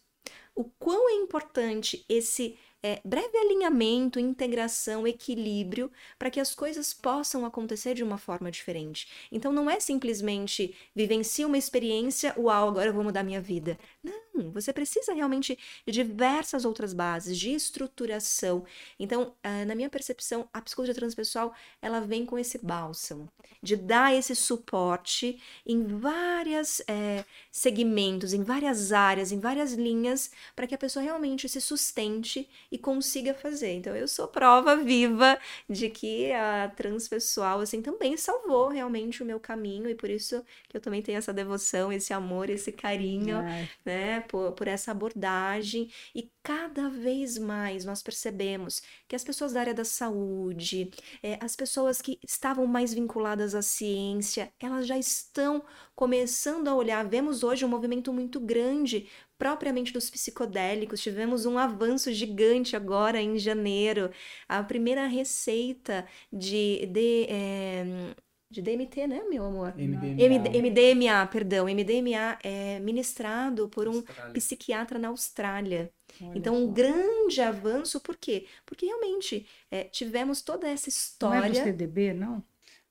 o 0.55 0.65
quão 0.65 1.11
é 1.11 1.13
importante 1.13 2.03
esse 2.09 2.59
é, 2.83 3.01
breve 3.05 3.37
alinhamento, 3.37 4.21
integração, 4.21 5.07
equilíbrio, 5.07 5.91
para 6.19 6.31
que 6.31 6.41
as 6.41 6.55
coisas 6.55 6.95
possam 6.95 7.45
acontecer 7.45 7.95
de 7.95 8.05
uma 8.05 8.19
forma 8.19 8.51
diferente. 8.51 9.09
Então 9.33 9.53
não 9.53 9.69
é 9.69 9.81
simplesmente 9.81 10.75
vivencie 10.95 11.45
uma 11.45 11.59
experiência, 11.59 12.35
uau, 12.39 12.69
agora 12.69 12.89
eu 12.89 12.95
vou 12.95 13.05
mudar 13.05 13.23
minha 13.23 13.41
vida. 13.41 13.79
Não, 14.03 14.21
você 14.53 14.73
precisa 14.73 15.13
realmente 15.13 15.59
de 15.87 15.93
diversas 15.93 16.65
outras 16.65 16.93
bases, 16.93 17.39
de 17.39 17.53
estruturação. 17.53 18.65
Então, 18.99 19.35
ah, 19.43 19.65
na 19.65 19.75
minha 19.75 19.91
percepção, 19.91 20.49
a 20.53 20.61
psicologia 20.61 20.95
transpessoal, 20.95 21.55
ela 21.81 22.01
vem 22.01 22.25
com 22.25 22.39
esse 22.39 22.59
bálsamo, 22.59 23.29
de 23.63 23.77
dar 23.77 24.15
esse 24.15 24.35
suporte 24.35 25.41
em 25.67 25.85
vários 25.85 26.81
é, 26.89 27.25
segmentos, 27.51 28.33
em 28.33 28.43
várias 28.43 28.93
áreas, 28.93 29.33
em 29.33 29.41
várias 29.41 29.73
linhas, 29.73 30.31
para 30.55 30.67
que 30.67 30.75
a 30.75 30.79
pessoa 30.79 31.03
realmente 31.03 31.49
se 31.49 31.61
sustente 31.61 32.49
e 32.71 32.79
consiga 32.79 33.35
fazer. 33.35 33.73
Então, 33.75 33.95
eu 33.95 34.09
sou 34.09 34.29
prova 34.29 34.77
viva 34.77 35.39
de 35.69 35.89
que 35.91 36.33
a 36.33 36.73
transpessoal, 36.77 37.61
assim, 37.61 37.83
também 37.83 38.17
salvou 38.17 38.69
realmente 38.69 39.23
o 39.23 39.27
meu 39.27 39.41
caminho 39.41 39.89
e 39.89 39.95
por 39.95 40.11
isso 40.11 40.45
que 40.69 40.77
eu 40.77 40.81
também 40.81 41.03
tenho 41.03 41.19
essa 41.19 41.33
devoção, 41.33 41.93
esse 41.93 42.13
amor, 42.13 42.51
esse 42.51 42.73
carinho, 42.73 43.39
né, 43.85 44.21
por, 44.29 44.53
por 44.53 44.69
essa 44.69 44.93
abordagem 44.93 45.91
e 46.15 46.31
cada 46.43 46.89
vez 46.89 47.39
mais 47.39 47.85
nós 47.85 48.03
percebemos 48.03 48.83
que 49.09 49.17
as 49.17 49.25
pessoas 49.25 49.53
da 49.53 49.61
área 49.61 49.75
da 49.75 49.85
saúde, 49.85 50.91
é, 51.23 51.39
as 51.43 51.57
pessoas 51.57 52.01
que 52.01 52.19
estavam 52.27 52.67
mais 52.67 52.95
vinculadas 52.95 53.55
à 53.55 53.63
ciência, 53.63 54.53
elas 54.61 54.87
já 54.87 54.99
estão 54.99 55.65
começando 55.95 56.69
a 56.69 56.75
olhar. 56.75 57.07
Vemos 57.09 57.43
hoje 57.43 57.65
um 57.65 57.69
movimento 57.69 58.13
muito 58.13 58.39
grande 58.41 59.09
propriamente 59.39 59.93
dos 59.93 60.11
psicodélicos. 60.11 61.01
Tivemos 61.01 61.47
um 61.47 61.57
avanço 61.59 62.13
gigante 62.13 62.77
agora 62.77 63.21
em 63.21 63.39
janeiro. 63.39 64.11
A 64.49 64.63
primeira 64.63 65.07
receita 65.07 66.07
de, 66.33 66.87
de 66.87 67.27
é, 67.29 68.15
de 68.51 68.63
DMT, 68.63 69.07
né, 69.07 69.23
meu 69.25 69.45
amor? 69.45 69.75
MDMA. 69.77 70.17
MD, 70.17 70.63
MDMA, 70.63 71.27
perdão. 71.29 71.67
MDMA 71.67 72.39
é 72.43 72.79
ministrado 72.81 73.69
por 73.69 73.89
um 73.89 74.05
Austrália. 74.07 74.33
psiquiatra 74.33 74.99
na 74.99 75.09
Austrália. 75.09 75.93
Olha 76.21 76.33
então, 76.35 76.55
um 76.57 76.67
só. 76.67 76.73
grande 76.73 77.41
avanço, 77.41 78.01
por 78.01 78.17
quê? 78.17 78.47
Porque 78.67 78.87
realmente 78.87 79.47
é, 79.71 79.85
tivemos 79.85 80.43
toda 80.43 80.69
essa 80.69 80.91
Não 81.21 81.33
é 81.33 81.43
do 81.43 81.53
história. 81.53 81.55
CDB, 81.55 82.13
não? 82.15 82.45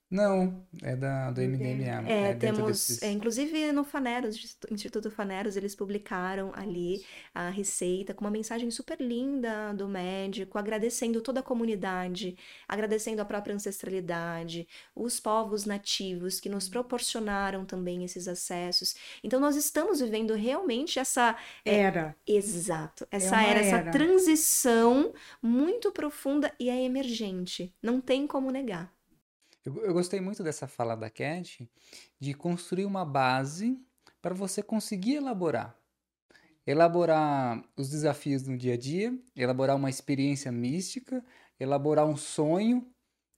Não, 0.09 0.65
é 0.81 0.95
da, 0.95 1.31
do 1.31 1.41
MDMA. 1.41 2.09
É, 2.09 2.33
dentro 2.33 2.63
temos, 2.63 2.65
desses- 2.65 3.01
é, 3.01 3.11
inclusive 3.11 3.73
no 3.73 3.83
Faneros, 3.83 4.35
Instituto- 4.37 4.73
Instituto 4.73 5.11
Faneros, 5.11 5.57
eles 5.57 5.75
publicaram 5.75 6.51
ali 6.55 7.05
a 7.35 7.49
receita 7.49 8.13
com 8.13 8.23
uma 8.23 8.31
mensagem 8.31 8.71
super 8.71 9.01
linda 9.01 9.73
do 9.73 9.85
médico, 9.87 10.57
agradecendo 10.57 11.21
toda 11.21 11.41
a 11.41 11.43
comunidade, 11.43 12.37
agradecendo 12.67 13.21
a 13.21 13.25
própria 13.25 13.53
ancestralidade, 13.53 14.65
os 14.95 15.19
povos 15.19 15.65
nativos 15.65 16.39
que 16.39 16.47
nos 16.47 16.69
proporcionaram 16.69 17.65
também 17.65 18.05
esses 18.05 18.29
acessos. 18.29 18.95
Então, 19.21 19.41
nós 19.41 19.57
estamos 19.57 19.99
vivendo 19.99 20.33
realmente 20.35 20.99
essa 20.99 21.35
Era. 21.65 22.15
Exato. 22.25 23.05
Essa 23.11 23.35
uma 23.35 23.43
era, 23.43 23.59
essa 23.59 23.75
era. 23.77 23.91
transição 23.91 25.13
muito 25.41 25.91
profunda 25.91 26.53
e 26.59 26.69
é 26.69 26.81
emergente. 26.83 27.73
Não 27.83 27.99
tem 27.99 28.25
como 28.25 28.51
negar. 28.51 28.96
Eu, 29.67 29.83
eu 29.83 29.93
gostei 29.93 30.21
muito 30.21 30.41
dessa 30.41 30.65
fala 30.65 30.95
da 30.95 31.09
Cat, 31.09 31.69
de 32.17 32.33
construir 32.33 32.85
uma 32.85 33.03
base 33.03 33.77
para 34.21 34.33
você 34.33 34.63
conseguir 34.63 35.15
elaborar. 35.15 35.77
Elaborar 36.65 37.61
os 37.75 37.89
desafios 37.89 38.47
no 38.47 38.57
dia 38.57 38.75
a 38.75 38.77
dia, 38.77 39.13
elaborar 39.35 39.75
uma 39.75 39.89
experiência 39.89 40.53
mística, 40.53 41.21
elaborar 41.59 42.05
um 42.05 42.15
sonho. 42.15 42.89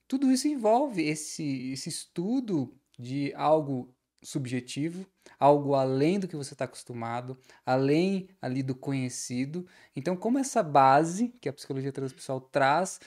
Tudo 0.07 0.31
isso 0.31 0.47
envolve 0.47 1.01
esse, 1.01 1.71
esse 1.71 1.89
estudo 1.89 2.77
de 2.99 3.33
algo 3.33 3.91
subjetivo, 4.21 5.07
algo 5.39 5.73
além 5.73 6.19
do 6.19 6.27
que 6.27 6.35
você 6.35 6.53
está 6.53 6.65
acostumado, 6.65 7.39
além 7.65 8.29
ali 8.39 8.61
do 8.61 8.75
conhecido. 8.75 9.65
Então, 9.95 10.15
como 10.15 10.37
essa 10.37 10.61
base 10.61 11.29
que 11.41 11.49
a 11.49 11.53
psicologia 11.53 11.91
transpessoal 11.91 12.39
traz 12.39 12.99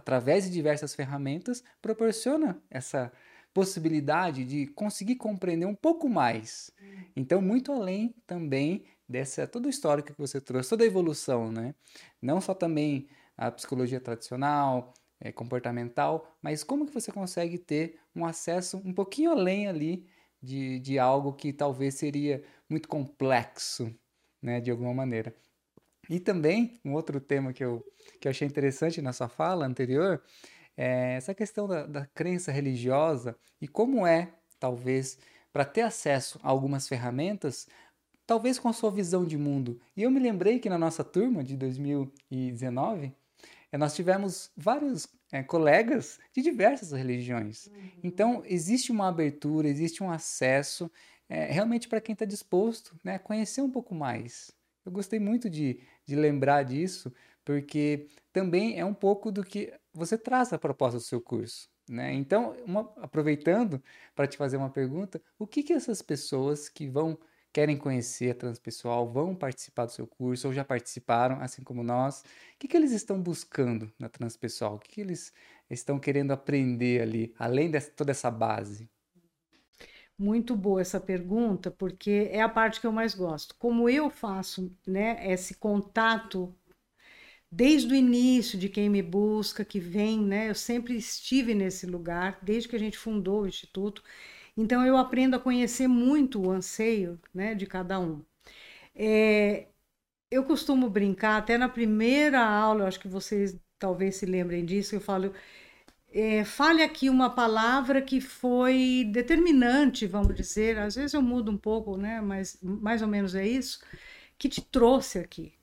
através 0.00 0.44
de 0.44 0.50
diversas 0.50 0.94
ferramentas, 0.94 1.62
proporciona 1.80 2.62
essa 2.70 3.12
possibilidade 3.52 4.44
de 4.44 4.66
conseguir 4.68 5.16
compreender 5.16 5.66
um 5.66 5.74
pouco 5.74 6.08
mais. 6.08 6.70
Então, 7.14 7.42
muito 7.42 7.72
além 7.72 8.14
também 8.26 8.84
dessa 9.08 9.46
todo 9.46 9.66
o 9.66 9.68
histórico 9.68 10.12
que 10.12 10.18
você 10.18 10.40
trouxe, 10.40 10.70
toda 10.70 10.84
a 10.84 10.86
evolução, 10.86 11.50
né? 11.52 11.74
Não 12.22 12.40
só 12.40 12.54
também 12.54 13.08
a 13.36 13.50
psicologia 13.50 14.00
tradicional, 14.00 14.94
eh, 15.20 15.32
comportamental, 15.32 16.36
mas 16.42 16.62
como 16.64 16.86
que 16.86 16.94
você 16.94 17.12
consegue 17.12 17.58
ter 17.58 17.98
um 18.14 18.24
acesso 18.24 18.78
um 18.84 18.92
pouquinho 18.94 19.32
além 19.32 19.66
ali 19.68 20.06
de, 20.42 20.78
de 20.80 20.98
algo 20.98 21.32
que 21.34 21.52
talvez 21.52 21.94
seria 21.96 22.42
muito 22.68 22.88
complexo, 22.88 23.94
né? 24.42 24.60
De 24.60 24.70
alguma 24.70 24.94
maneira. 24.94 25.34
E 26.10 26.18
também, 26.18 26.80
um 26.84 26.92
outro 26.92 27.20
tema 27.20 27.52
que 27.52 27.64
eu, 27.64 27.86
que 28.20 28.26
eu 28.26 28.30
achei 28.30 28.46
interessante 28.46 29.00
na 29.00 29.12
sua 29.12 29.28
fala 29.28 29.64
anterior, 29.64 30.20
é 30.76 31.14
essa 31.14 31.32
questão 31.32 31.68
da, 31.68 31.86
da 31.86 32.04
crença 32.06 32.50
religiosa 32.50 33.36
e 33.60 33.68
como 33.68 34.04
é, 34.04 34.34
talvez, 34.58 35.18
para 35.52 35.64
ter 35.64 35.82
acesso 35.82 36.40
a 36.42 36.48
algumas 36.48 36.88
ferramentas, 36.88 37.68
talvez 38.26 38.58
com 38.58 38.68
a 38.68 38.72
sua 38.72 38.90
visão 38.90 39.24
de 39.24 39.38
mundo. 39.38 39.80
E 39.96 40.02
eu 40.02 40.10
me 40.10 40.18
lembrei 40.18 40.58
que 40.58 40.68
na 40.68 40.78
nossa 40.78 41.04
turma 41.04 41.44
de 41.44 41.56
2019, 41.56 43.14
eh, 43.70 43.78
nós 43.78 43.94
tivemos 43.94 44.50
vários 44.56 45.06
eh, 45.30 45.44
colegas 45.44 46.18
de 46.34 46.42
diversas 46.42 46.90
religiões. 46.90 47.68
Então, 48.02 48.42
existe 48.46 48.90
uma 48.90 49.06
abertura, 49.06 49.68
existe 49.68 50.02
um 50.02 50.10
acesso 50.10 50.90
eh, 51.28 51.52
realmente 51.52 51.88
para 51.88 52.00
quem 52.00 52.14
está 52.14 52.24
disposto 52.24 52.98
né, 53.04 53.14
a 53.14 53.18
conhecer 53.20 53.62
um 53.62 53.70
pouco 53.70 53.94
mais. 53.94 54.50
Eu 54.84 54.92
gostei 54.92 55.20
muito 55.20 55.50
de, 55.50 55.80
de 56.10 56.16
lembrar 56.16 56.62
disso, 56.64 57.12
porque 57.44 58.08
também 58.32 58.78
é 58.78 58.84
um 58.84 58.94
pouco 58.94 59.30
do 59.32 59.44
que 59.44 59.72
você 59.92 60.18
traz 60.18 60.52
a 60.52 60.58
proposta 60.58 60.98
do 60.98 61.02
seu 61.04 61.20
curso. 61.20 61.68
Né? 61.88 62.12
Então, 62.14 62.54
uma- 62.66 62.92
aproveitando 62.98 63.82
para 64.14 64.26
te 64.26 64.36
fazer 64.36 64.56
uma 64.56 64.70
pergunta, 64.70 65.20
o 65.38 65.46
que, 65.46 65.62
que 65.62 65.72
essas 65.72 66.02
pessoas 66.02 66.68
que 66.68 66.88
vão 66.88 67.18
querem 67.52 67.76
conhecer 67.76 68.30
a 68.30 68.34
transpessoal 68.34 69.10
vão 69.12 69.34
participar 69.34 69.86
do 69.86 69.90
seu 69.92 70.06
curso 70.06 70.46
ou 70.48 70.52
já 70.54 70.64
participaram, 70.64 71.40
assim 71.40 71.62
como 71.64 71.82
nós, 71.82 72.20
o 72.20 72.24
que, 72.60 72.68
que 72.68 72.76
eles 72.76 72.92
estão 72.92 73.20
buscando 73.20 73.92
na 73.98 74.08
transpessoal? 74.08 74.76
O 74.76 74.78
que, 74.78 74.88
que 74.90 75.00
eles 75.00 75.32
estão 75.68 75.98
querendo 75.98 76.30
aprender 76.32 77.02
ali, 77.02 77.34
além 77.38 77.68
de 77.70 77.80
toda 77.80 78.12
essa 78.12 78.30
base? 78.30 78.88
Muito 80.20 80.54
boa 80.54 80.82
essa 80.82 81.00
pergunta, 81.00 81.70
porque 81.70 82.28
é 82.30 82.42
a 82.42 82.48
parte 82.48 82.80
que 82.80 82.86
eu 82.86 82.92
mais 82.92 83.14
gosto. 83.14 83.54
Como 83.58 83.88
eu 83.88 84.10
faço, 84.10 84.70
né, 84.86 85.18
esse 85.32 85.54
contato 85.54 86.54
desde 87.52 87.92
o 87.92 87.96
início 87.96 88.58
de 88.58 88.68
quem 88.68 88.88
me 88.90 89.02
busca, 89.02 89.64
que 89.64 89.80
vem, 89.80 90.20
né? 90.20 90.50
Eu 90.50 90.54
sempre 90.54 90.96
estive 90.96 91.54
nesse 91.54 91.86
lugar, 91.86 92.38
desde 92.42 92.68
que 92.68 92.76
a 92.76 92.78
gente 92.78 92.98
fundou 92.98 93.42
o 93.42 93.48
instituto. 93.48 94.02
Então 94.56 94.84
eu 94.86 94.96
aprendo 94.96 95.36
a 95.36 95.40
conhecer 95.40 95.88
muito 95.88 96.40
o 96.42 96.50
anseio, 96.50 97.20
né, 97.34 97.54
de 97.54 97.66
cada 97.66 97.98
um. 98.00 98.22
É, 98.94 99.68
eu 100.30 100.44
costumo 100.44 100.88
brincar, 100.90 101.38
até 101.38 101.58
na 101.58 101.68
primeira 101.68 102.40
aula, 102.44 102.86
acho 102.88 103.00
que 103.00 103.08
vocês 103.08 103.58
talvez 103.78 104.16
se 104.16 104.26
lembrem 104.26 104.64
disso, 104.64 104.94
eu 104.94 105.00
falo, 105.00 105.32
é, 106.12 106.44
fale 106.44 106.82
aqui 106.82 107.08
uma 107.10 107.30
palavra 107.30 108.02
que 108.02 108.20
foi 108.20 109.04
determinante, 109.12 110.06
vamos 110.06 110.34
dizer, 110.34 110.78
às 110.78 110.94
vezes 110.96 111.14
eu 111.14 111.22
mudo 111.22 111.50
um 111.50 111.56
pouco, 111.58 111.96
né, 111.96 112.20
mas 112.20 112.58
mais 112.62 113.02
ou 113.02 113.08
menos 113.08 113.34
é 113.34 113.46
isso, 113.46 113.80
que 114.38 114.48
te 114.48 114.62
trouxe 114.62 115.18
aqui. 115.18 115.54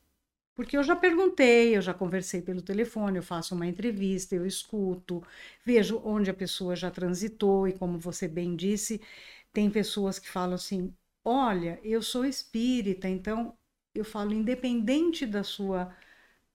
Porque 0.56 0.78
eu 0.78 0.84
já 0.84 0.96
perguntei, 0.96 1.78
eu 1.78 1.82
já 1.82 1.94
conversei 1.94 2.42
pelo 2.42 2.62
telefone, 2.62 3.18
eu 3.18 3.24
faço 3.24 3.56
uma 3.56 3.68
entrevista, 3.68 4.36
eu 4.36 4.46
escuto, 4.46 5.24
vejo 5.66 6.02
onde 6.04 6.32
a 6.32 6.34
pessoa 6.34 6.76
já 6.76 6.90
transitou, 6.92 7.68
e 7.68 7.74
como 7.74 8.00
você 8.00 8.28
bem 8.28 8.56
disse, 8.56 9.02
tem 9.54 9.70
pessoas 9.70 10.20
que 10.20 10.30
falam 10.30 10.56
assim: 10.56 10.94
olha, 11.24 11.80
eu 11.84 12.02
sou 12.02 12.26
espírita, 12.26 13.08
então 13.08 13.56
eu 13.96 14.06
falo, 14.06 14.34
independente 14.34 15.26
da 15.26 15.44
sua 15.44 15.96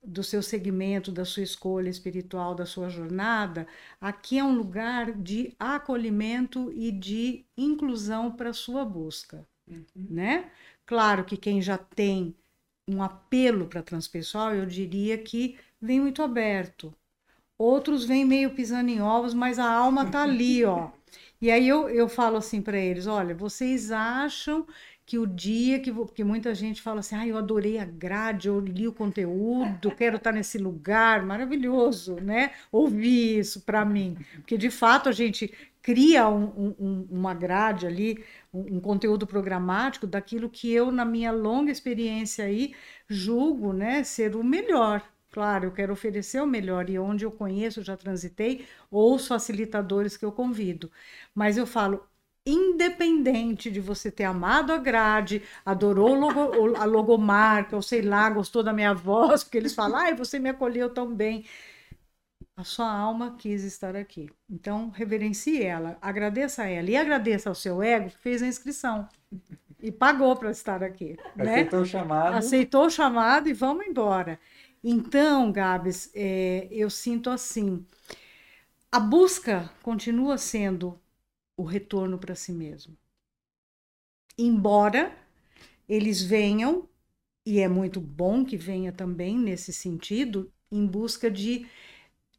do 0.03 0.23
seu 0.23 0.43
segmento, 0.43 1.13
da 1.13 1.25
sua 1.25 1.43
escolha 1.43 1.89
espiritual, 1.89 2.55
da 2.55 2.67
sua 2.67 2.89
jornada, 2.89 3.67
aqui 4.01 4.39
é 4.39 4.45
um 4.45 4.57
lugar 4.57 5.13
de 5.13 5.55
acolhimento 5.59 6.73
e 6.73 6.91
de 6.91 7.45
inclusão 7.57 8.31
para 8.31 8.51
a 8.51 8.55
sua 8.55 8.85
busca, 8.85 9.47
né? 9.95 10.51
Claro 10.85 11.25
que 11.25 11.37
quem 11.37 11.63
já 11.63 11.79
tem 11.79 12.35
um 12.89 13.03
apelo 13.03 13.67
para 13.67 13.83
transpessoal, 13.83 14.55
eu 14.55 14.67
diria 14.67 15.17
que 15.17 15.57
vem 15.81 16.01
muito 16.01 16.23
aberto. 16.23 16.93
Outros 17.59 18.05
vêm 18.05 18.25
meio 18.25 18.55
pisando 18.55 18.91
em 18.91 19.01
ovos, 19.01 19.35
mas 19.35 19.59
a 19.59 19.71
alma 19.71 20.11
tá 20.11 20.23
ali, 20.23 20.65
ó. 20.65 20.91
E 21.41 21.51
aí 21.51 21.69
eu, 21.69 21.89
eu 21.91 22.09
falo 22.09 22.37
assim 22.37 22.63
para 22.63 22.79
eles: 22.79 23.07
olha, 23.09 23.35
vocês 23.35 23.91
acham 23.91 24.65
que 25.07 25.19
o 25.19 25.27
dia 25.27 25.81
que. 25.81 25.91
vo- 25.91 26.07
Porque 26.07 26.25
muita 26.25 26.55
gente 26.55 26.81
fala 26.83 27.01
assim: 27.01 27.15
ah, 27.17 27.27
eu 27.27 27.37
adorei 27.39 27.79
a 27.79 27.85
grade, 27.85 28.49
eu 28.49 28.61
li 28.61 28.87
o 28.89 28.93
conteúdo, 28.93 29.91
quero 29.93 30.17
estar 30.17 30.33
nesse 30.33 30.59
lugar, 30.59 31.25
maravilhoso, 31.25 32.17
né? 32.17 32.53
Ouvir 32.71 33.39
isso 33.41 33.63
para 33.63 33.85
mim. 33.85 34.17
Porque 34.41 34.57
de 34.59 34.71
fato 34.71 35.09
a 35.09 35.13
gente 35.13 35.53
cria 35.83 36.29
um- 36.29 36.75
um- 36.79 37.09
uma 37.11 37.35
grade 37.35 37.87
ali, 37.87 38.25
um, 38.53 38.77
um 38.77 38.81
conteúdo 38.81 39.27
programático 39.27 40.07
daquilo 40.07 40.49
que 40.49 40.71
eu, 40.73 40.91
na 40.93 41.05
minha 41.05 41.33
longa 41.33 41.71
experiência 41.73 42.45
aí, 42.45 42.75
julgo, 43.09 43.73
né, 43.73 44.05
ser 44.05 44.37
o 44.37 44.45
melhor. 44.45 45.03
Claro, 45.31 45.65
eu 45.67 45.73
quero 45.73 45.93
oferecer 45.93 46.41
o 46.43 46.47
melhor 46.47 46.91
e 46.91 46.99
onde 46.99 47.25
eu 47.25 47.31
conheço, 47.33 47.83
já 47.83 47.97
transitei, 47.97 48.67
ou 48.91 49.15
os 49.17 49.27
facilitadores 49.27 50.17
que 50.17 50.25
eu 50.25 50.31
convido. 50.33 50.91
Mas 51.35 51.57
eu 51.57 51.67
falo, 51.67 52.07
independente 52.47 53.71
de 53.71 53.81
você 53.81 54.11
ter 54.11 54.25
amado 54.25 54.73
a 54.73 54.79
grade, 54.79 55.43
adorou 55.65 56.15
logo- 56.15 56.77
a 56.77 56.85
logomarca, 56.85 57.77
ou 57.77 57.83
sei 57.83 58.03
lá, 58.03 58.29
gostou 58.31 58.63
da 58.63 58.73
minha 58.73 58.95
voz, 58.95 59.45
porque 59.45 59.59
eles 59.59 59.75
falam, 59.75 59.99
ai, 59.99 60.15
você 60.15 60.39
me 60.39 60.49
acolheu 60.51 60.91
tão 60.91 61.15
bem. 61.15 61.45
A 62.57 62.65
sua 62.65 62.91
alma 62.91 63.37
quis 63.39 63.63
estar 63.65 63.97
aqui. 63.97 64.29
Então, 64.49 64.91
reverencie 64.91 65.63
ela, 65.63 65.97
agradeça 66.01 66.63
a 66.63 66.67
ela 66.69 66.91
e 66.91 66.97
agradeça 66.97 67.49
ao 67.49 67.55
seu 67.55 67.83
ego 67.83 68.11
que 68.11 68.19
fez 68.19 68.43
a 68.43 68.47
inscrição. 68.47 69.09
e 69.81 69.91
pagou 69.93 70.37
para 70.37 70.51
estar 70.51 70.83
aqui. 70.83 71.17
Né? 71.37 71.53
Aceitou 71.53 71.81
o 71.81 71.87
chamado. 71.87 72.37
Aceitou 72.37 72.87
o 72.87 72.91
chamado 72.91 73.49
e 73.49 73.53
vamos 73.53 73.87
embora. 73.87 74.39
Então, 74.85 75.53
Gabs, 75.53 76.11
é, 76.15 76.69
eu 76.71 76.91
sinto 76.91 77.31
assim: 77.31 77.85
a 78.91 79.01
busca 79.01 79.71
continua 79.83 80.39
sendo 80.39 81.01
o 81.63 81.65
retorno 81.65 82.19
para 82.19 82.35
si 82.35 82.53
mesmo. 82.53 82.97
Embora 84.37 85.17
eles 85.89 86.21
venham, 86.23 86.89
e 87.47 87.61
é 87.61 87.69
muito 87.69 88.01
bom 88.01 88.45
que 88.45 88.57
venha 88.57 88.93
também 88.93 89.39
nesse 89.39 89.73
sentido, 89.73 90.53
em 90.71 90.87
busca 90.87 91.31
de 91.31 91.67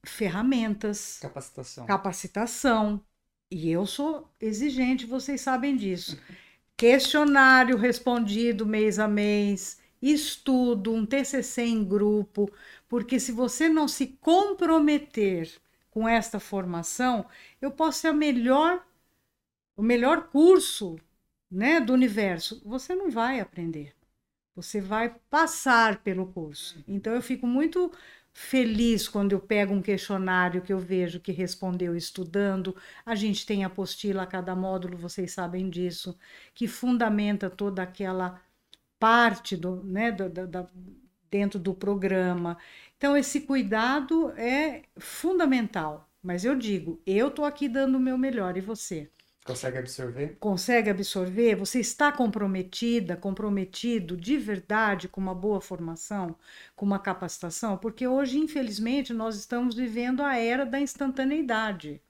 ferramentas, 0.04 1.20
capacitação. 1.20 1.86
capacitação. 1.86 3.02
E 3.50 3.70
eu 3.70 3.86
sou 3.86 4.30
exigente, 4.42 5.06
vocês 5.06 5.40
sabem 5.42 5.76
disso. 5.78 6.20
Questionário 6.76 7.78
respondido 7.78 8.66
mês 8.66 9.00
a 9.00 9.08
mês, 9.08 9.80
estudo, 10.02 10.92
um 10.92 11.06
TCC 11.06 11.62
em 11.62 11.86
grupo, 11.86 12.52
porque 12.90 13.20
se 13.20 13.32
você 13.32 13.70
não 13.70 13.88
se 13.88 14.08
comprometer 14.20 15.50
com 15.92 16.10
esta 16.10 16.40
formação, 16.40 17.26
eu 17.62 17.70
posso 17.72 18.00
ser 18.00 18.08
a 18.08 18.14
melhor 18.14 18.84
o 19.76 19.84
melhor 19.84 20.28
curso, 20.30 20.98
né, 21.50 21.80
do 21.80 21.94
universo. 21.94 22.62
Você 22.66 22.96
não 22.96 23.10
vai 23.10 23.40
aprender. 23.40 23.94
Você 24.56 24.80
vai 24.82 25.16
passar 25.30 26.04
pelo 26.04 26.28
curso. 26.28 26.84
Então 26.88 27.14
eu 27.14 27.22
fico 27.22 27.48
muito 27.48 27.92
feliz 28.34 29.08
quando 29.08 29.34
eu 29.34 29.40
pego 29.40 29.74
um 29.74 29.82
questionário 29.82 30.62
que 30.62 30.74
eu 30.74 30.80
vejo 30.80 31.20
que 31.20 31.32
respondeu 31.32 31.96
estudando. 31.96 32.76
A 33.06 33.16
gente 33.16 33.46
tem 33.46 33.64
apostila 33.64 34.24
a 34.24 34.28
cada 34.28 34.56
módulo, 34.56 34.98
vocês 34.98 35.32
sabem 35.32 35.70
disso, 35.70 36.18
que 36.54 36.68
fundamenta 36.68 37.50
toda 37.50 37.84
aquela 37.84 38.42
parte 39.00 39.56
do, 39.58 39.84
né, 39.84 40.12
do, 40.12 40.30
da, 40.30 40.68
dentro 41.30 41.60
do 41.60 41.74
programa. 41.74 42.58
Então, 42.98 43.18
esse 43.18 43.42
cuidado 43.42 44.32
é 44.38 44.84
fundamental. 44.98 46.10
Mas 46.22 46.46
eu 46.46 46.56
digo, 46.56 47.02
eu 47.06 47.28
estou 47.28 47.44
aqui 47.44 47.68
dando 47.68 47.98
o 47.98 48.00
meu 48.00 48.18
melhor, 48.18 48.56
e 48.56 48.62
você? 48.62 49.12
Consegue 49.46 49.78
absorver? 49.78 50.38
Consegue 50.40 50.90
absorver? 50.90 51.56
Você 51.56 51.80
está 51.80 52.12
comprometida, 52.12 53.18
comprometido 53.18 54.16
de 54.16 54.38
verdade 54.38 55.10
com 55.10 55.20
uma 55.20 55.36
boa 55.36 55.60
formação, 55.60 56.36
com 56.76 56.86
uma 56.86 56.98
capacitação? 56.98 57.78
Porque 57.78 58.08
hoje, 58.08 58.40
infelizmente, 58.40 59.14
nós 59.14 59.36
estamos 59.36 59.76
vivendo 59.76 60.22
a 60.24 60.38
era 60.38 60.66
da 60.66 60.80
instantaneidade. 60.80 62.02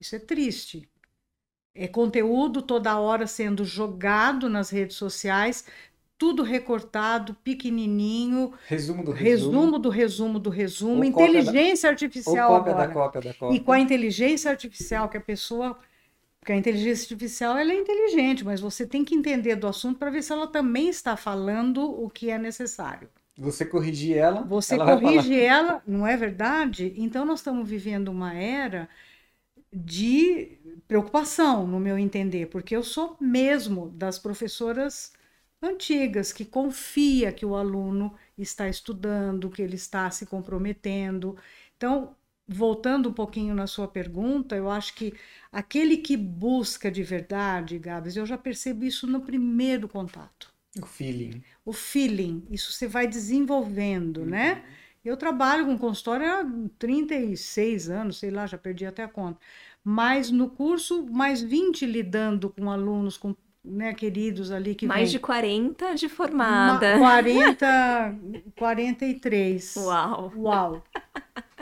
Isso 0.00 0.16
é 0.16 0.18
triste. 0.18 0.88
É 1.74 1.86
conteúdo 1.86 2.62
toda 2.62 2.98
hora 2.98 3.26
sendo 3.26 3.64
jogado 3.64 4.48
nas 4.48 4.70
redes 4.70 4.96
sociais, 4.96 5.66
tudo 6.16 6.42
recortado, 6.42 7.34
pequenininho. 7.44 8.54
Resumo 8.66 9.04
do 9.04 9.10
resumo. 9.10 9.50
Resumo 9.50 9.78
do 9.78 9.88
resumo 9.90 10.38
do 10.38 10.50
resumo. 10.50 11.04
inteligência 11.04 11.88
da, 11.88 11.92
artificial 11.92 12.48
cópia 12.48 12.72
agora. 12.72 12.88
Da 12.88 12.94
cópia 12.94 13.20
da 13.20 13.34
cópia. 13.34 13.56
E 13.56 13.60
com 13.60 13.72
a 13.72 13.80
inteligência 13.80 14.50
artificial 14.50 15.08
que 15.10 15.18
a 15.18 15.20
pessoa 15.20 15.78
porque 16.44 16.52
a 16.52 16.56
inteligência 16.56 17.04
artificial 17.04 17.56
ela 17.56 17.72
é 17.72 17.74
inteligente, 17.74 18.44
mas 18.44 18.60
você 18.60 18.86
tem 18.86 19.02
que 19.02 19.14
entender 19.14 19.56
do 19.56 19.66
assunto 19.66 19.98
para 19.98 20.10
ver 20.10 20.22
se 20.22 20.30
ela 20.30 20.46
também 20.46 20.90
está 20.90 21.16
falando 21.16 21.82
o 21.82 22.10
que 22.10 22.28
é 22.28 22.36
necessário. 22.36 23.08
Você 23.38 23.64
corrigir 23.64 24.18
ela. 24.18 24.42
Você 24.42 24.74
ela 24.74 24.84
corrige 24.84 25.40
ela, 25.40 25.82
não 25.86 26.06
é 26.06 26.18
verdade? 26.18 26.92
Então 26.98 27.24
nós 27.24 27.40
estamos 27.40 27.66
vivendo 27.66 28.08
uma 28.08 28.34
era 28.34 28.90
de 29.72 30.58
preocupação, 30.86 31.66
no 31.66 31.80
meu 31.80 31.98
entender, 31.98 32.48
porque 32.48 32.76
eu 32.76 32.82
sou 32.82 33.16
mesmo 33.18 33.88
das 33.88 34.18
professoras 34.18 35.14
antigas 35.62 36.30
que 36.30 36.44
confia 36.44 37.32
que 37.32 37.46
o 37.46 37.56
aluno 37.56 38.14
está 38.36 38.68
estudando, 38.68 39.48
que 39.48 39.62
ele 39.62 39.76
está 39.76 40.10
se 40.10 40.26
comprometendo. 40.26 41.38
Então, 41.78 42.14
voltando 42.46 43.08
um 43.08 43.12
pouquinho 43.12 43.54
na 43.54 43.66
sua 43.66 43.88
pergunta, 43.88 44.54
eu 44.54 44.70
acho 44.70 44.94
que 44.94 45.14
aquele 45.50 45.96
que 45.96 46.16
busca 46.16 46.90
de 46.90 47.02
verdade, 47.02 47.78
Gabs, 47.78 48.16
eu 48.16 48.26
já 48.26 48.36
percebo 48.36 48.84
isso 48.84 49.06
no 49.06 49.20
primeiro 49.20 49.88
contato. 49.88 50.52
O 50.80 50.86
feeling. 50.86 51.42
O 51.64 51.72
feeling, 51.72 52.46
isso 52.50 52.72
você 52.72 52.86
vai 52.86 53.06
desenvolvendo, 53.06 54.18
uhum. 54.18 54.26
né? 54.26 54.64
Eu 55.04 55.16
trabalho 55.16 55.66
com 55.66 55.78
consultório 55.78 56.26
há 56.26 56.44
36 56.78 57.90
anos, 57.90 58.18
sei 58.18 58.30
lá, 58.30 58.46
já 58.46 58.56
perdi 58.56 58.86
até 58.86 59.02
a 59.02 59.08
conta. 59.08 59.38
Mas 59.82 60.30
no 60.30 60.48
curso, 60.48 61.06
mais 61.10 61.42
20 61.42 61.84
lidando 61.84 62.48
com 62.48 62.70
alunos, 62.70 63.18
com 63.18 63.34
né, 63.64 63.94
queridos 63.94 64.50
ali 64.50 64.74
que 64.74 64.86
Mais 64.86 65.10
vem. 65.10 65.12
de 65.12 65.18
40 65.18 65.94
de 65.94 66.08
formada. 66.08 66.96
Uma, 66.96 67.22
40, 67.22 68.18
43. 68.56 69.76
Uau. 69.76 70.32
Uau 70.36 70.82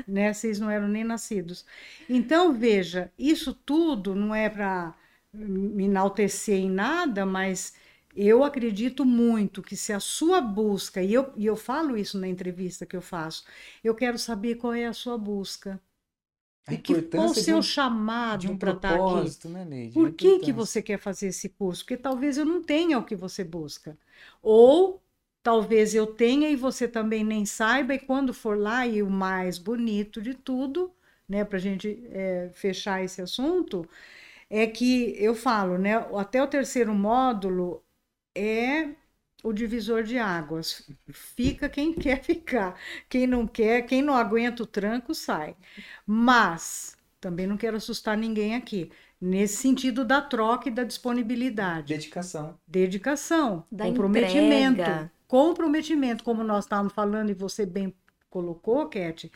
né? 0.06 0.32
Vocês 0.32 0.58
não 0.58 0.70
eram 0.70 0.88
nem 0.88 1.04
nascidos. 1.04 1.64
Então, 2.08 2.52
veja, 2.52 3.10
isso 3.18 3.54
tudo 3.54 4.14
não 4.14 4.34
é 4.34 4.48
para 4.48 4.94
me 5.32 5.84
enaltecer 5.84 6.56
em 6.56 6.70
nada, 6.70 7.24
mas 7.24 7.74
eu 8.14 8.44
acredito 8.44 9.04
muito 9.04 9.62
que 9.62 9.76
se 9.76 9.92
a 9.92 10.00
sua 10.00 10.40
busca, 10.40 11.02
e 11.02 11.14
eu, 11.14 11.32
e 11.36 11.46
eu 11.46 11.56
falo 11.56 11.96
isso 11.96 12.18
na 12.18 12.28
entrevista 12.28 12.84
que 12.84 12.96
eu 12.96 13.00
faço, 13.00 13.44
eu 13.82 13.94
quero 13.94 14.18
saber 14.18 14.56
qual 14.56 14.74
é 14.74 14.86
a 14.86 14.92
sua 14.92 15.16
busca. 15.16 15.80
A 16.66 16.74
e 16.74 16.78
que 16.78 17.02
qual 17.02 17.26
o 17.26 17.34
seu 17.34 17.58
um, 17.58 17.62
chamado 17.62 18.52
um 18.52 18.56
para 18.56 18.72
estar 18.72 18.96
tá 18.96 19.20
aqui. 19.20 19.48
Né, 19.48 19.64
Neide? 19.64 19.94
Por 19.94 20.12
que, 20.12 20.38
que 20.38 20.52
você 20.52 20.80
quer 20.80 20.98
fazer 20.98 21.28
esse 21.28 21.48
curso? 21.48 21.82
Porque 21.82 21.96
talvez 21.96 22.38
eu 22.38 22.44
não 22.44 22.62
tenha 22.62 22.98
o 22.98 23.04
que 23.04 23.16
você 23.16 23.42
busca. 23.42 23.98
Ou 24.40 25.02
talvez 25.42 25.94
eu 25.94 26.06
tenha 26.06 26.48
e 26.48 26.56
você 26.56 26.86
também 26.86 27.24
nem 27.24 27.44
saiba, 27.44 27.94
e 27.94 27.98
quando 27.98 28.32
for 28.32 28.56
lá, 28.56 28.86
e 28.86 29.02
o 29.02 29.10
mais 29.10 29.58
bonito 29.58 30.22
de 30.22 30.34
tudo, 30.34 30.92
né, 31.28 31.44
para 31.44 31.56
a 31.56 31.60
gente 31.60 32.00
é, 32.10 32.50
fechar 32.54 33.02
esse 33.02 33.20
assunto, 33.20 33.88
é 34.48 34.66
que 34.66 35.14
eu 35.18 35.34
falo, 35.34 35.78
né, 35.78 35.96
até 36.16 36.42
o 36.42 36.46
terceiro 36.46 36.94
módulo 36.94 37.82
é 38.34 38.90
o 39.42 39.52
divisor 39.52 40.02
de 40.02 40.18
águas. 40.18 40.88
Fica 41.10 41.68
quem 41.68 41.92
quer 41.94 42.22
ficar, 42.22 42.78
quem 43.08 43.26
não 43.26 43.46
quer, 43.46 43.82
quem 43.82 44.02
não 44.02 44.14
aguenta 44.14 44.62
o 44.62 44.66
tranco, 44.66 45.14
sai. 45.14 45.56
Mas 46.06 46.96
também 47.20 47.46
não 47.46 47.56
quero 47.56 47.76
assustar 47.76 48.16
ninguém 48.16 48.54
aqui. 48.54 48.90
Nesse 49.20 49.56
sentido 49.56 50.04
da 50.04 50.20
troca 50.20 50.68
e 50.68 50.72
da 50.72 50.82
disponibilidade. 50.82 51.94
Dedicação. 51.94 52.58
Dedicação. 52.66 53.64
Da 53.70 53.84
comprometimento. 53.84 54.80
Entrega 54.80 55.12
comprometimento, 55.32 56.22
como 56.22 56.44
nós 56.44 56.66
estávamos 56.66 56.92
falando 56.92 57.30
e 57.30 57.34
você 57.34 57.64
bem 57.64 57.94
colocou, 58.28 58.86
Cat, 58.90 59.32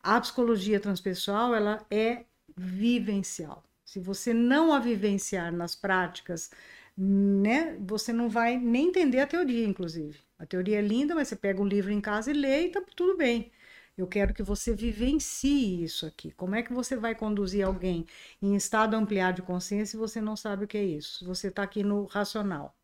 a 0.00 0.20
psicologia 0.20 0.78
transpessoal 0.78 1.52
ela 1.52 1.84
é 1.90 2.22
vivencial. 2.56 3.64
Se 3.84 3.98
você 3.98 4.32
não 4.32 4.72
a 4.72 4.78
vivenciar 4.78 5.52
nas 5.52 5.74
práticas, 5.74 6.52
né, 6.96 7.76
você 7.80 8.12
não 8.12 8.28
vai 8.28 8.58
nem 8.58 8.88
entender 8.88 9.20
a 9.20 9.26
teoria, 9.26 9.66
inclusive. 9.66 10.18
A 10.38 10.46
teoria 10.46 10.78
é 10.78 10.82
linda, 10.82 11.14
mas 11.14 11.28
você 11.28 11.36
pega 11.36 11.60
um 11.62 11.66
livro 11.66 11.92
em 11.92 12.00
casa 12.00 12.30
e 12.30 12.34
lê 12.34 12.66
e 12.66 12.70
tá 12.70 12.82
tudo 12.96 13.16
bem. 13.16 13.50
Eu 13.96 14.06
quero 14.06 14.32
que 14.34 14.42
você 14.42 14.74
vivencie 14.74 15.82
isso 15.82 16.06
aqui. 16.06 16.32
Como 16.32 16.54
é 16.54 16.62
que 16.62 16.72
você 16.72 16.96
vai 16.96 17.14
conduzir 17.14 17.66
alguém 17.66 18.06
em 18.40 18.54
estado 18.56 18.94
ampliado 18.96 19.36
de 19.36 19.42
consciência 19.42 19.86
se 19.92 19.96
você 19.96 20.20
não 20.20 20.36
sabe 20.36 20.64
o 20.64 20.68
que 20.68 20.78
é 20.78 20.84
isso? 20.84 21.24
Você 21.26 21.48
está 21.48 21.62
aqui 21.62 21.82
no 21.82 22.04
racional. 22.06 22.74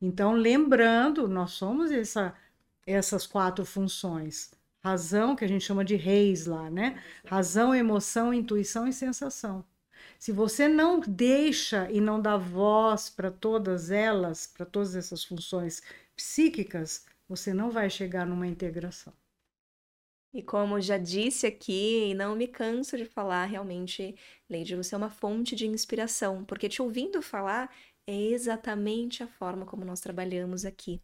Então, 0.00 0.32
lembrando, 0.32 1.28
nós 1.28 1.52
somos 1.52 1.90
essa, 1.90 2.34
essas 2.86 3.26
quatro 3.26 3.64
funções. 3.64 4.52
Razão, 4.82 5.36
que 5.36 5.44
a 5.44 5.48
gente 5.48 5.64
chama 5.64 5.84
de 5.84 5.96
reis 5.96 6.46
lá, 6.46 6.70
né? 6.70 7.02
Razão, 7.24 7.74
emoção, 7.74 8.32
intuição 8.32 8.88
e 8.88 8.92
sensação. 8.92 9.64
Se 10.20 10.32
você 10.32 10.68
não 10.68 11.00
deixa 11.00 11.90
e 11.90 11.98
não 11.98 12.20
dá 12.20 12.36
voz 12.36 13.08
para 13.08 13.30
todas 13.30 13.90
elas, 13.90 14.46
para 14.46 14.66
todas 14.66 14.94
essas 14.94 15.24
funções 15.24 15.82
psíquicas, 16.14 17.06
você 17.26 17.54
não 17.54 17.70
vai 17.70 17.88
chegar 17.88 18.26
numa 18.26 18.46
integração. 18.46 19.14
E 20.34 20.42
como 20.42 20.78
já 20.78 20.98
disse 20.98 21.46
aqui, 21.46 22.10
e 22.10 22.14
não 22.14 22.36
me 22.36 22.46
canso 22.46 22.98
de 22.98 23.06
falar, 23.06 23.46
realmente, 23.46 24.14
Leide, 24.48 24.76
você 24.76 24.94
é 24.94 24.98
uma 24.98 25.08
fonte 25.08 25.56
de 25.56 25.66
inspiração, 25.66 26.44
porque 26.44 26.68
te 26.68 26.82
ouvindo 26.82 27.22
falar, 27.22 27.74
é 28.06 28.14
exatamente 28.14 29.22
a 29.22 29.26
forma 29.26 29.64
como 29.64 29.84
nós 29.84 30.00
trabalhamos 30.00 30.64
aqui. 30.64 31.00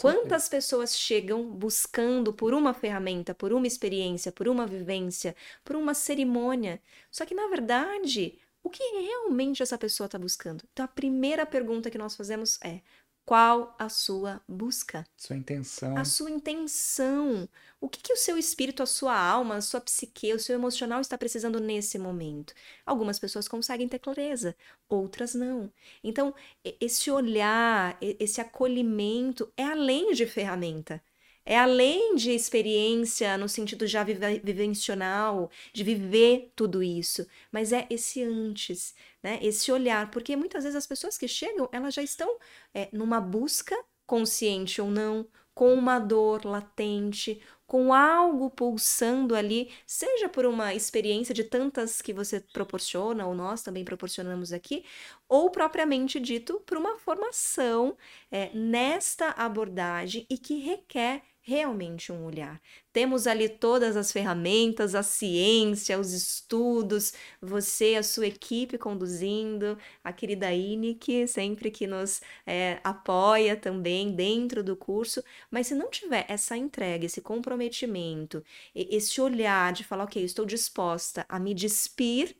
Quantas 0.00 0.48
pessoas 0.48 0.96
chegam 0.96 1.50
buscando 1.50 2.32
por 2.32 2.54
uma 2.54 2.72
ferramenta, 2.72 3.34
por 3.34 3.52
uma 3.52 3.66
experiência, 3.66 4.30
por 4.30 4.46
uma 4.46 4.66
vivência, 4.66 5.34
por 5.64 5.74
uma 5.74 5.92
cerimônia? 5.92 6.80
Só 7.10 7.26
que, 7.26 7.34
na 7.34 7.48
verdade, 7.48 8.38
o 8.62 8.70
que 8.70 8.82
realmente 8.82 9.62
essa 9.62 9.78
pessoa 9.78 10.06
está 10.06 10.18
buscando? 10.18 10.64
Então, 10.72 10.84
a 10.84 10.88
primeira 10.88 11.46
pergunta 11.46 11.90
que 11.90 11.98
nós 11.98 12.14
fazemos 12.14 12.58
é: 12.62 12.80
Qual 13.24 13.74
a 13.78 13.88
sua 13.88 14.42
busca? 14.46 15.06
Sua 15.16 15.36
intenção. 15.36 15.96
A 15.96 16.04
sua 16.04 16.30
intenção. 16.30 17.48
O 17.80 17.88
que, 17.88 18.02
que 18.02 18.12
o 18.12 18.16
seu 18.16 18.36
espírito, 18.36 18.82
a 18.82 18.86
sua 18.86 19.18
alma, 19.18 19.56
a 19.56 19.60
sua 19.62 19.80
psique, 19.80 20.34
o 20.34 20.38
seu 20.38 20.54
emocional 20.54 21.00
está 21.00 21.16
precisando 21.16 21.58
nesse 21.58 21.98
momento? 21.98 22.52
Algumas 22.84 23.18
pessoas 23.18 23.48
conseguem 23.48 23.88
ter 23.88 23.98
clareza, 23.98 24.54
outras 24.88 25.34
não. 25.34 25.72
Então, 26.04 26.34
esse 26.80 27.10
olhar, 27.10 27.96
esse 28.00 28.40
acolhimento 28.40 29.50
é 29.56 29.64
além 29.64 30.12
de 30.12 30.26
ferramenta. 30.26 31.02
É 31.50 31.58
além 31.58 32.14
de 32.14 32.30
experiência 32.30 33.36
no 33.36 33.48
sentido 33.48 33.84
já 33.84 34.04
vivencional, 34.04 35.50
de 35.72 35.82
viver 35.82 36.52
tudo 36.54 36.80
isso, 36.80 37.26
mas 37.50 37.72
é 37.72 37.88
esse 37.90 38.22
antes, 38.22 38.94
né? 39.20 39.36
Esse 39.42 39.72
olhar, 39.72 40.12
porque 40.12 40.36
muitas 40.36 40.62
vezes 40.62 40.76
as 40.76 40.86
pessoas 40.86 41.18
que 41.18 41.26
chegam, 41.26 41.68
elas 41.72 41.94
já 41.94 42.02
estão 42.04 42.38
é, 42.72 42.88
numa 42.92 43.20
busca, 43.20 43.74
consciente 44.06 44.80
ou 44.80 44.88
não, 44.88 45.26
com 45.52 45.74
uma 45.74 45.98
dor 45.98 46.44
latente, 46.44 47.42
com 47.66 47.92
algo 47.92 48.48
pulsando 48.50 49.34
ali, 49.34 49.72
seja 49.84 50.28
por 50.28 50.46
uma 50.46 50.72
experiência 50.72 51.34
de 51.34 51.42
tantas 51.42 52.00
que 52.00 52.12
você 52.12 52.40
proporciona, 52.52 53.26
ou 53.26 53.34
nós 53.34 53.62
também 53.62 53.84
proporcionamos 53.84 54.52
aqui, 54.52 54.84
ou 55.28 55.50
propriamente 55.50 56.20
dito 56.20 56.60
por 56.66 56.76
uma 56.78 56.96
formação 56.98 57.96
é, 58.30 58.50
nesta 58.54 59.30
abordagem 59.30 60.24
e 60.30 60.38
que 60.38 60.60
requer 60.60 61.22
realmente 61.42 62.12
um 62.12 62.24
olhar. 62.24 62.60
Temos 62.92 63.26
ali 63.26 63.48
todas 63.48 63.96
as 63.96 64.12
ferramentas, 64.12 64.94
a 64.94 65.02
ciência, 65.02 65.98
os 65.98 66.12
estudos, 66.12 67.12
você, 67.40 67.96
a 67.96 68.02
sua 68.02 68.26
equipe 68.26 68.76
conduzindo, 68.78 69.78
a 70.02 70.12
querida 70.12 70.52
Ine, 70.52 70.94
que 70.94 71.26
sempre 71.26 71.70
que 71.70 71.86
nos 71.86 72.20
é, 72.46 72.80
apoia 72.84 73.56
também 73.56 74.12
dentro 74.14 74.62
do 74.62 74.76
curso, 74.76 75.22
mas 75.50 75.66
se 75.68 75.74
não 75.74 75.90
tiver 75.90 76.26
essa 76.28 76.56
entrega, 76.56 77.06
esse 77.06 77.20
comprometimento, 77.20 78.44
esse 78.74 79.20
olhar 79.20 79.72
de 79.72 79.84
falar, 79.84 80.04
ok, 80.04 80.22
estou 80.22 80.44
disposta 80.44 81.24
a 81.28 81.38
me 81.38 81.54
despir 81.54 82.36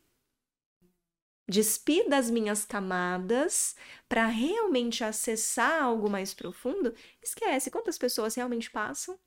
despir 1.51 2.09
das 2.09 2.31
minhas 2.31 2.65
camadas 2.65 3.77
para 4.09 4.27
realmente 4.27 5.05
acessar 5.05 5.83
algo 5.83 6.09
mais 6.09 6.33
profundo, 6.35 6.95
esquece. 7.23 7.71
Quantas 7.71 7.99
pessoas 7.99 8.35
realmente 8.37 8.71
passam 8.71 9.19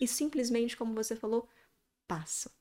e 0.00 0.08
simplesmente, 0.08 0.76
como 0.76 0.94
você 0.94 1.16
falou, 1.16 1.48
passam 2.08 2.52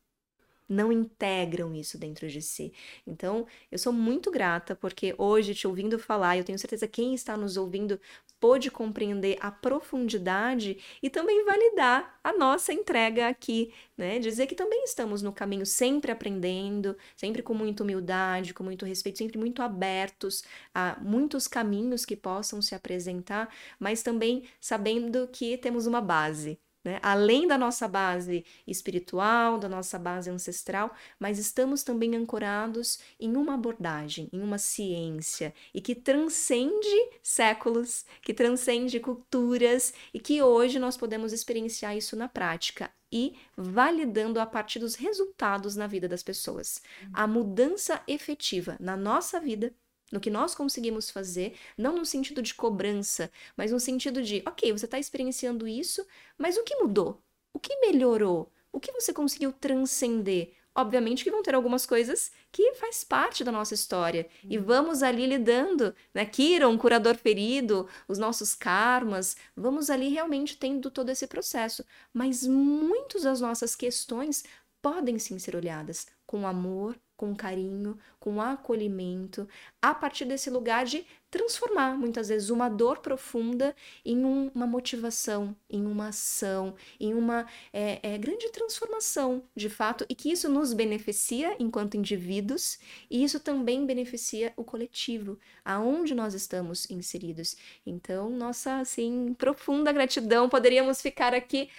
não 0.67 0.91
integram 0.91 1.73
isso 1.73 1.97
dentro 1.97 2.27
de 2.27 2.41
si. 2.41 2.73
Então, 3.05 3.45
eu 3.71 3.77
sou 3.77 3.93
muito 3.93 4.29
grata 4.31 4.75
porque 4.75 5.15
hoje, 5.17 5.55
te 5.55 5.67
ouvindo 5.67 5.97
falar, 5.97 6.37
eu 6.37 6.43
tenho 6.43 6.59
certeza 6.59 6.87
quem 6.87 7.13
está 7.13 7.37
nos 7.37 7.57
ouvindo 7.57 7.99
pôde 8.39 8.69
compreender 8.69 9.37
a 9.39 9.51
profundidade 9.51 10.77
e 11.01 11.09
também 11.09 11.43
validar 11.45 12.19
a 12.23 12.33
nossa 12.33 12.71
entrega 12.71 13.27
aqui, 13.27 13.73
né? 13.97 14.19
Dizer 14.19 14.47
que 14.47 14.55
também 14.55 14.83
estamos 14.83 15.21
no 15.21 15.33
caminho 15.33 15.65
sempre 15.65 16.11
aprendendo, 16.11 16.95
sempre 17.15 17.41
com 17.41 17.53
muita 17.53 17.83
humildade, 17.83 18.53
com 18.53 18.63
muito 18.63 18.85
respeito, 18.85 19.17
sempre 19.17 19.37
muito 19.37 19.61
abertos 19.61 20.43
a 20.73 20.97
muitos 21.01 21.47
caminhos 21.47 22.05
que 22.05 22.15
possam 22.15 22.61
se 22.61 22.75
apresentar, 22.75 23.49
mas 23.79 24.03
também 24.03 24.43
sabendo 24.59 25.27
que 25.27 25.57
temos 25.57 25.87
uma 25.87 26.01
base, 26.01 26.59
né? 26.87 26.99
além 27.03 27.45
da 27.45 27.57
nossa 27.57 27.85
base 27.85 28.45
espiritual, 28.65 29.59
da 29.59 29.67
nossa 29.67 29.99
base 29.99 30.29
ancestral, 30.29 30.95
mas 31.19 31.37
estamos 31.37 31.83
também 31.83 32.15
ancorados 32.15 32.99
em 33.19 33.35
uma 33.35 33.55
abordagem, 33.55 34.29
em 34.31 34.39
uma 34.39 34.57
ciência 34.57 35.53
e 35.73 35.81
que 35.81 35.93
transcende 35.93 36.87
séculos, 37.21 38.05
que 38.21 38.33
transcende 38.33 39.01
culturas 39.01 39.93
e 40.13 40.19
que 40.19 40.41
hoje 40.41 40.79
nós 40.79 40.95
podemos 40.95 41.33
experienciar 41.33 41.97
isso 41.97 42.15
na 42.15 42.29
prática 42.29 42.89
e 43.11 43.35
validando 43.57 44.39
a 44.39 44.45
partir 44.45 44.79
dos 44.79 44.95
resultados 44.95 45.75
na 45.75 45.87
vida 45.87 46.07
das 46.07 46.23
pessoas. 46.23 46.81
A 47.11 47.27
mudança 47.27 48.01
efetiva 48.07 48.77
na 48.79 48.95
nossa 48.95 49.41
vida 49.41 49.73
no 50.11 50.19
que 50.19 50.29
nós 50.29 50.55
conseguimos 50.55 51.09
fazer, 51.09 51.55
não 51.77 51.95
no 51.97 52.05
sentido 52.05 52.41
de 52.41 52.53
cobrança, 52.53 53.31
mas 53.55 53.71
no 53.71 53.79
sentido 53.79 54.21
de, 54.21 54.41
ok, 54.45 54.71
você 54.71 54.85
está 54.85 54.99
experienciando 54.99 55.67
isso, 55.67 56.05
mas 56.37 56.57
o 56.57 56.63
que 56.63 56.75
mudou? 56.75 57.21
O 57.53 57.59
que 57.59 57.75
melhorou? 57.79 58.51
O 58.71 58.79
que 58.79 58.91
você 58.91 59.13
conseguiu 59.13 59.51
transcender? 59.51 60.53
Obviamente 60.77 61.23
que 61.23 61.31
vão 61.31 61.41
ter 61.41 61.55
algumas 61.55 61.87
coisas 61.87 62.31
que 62.51 62.75
faz 62.75 63.03
parte 63.03 63.43
da 63.43 63.51
nossa 63.51 63.73
história. 63.73 64.27
Uhum. 64.43 64.51
E 64.51 64.57
vamos 64.59 65.01
ali 65.01 65.25
lidando, 65.25 65.95
né? 66.13 66.23
Kira, 66.23 66.69
um 66.69 66.77
curador 66.77 67.15
ferido, 67.15 67.89
os 68.07 68.19
nossos 68.19 68.53
karmas, 68.53 69.35
vamos 69.55 69.89
ali 69.89 70.09
realmente 70.09 70.55
tendo 70.55 70.91
todo 70.91 71.09
esse 71.09 71.25
processo. 71.25 71.83
Mas 72.13 72.45
muitas 72.45 73.23
das 73.23 73.41
nossas 73.41 73.75
questões 73.75 74.43
podem 74.79 75.17
sim 75.17 75.39
ser 75.39 75.55
olhadas 75.55 76.05
com 76.27 76.45
amor, 76.45 76.95
com 77.17 77.35
carinho, 77.35 77.97
com 78.19 78.39
acolhimento, 78.39 79.49
a 79.81 79.93
partir 79.93 80.25
desse 80.25 80.49
lugar 80.51 80.85
de 80.85 81.03
transformar 81.29 81.97
muitas 81.97 82.29
vezes 82.29 82.49
uma 82.49 82.69
dor 82.69 82.99
profunda 82.99 83.75
em 84.05 84.23
um, 84.23 84.49
uma 84.53 84.65
motivação, 84.65 85.55
em 85.69 85.85
uma 85.85 86.09
ação, 86.09 86.75
em 86.99 87.13
uma 87.13 87.45
é, 87.73 87.99
é, 88.01 88.17
grande 88.17 88.49
transformação 88.49 89.43
de 89.55 89.67
fato, 89.67 90.05
e 90.07 90.15
que 90.15 90.31
isso 90.31 90.47
nos 90.47 90.73
beneficia 90.73 91.55
enquanto 91.59 91.97
indivíduos 91.97 92.79
e 93.09 93.23
isso 93.23 93.39
também 93.39 93.85
beneficia 93.85 94.53
o 94.55 94.63
coletivo, 94.63 95.37
aonde 95.65 96.13
nós 96.13 96.33
estamos 96.33 96.89
inseridos. 96.89 97.57
Então, 97.85 98.29
nossa 98.29 98.79
assim 98.79 99.35
profunda 99.37 99.91
gratidão, 99.91 100.47
poderíamos 100.47 101.01
ficar 101.01 101.33
aqui 101.33 101.69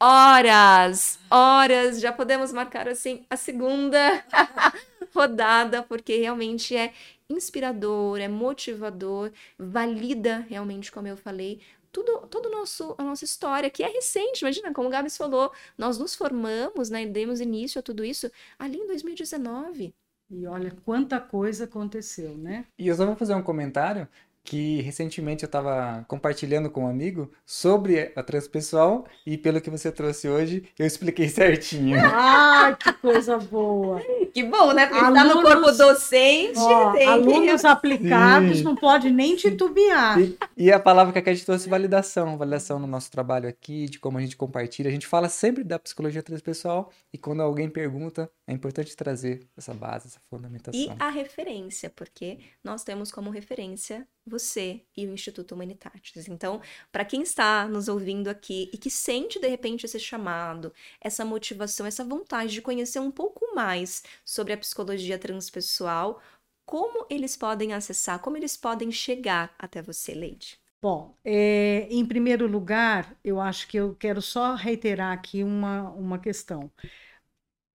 horas, 0.00 1.18
horas. 1.30 2.00
Já 2.00 2.12
podemos 2.12 2.52
marcar 2.52 2.88
assim 2.88 3.24
a 3.30 3.36
segunda 3.36 4.24
rodada, 5.14 5.82
porque 5.82 6.16
realmente 6.16 6.76
é 6.76 6.92
inspirador, 7.28 8.20
é 8.20 8.28
motivador, 8.28 9.32
valida 9.58 10.46
realmente, 10.48 10.92
como 10.92 11.08
eu 11.08 11.16
falei, 11.16 11.60
tudo, 11.90 12.26
todo 12.28 12.50
nosso 12.50 12.94
a 12.98 13.02
nossa 13.02 13.24
história, 13.24 13.70
que 13.70 13.82
é 13.82 13.88
recente. 13.88 14.42
Imagina, 14.42 14.72
como 14.72 14.88
o 14.88 14.90
Gabs 14.90 15.16
falou, 15.16 15.52
nós 15.78 15.98
nos 15.98 16.14
formamos, 16.14 16.90
né, 16.90 17.06
demos 17.06 17.40
início 17.40 17.78
a 17.78 17.82
tudo 17.82 18.04
isso 18.04 18.30
ali 18.58 18.78
em 18.78 18.86
2019. 18.86 19.94
E 20.28 20.44
olha 20.46 20.72
quanta 20.84 21.20
coisa 21.20 21.64
aconteceu, 21.64 22.36
né? 22.36 22.66
E 22.76 22.88
eu 22.88 22.94
só 22.96 23.06
vou 23.06 23.14
fazer 23.14 23.34
um 23.34 23.42
comentário 23.42 24.08
que 24.46 24.80
recentemente 24.82 25.42
eu 25.42 25.46
estava 25.48 26.04
compartilhando 26.06 26.70
com 26.70 26.84
um 26.84 26.88
amigo 26.88 27.30
sobre 27.44 28.12
a 28.14 28.22
transpessoal 28.22 29.04
e 29.26 29.36
pelo 29.36 29.60
que 29.60 29.68
você 29.68 29.90
trouxe 29.90 30.28
hoje, 30.28 30.64
eu 30.78 30.86
expliquei 30.86 31.28
certinho. 31.28 31.98
Ah, 32.00 32.76
que 32.78 32.92
coisa 32.94 33.36
boa! 33.38 34.00
Que 34.32 34.44
bom, 34.44 34.72
né? 34.72 34.86
Porque 34.86 35.04
alunos, 35.04 35.22
tá 35.22 35.34
no 35.34 35.42
corpo 35.42 35.72
docente. 35.72 36.58
Ó, 36.58 36.94
alunos 37.08 37.60
que... 37.60 37.66
aplicados 37.66 38.58
Sim. 38.58 38.62
não 38.62 38.76
pode 38.76 39.10
nem 39.10 39.34
titubear. 39.34 40.20
E, 40.20 40.38
e 40.56 40.72
a 40.72 40.78
palavra 40.78 41.20
que 41.20 41.28
a 41.28 41.34
gente 41.34 41.44
trouxe 41.44 41.68
validação, 41.68 42.38
validação 42.38 42.78
no 42.78 42.86
nosso 42.86 43.10
trabalho 43.10 43.48
aqui, 43.48 43.86
de 43.86 43.98
como 43.98 44.18
a 44.18 44.20
gente 44.20 44.36
compartilha. 44.36 44.88
A 44.88 44.92
gente 44.92 45.06
fala 45.06 45.28
sempre 45.28 45.64
da 45.64 45.78
psicologia 45.78 46.22
transpessoal 46.22 46.90
e 47.12 47.18
quando 47.18 47.42
alguém 47.42 47.68
pergunta, 47.68 48.30
é 48.46 48.52
importante 48.52 48.94
trazer 48.94 49.46
essa 49.56 49.74
base, 49.74 50.06
essa 50.06 50.20
fundamentação. 50.30 50.80
E 50.80 50.90
a 50.98 51.08
referência, 51.08 51.90
porque 51.90 52.38
nós 52.62 52.84
temos 52.84 53.10
como 53.10 53.30
referência 53.30 54.06
você 54.26 54.82
e 54.96 55.06
o 55.06 55.12
Instituto 55.12 55.54
Humanitatis. 55.54 56.28
Então, 56.28 56.60
para 56.90 57.04
quem 57.04 57.22
está 57.22 57.66
nos 57.68 57.88
ouvindo 57.88 58.28
aqui 58.28 58.70
e 58.72 58.76
que 58.76 58.90
sente 58.90 59.38
de 59.38 59.48
repente 59.48 59.86
esse 59.86 60.00
chamado, 60.00 60.72
essa 61.00 61.24
motivação, 61.24 61.86
essa 61.86 62.04
vontade 62.04 62.52
de 62.52 62.62
conhecer 62.62 62.98
um 62.98 63.10
pouco 63.10 63.54
mais 63.54 64.02
sobre 64.24 64.52
a 64.52 64.58
psicologia 64.58 65.18
transpessoal, 65.18 66.20
como 66.64 67.06
eles 67.08 67.36
podem 67.36 67.72
acessar, 67.72 68.18
como 68.18 68.36
eles 68.36 68.56
podem 68.56 68.90
chegar 68.90 69.54
até 69.58 69.80
você, 69.80 70.14
Leide? 70.14 70.58
Bom, 70.82 71.16
é, 71.24 71.86
em 71.90 72.04
primeiro 72.04 72.46
lugar, 72.46 73.16
eu 73.24 73.40
acho 73.40 73.66
que 73.68 73.76
eu 73.76 73.94
quero 73.94 74.20
só 74.20 74.54
reiterar 74.54 75.12
aqui 75.12 75.42
uma, 75.42 75.90
uma 75.90 76.18
questão 76.18 76.70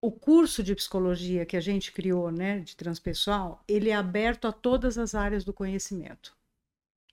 o 0.02 0.10
curso 0.10 0.64
de 0.64 0.74
psicologia 0.74 1.46
que 1.46 1.56
a 1.56 1.60
gente 1.60 1.92
criou, 1.92 2.32
né, 2.32 2.58
de 2.58 2.76
transpessoal, 2.76 3.62
ele 3.68 3.88
é 3.88 3.94
aberto 3.94 4.48
a 4.48 4.52
todas 4.52 4.98
as 4.98 5.14
áreas 5.14 5.44
do 5.44 5.52
conhecimento. 5.52 6.36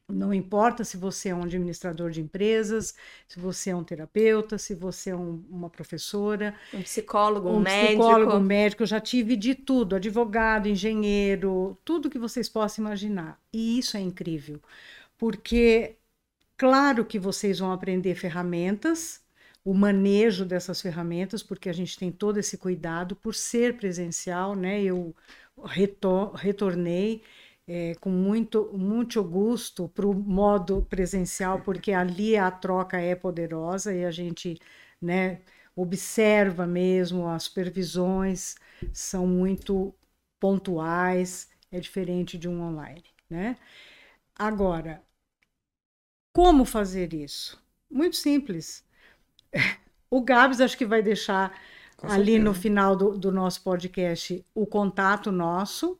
Não 0.09 0.33
importa 0.33 0.83
se 0.83 0.97
você 0.97 1.29
é 1.29 1.35
um 1.35 1.43
administrador 1.43 2.09
de 2.09 2.19
empresas, 2.19 2.95
se 3.27 3.39
você 3.39 3.69
é 3.69 3.75
um 3.75 3.83
terapeuta, 3.83 4.57
se 4.57 4.73
você 4.73 5.11
é 5.11 5.15
um, 5.15 5.43
uma 5.49 5.69
professora, 5.69 6.55
um 6.73 6.81
psicólogo, 6.81 7.49
um, 7.49 7.57
um 7.57 7.59
médico. 7.59 7.87
psicólogo, 7.87 8.33
um 8.33 8.39
médico. 8.39 8.83
Eu 8.83 8.87
já 8.87 8.99
tive 8.99 9.35
de 9.35 9.53
tudo, 9.53 9.95
advogado, 9.95 10.67
engenheiro, 10.67 11.77
tudo 11.85 12.09
que 12.09 12.17
vocês 12.17 12.49
possam 12.49 12.85
imaginar. 12.85 13.39
E 13.53 13.77
isso 13.77 13.95
é 13.97 13.99
incrível, 13.99 14.59
porque 15.17 15.95
claro 16.57 17.05
que 17.05 17.19
vocês 17.19 17.59
vão 17.59 17.71
aprender 17.71 18.15
ferramentas, 18.15 19.21
o 19.63 19.73
manejo 19.73 20.45
dessas 20.45 20.81
ferramentas, 20.81 21.43
porque 21.43 21.69
a 21.69 21.73
gente 21.73 21.97
tem 21.97 22.11
todo 22.11 22.37
esse 22.37 22.57
cuidado 22.57 23.15
por 23.15 23.35
ser 23.35 23.77
presencial, 23.77 24.55
né? 24.55 24.81
Eu 24.81 25.15
retor 25.65 26.33
retornei 26.33 27.21
é, 27.69 27.93
com 28.01 28.09
muito, 28.09 28.71
muito 28.73 29.23
gosto 29.23 29.87
para 29.89 30.07
o 30.07 30.13
modo 30.13 30.81
presencial, 30.89 31.61
porque 31.61 31.91
ali 31.91 32.35
a 32.35 32.49
troca 32.49 32.99
é 32.99 33.13
poderosa 33.13 33.93
e 33.93 34.03
a 34.03 34.09
gente 34.09 34.59
né, 34.99 35.41
observa 35.75 36.65
mesmo, 36.65 37.29
as 37.29 37.43
supervisões 37.43 38.55
são 38.91 39.27
muito 39.27 39.93
pontuais, 40.39 41.47
é 41.71 41.79
diferente 41.79 42.39
de 42.39 42.49
um 42.49 42.59
online. 42.59 43.03
Né? 43.29 43.55
Agora, 44.35 45.03
como 46.33 46.65
fazer 46.65 47.13
isso? 47.13 47.61
Muito 47.89 48.15
simples. 48.15 48.83
O 50.11 50.21
Gabs 50.21 50.59
acho 50.59 50.75
que 50.75 50.87
vai 50.87 51.03
deixar 51.03 51.55
ali 52.01 52.39
no 52.39 52.51
final 52.51 52.95
do, 52.95 53.15
do 53.15 53.31
nosso 53.31 53.61
podcast 53.61 54.43
o 54.55 54.65
contato 54.65 55.31
nosso, 55.31 55.99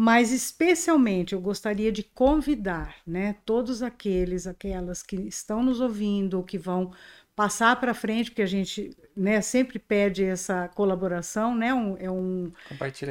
mas 0.00 0.30
especialmente 0.30 1.34
eu 1.34 1.40
gostaria 1.40 1.90
de 1.90 2.04
convidar, 2.04 2.94
né, 3.04 3.34
todos 3.44 3.82
aqueles, 3.82 4.46
aquelas 4.46 5.02
que 5.02 5.16
estão 5.16 5.60
nos 5.60 5.80
ouvindo, 5.80 6.40
que 6.44 6.56
vão 6.56 6.92
passar 7.34 7.74
para 7.80 7.92
frente, 7.92 8.30
porque 8.30 8.42
a 8.42 8.46
gente 8.46 8.96
né, 9.16 9.40
sempre 9.40 9.76
pede 9.76 10.22
essa 10.22 10.68
colaboração, 10.68 11.52
né, 11.52 11.74
um, 11.74 11.96
é, 11.98 12.08
um, 12.08 12.52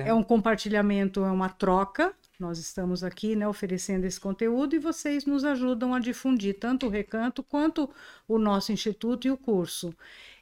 é 0.05 0.13
um 0.13 0.23
compartilhamento, 0.23 1.25
é 1.25 1.29
uma 1.29 1.49
troca, 1.49 2.13
nós 2.39 2.57
estamos 2.57 3.03
aqui 3.03 3.35
né, 3.35 3.45
oferecendo 3.45 4.05
esse 4.05 4.19
conteúdo 4.19 4.73
e 4.73 4.79
vocês 4.79 5.25
nos 5.25 5.43
ajudam 5.43 5.93
a 5.93 5.99
difundir 5.99 6.57
tanto 6.57 6.85
o 6.85 6.89
recanto 6.89 7.43
quanto 7.43 7.89
o 8.25 8.37
nosso 8.37 8.71
instituto 8.71 9.27
e 9.27 9.31
o 9.31 9.35
curso. 9.35 9.93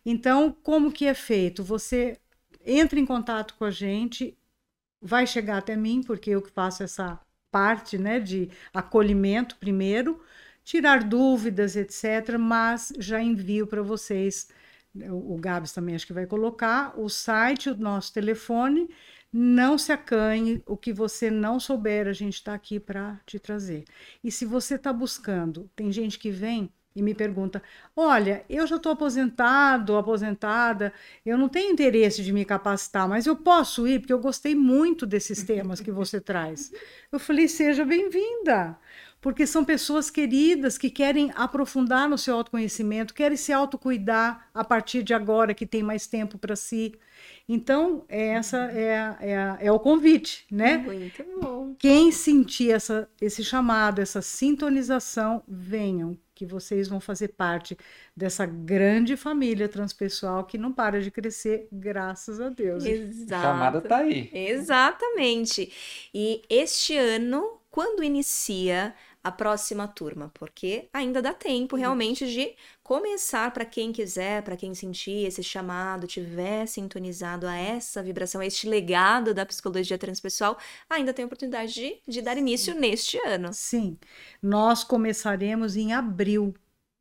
Então, 0.06 0.56
como 0.62 0.92
que 0.92 1.08
é 1.08 1.16
feito? 1.16 1.64
Você 1.64 2.20
entra 2.64 3.00
em 3.00 3.06
contato 3.06 3.56
com 3.56 3.66
a 3.66 3.72
gente, 3.72 4.38
vai 5.06 5.28
chegar 5.28 5.60
até 5.60 5.76
mim, 5.76 6.02
porque 6.02 6.32
eu 6.32 6.42
que 6.42 6.50
faço 6.50 6.82
essa 6.82 7.20
parte 7.52 7.98
né, 7.98 8.20
de 8.20 8.50
acolhimento 8.74 9.56
primeiro, 9.58 10.20
tirar 10.64 11.04
dúvidas, 11.04 11.76
etc., 11.76 12.38
mas 12.40 12.92
já 12.98 13.22
envio 13.22 13.68
para 13.68 13.84
vocês. 13.84 14.50
O 15.12 15.38
Gabs 15.38 15.72
também 15.72 15.94
acho 15.94 16.08
que 16.08 16.14
vai 16.14 16.26
colocar 16.26 17.00
o 17.00 17.08
site, 17.08 17.70
o 17.70 17.78
nosso 17.78 18.12
telefone 18.14 18.90
não 19.32 19.78
se 19.78 19.92
acanhe, 19.92 20.64
o 20.66 20.78
que 20.78 20.94
você 20.94 21.30
não 21.30 21.60
souber, 21.60 22.08
a 22.08 22.14
gente 22.14 22.36
está 22.36 22.54
aqui 22.54 22.80
para 22.80 23.20
te 23.26 23.38
trazer. 23.38 23.84
E 24.24 24.32
se 24.32 24.46
você 24.46 24.76
está 24.76 24.94
buscando, 24.94 25.70
tem 25.76 25.92
gente 25.92 26.18
que 26.18 26.32
vem 26.32 26.72
e 26.96 27.02
me 27.02 27.14
pergunta: 27.14 27.62
Olha, 27.96 28.46
eu 28.50 28.66
já 28.66 28.78
estou 28.78 28.92
aposentado, 28.92 29.98
aposentada, 29.98 30.94
eu 31.26 31.38
não 31.38 31.50
tenho 31.50 31.72
interesse 31.72 32.24
de 32.24 32.32
me 32.32 32.46
capacitar, 32.46 33.08
mas 33.08 33.26
eu 33.26 33.36
posso 33.36 33.88
ir, 33.88 34.00
porque 34.00 34.14
eu 34.14 34.20
gostei 34.20 34.56
muito 34.56 35.06
desses 35.06 35.44
temas 35.44 35.82
que 35.82 35.92
você 35.92 36.22
traz. 36.22 36.72
Eu 37.12 37.20
falei: 37.20 37.48
Seja 37.48 37.84
bem-vinda, 37.84 38.78
porque 39.20 39.46
são 39.46 39.66
pessoas 39.66 40.10
queridas 40.10 40.78
que 40.78 40.90
querem 40.90 41.32
aprofundar 41.36 42.08
no 42.08 42.18
seu 42.18 42.36
autoconhecimento, 42.36 43.14
querem 43.14 43.38
se 43.38 43.52
autocuidar 43.52 44.50
a 44.54 44.64
partir 44.64 45.04
de 45.04 45.14
agora 45.14 45.54
que 45.54 45.66
tem 45.66 45.84
mais 45.84 46.08
tempo 46.08 46.38
para 46.38 46.56
si. 46.56 46.94
Então, 47.48 48.06
essa 48.08 48.72
é, 48.72 49.16
é, 49.20 49.58
é 49.68 49.72
o 49.72 49.80
convite, 49.80 50.46
né? 50.52 50.78
Muito 50.78 51.24
bom. 51.42 51.76
Quem 51.78 52.12
sentir 52.12 52.72
essa, 52.72 53.10
esse 53.22 53.44
chamado, 53.44 54.00
essa 54.00 54.22
sintonização, 54.22 55.44
venham, 55.48 56.18
que 56.36 56.46
vocês 56.46 56.90
vão 56.90 57.00
fazer 57.00 57.30
parte 57.30 57.78
dessa 58.16 58.46
grande 58.46 59.16
família 59.16 59.70
transpessoal 59.70 60.44
que 60.44 60.58
não 60.58 60.74
para 60.74 61.02
de 61.02 61.10
crescer, 61.10 61.68
graças 61.72 62.42
a 62.42 62.50
Deus. 62.50 62.84
Exato. 62.84 63.34
A 63.34 63.42
chamada 63.42 63.82
tá 63.82 63.98
aí. 64.00 64.30
Exatamente. 64.34 65.72
E 66.14 66.42
este 66.50 66.98
ano, 66.98 67.60
quando 67.72 68.04
inicia 68.04 68.94
a 69.26 69.32
próxima 69.32 69.88
turma, 69.88 70.30
porque 70.36 70.88
ainda 70.94 71.20
dá 71.20 71.34
tempo 71.34 71.76
realmente 71.76 72.32
de 72.32 72.54
começar 72.84 73.50
para 73.50 73.66
quem 73.66 73.92
quiser, 73.92 74.44
para 74.44 74.56
quem 74.56 74.76
sentir 74.76 75.26
esse 75.26 75.42
chamado, 75.42 76.06
tiver 76.06 76.68
sintonizado 76.68 77.48
a 77.48 77.56
essa 77.58 78.04
vibração, 78.04 78.40
a 78.40 78.46
este 78.46 78.70
legado 78.70 79.34
da 79.34 79.44
psicologia 79.44 79.98
transpessoal, 79.98 80.60
ainda 80.88 81.12
tem 81.12 81.26
oportunidade 81.26 81.74
de, 81.74 81.98
de 82.08 82.22
dar 82.22 82.38
início 82.38 82.76
Sim. 82.76 82.80
neste 82.80 83.18
ano. 83.26 83.50
Sim, 83.52 83.98
nós 84.40 84.84
começaremos 84.84 85.76
em 85.76 85.92
abril, 85.92 86.54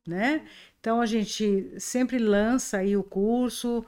né? 0.07 0.47
Então 0.79 1.01
a 1.01 1.05
gente 1.05 1.79
sempre 1.79 2.17
lança 2.17 2.77
aí 2.77 2.97
o 2.97 3.03
curso. 3.03 3.85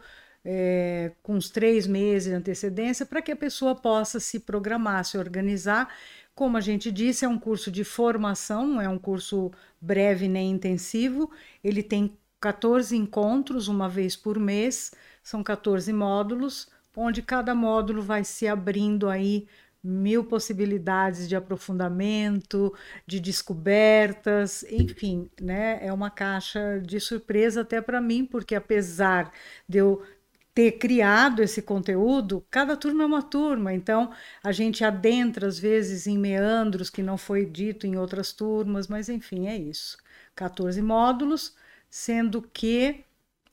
É, 0.49 1.11
com 1.21 1.35
uns 1.35 1.49
três 1.49 1.85
meses 1.85 2.29
de 2.29 2.33
antecedência, 2.33 3.05
para 3.05 3.21
que 3.21 3.33
a 3.33 3.35
pessoa 3.35 3.75
possa 3.75 4.17
se 4.17 4.39
programar, 4.39 5.03
se 5.03 5.17
organizar 5.17 5.93
como 6.37 6.55
a 6.55 6.61
gente 6.61 6.91
disse, 6.91 7.25
é 7.25 7.27
um 7.27 7.39
curso 7.39 7.71
de 7.71 7.83
formação, 7.83 8.67
não 8.67 8.79
é 8.79 8.87
um 8.87 8.99
curso 8.99 9.51
breve 9.81 10.27
nem 10.27 10.51
intensivo. 10.51 11.31
Ele 11.63 11.81
tem 11.81 12.15
14 12.39 12.95
encontros, 12.95 13.67
uma 13.67 13.89
vez 13.89 14.15
por 14.15 14.37
mês, 14.37 14.91
são 15.23 15.43
14 15.43 15.91
módulos, 15.91 16.69
onde 16.95 17.23
cada 17.23 17.55
módulo 17.55 18.03
vai 18.03 18.23
se 18.23 18.47
abrindo 18.47 19.09
aí 19.09 19.47
mil 19.83 20.25
possibilidades 20.25 21.27
de 21.27 21.35
aprofundamento, 21.35 22.71
de 23.07 23.19
descobertas, 23.19 24.63
enfim, 24.69 25.27
né? 25.41 25.79
É 25.81 25.91
uma 25.91 26.11
caixa 26.11 26.79
de 26.79 26.99
surpresa 26.99 27.61
até 27.61 27.81
para 27.81 27.99
mim, 27.99 28.23
porque 28.23 28.53
apesar 28.53 29.31
de 29.67 29.79
eu 29.79 30.03
ter 30.57 30.71
criado 30.79 31.43
esse 31.43 31.61
conteúdo, 31.61 32.43
cada 32.49 32.75
turma 32.75 33.03
é 33.03 33.05
uma 33.05 33.21
turma, 33.21 33.75
então 33.75 34.11
a 34.43 34.51
gente 34.51 34.83
adentra 34.83 35.45
às 35.45 35.59
vezes 35.59 36.07
em 36.07 36.17
meandros 36.17 36.89
que 36.89 37.03
não 37.03 37.15
foi 37.15 37.45
dito 37.45 37.85
em 37.85 37.95
outras 37.95 38.33
turmas, 38.33 38.87
mas 38.87 39.07
enfim, 39.07 39.45
é 39.47 39.55
isso. 39.55 39.97
14 40.35 40.81
módulos, 40.81 41.55
sendo 41.91 42.41
que 42.41 43.05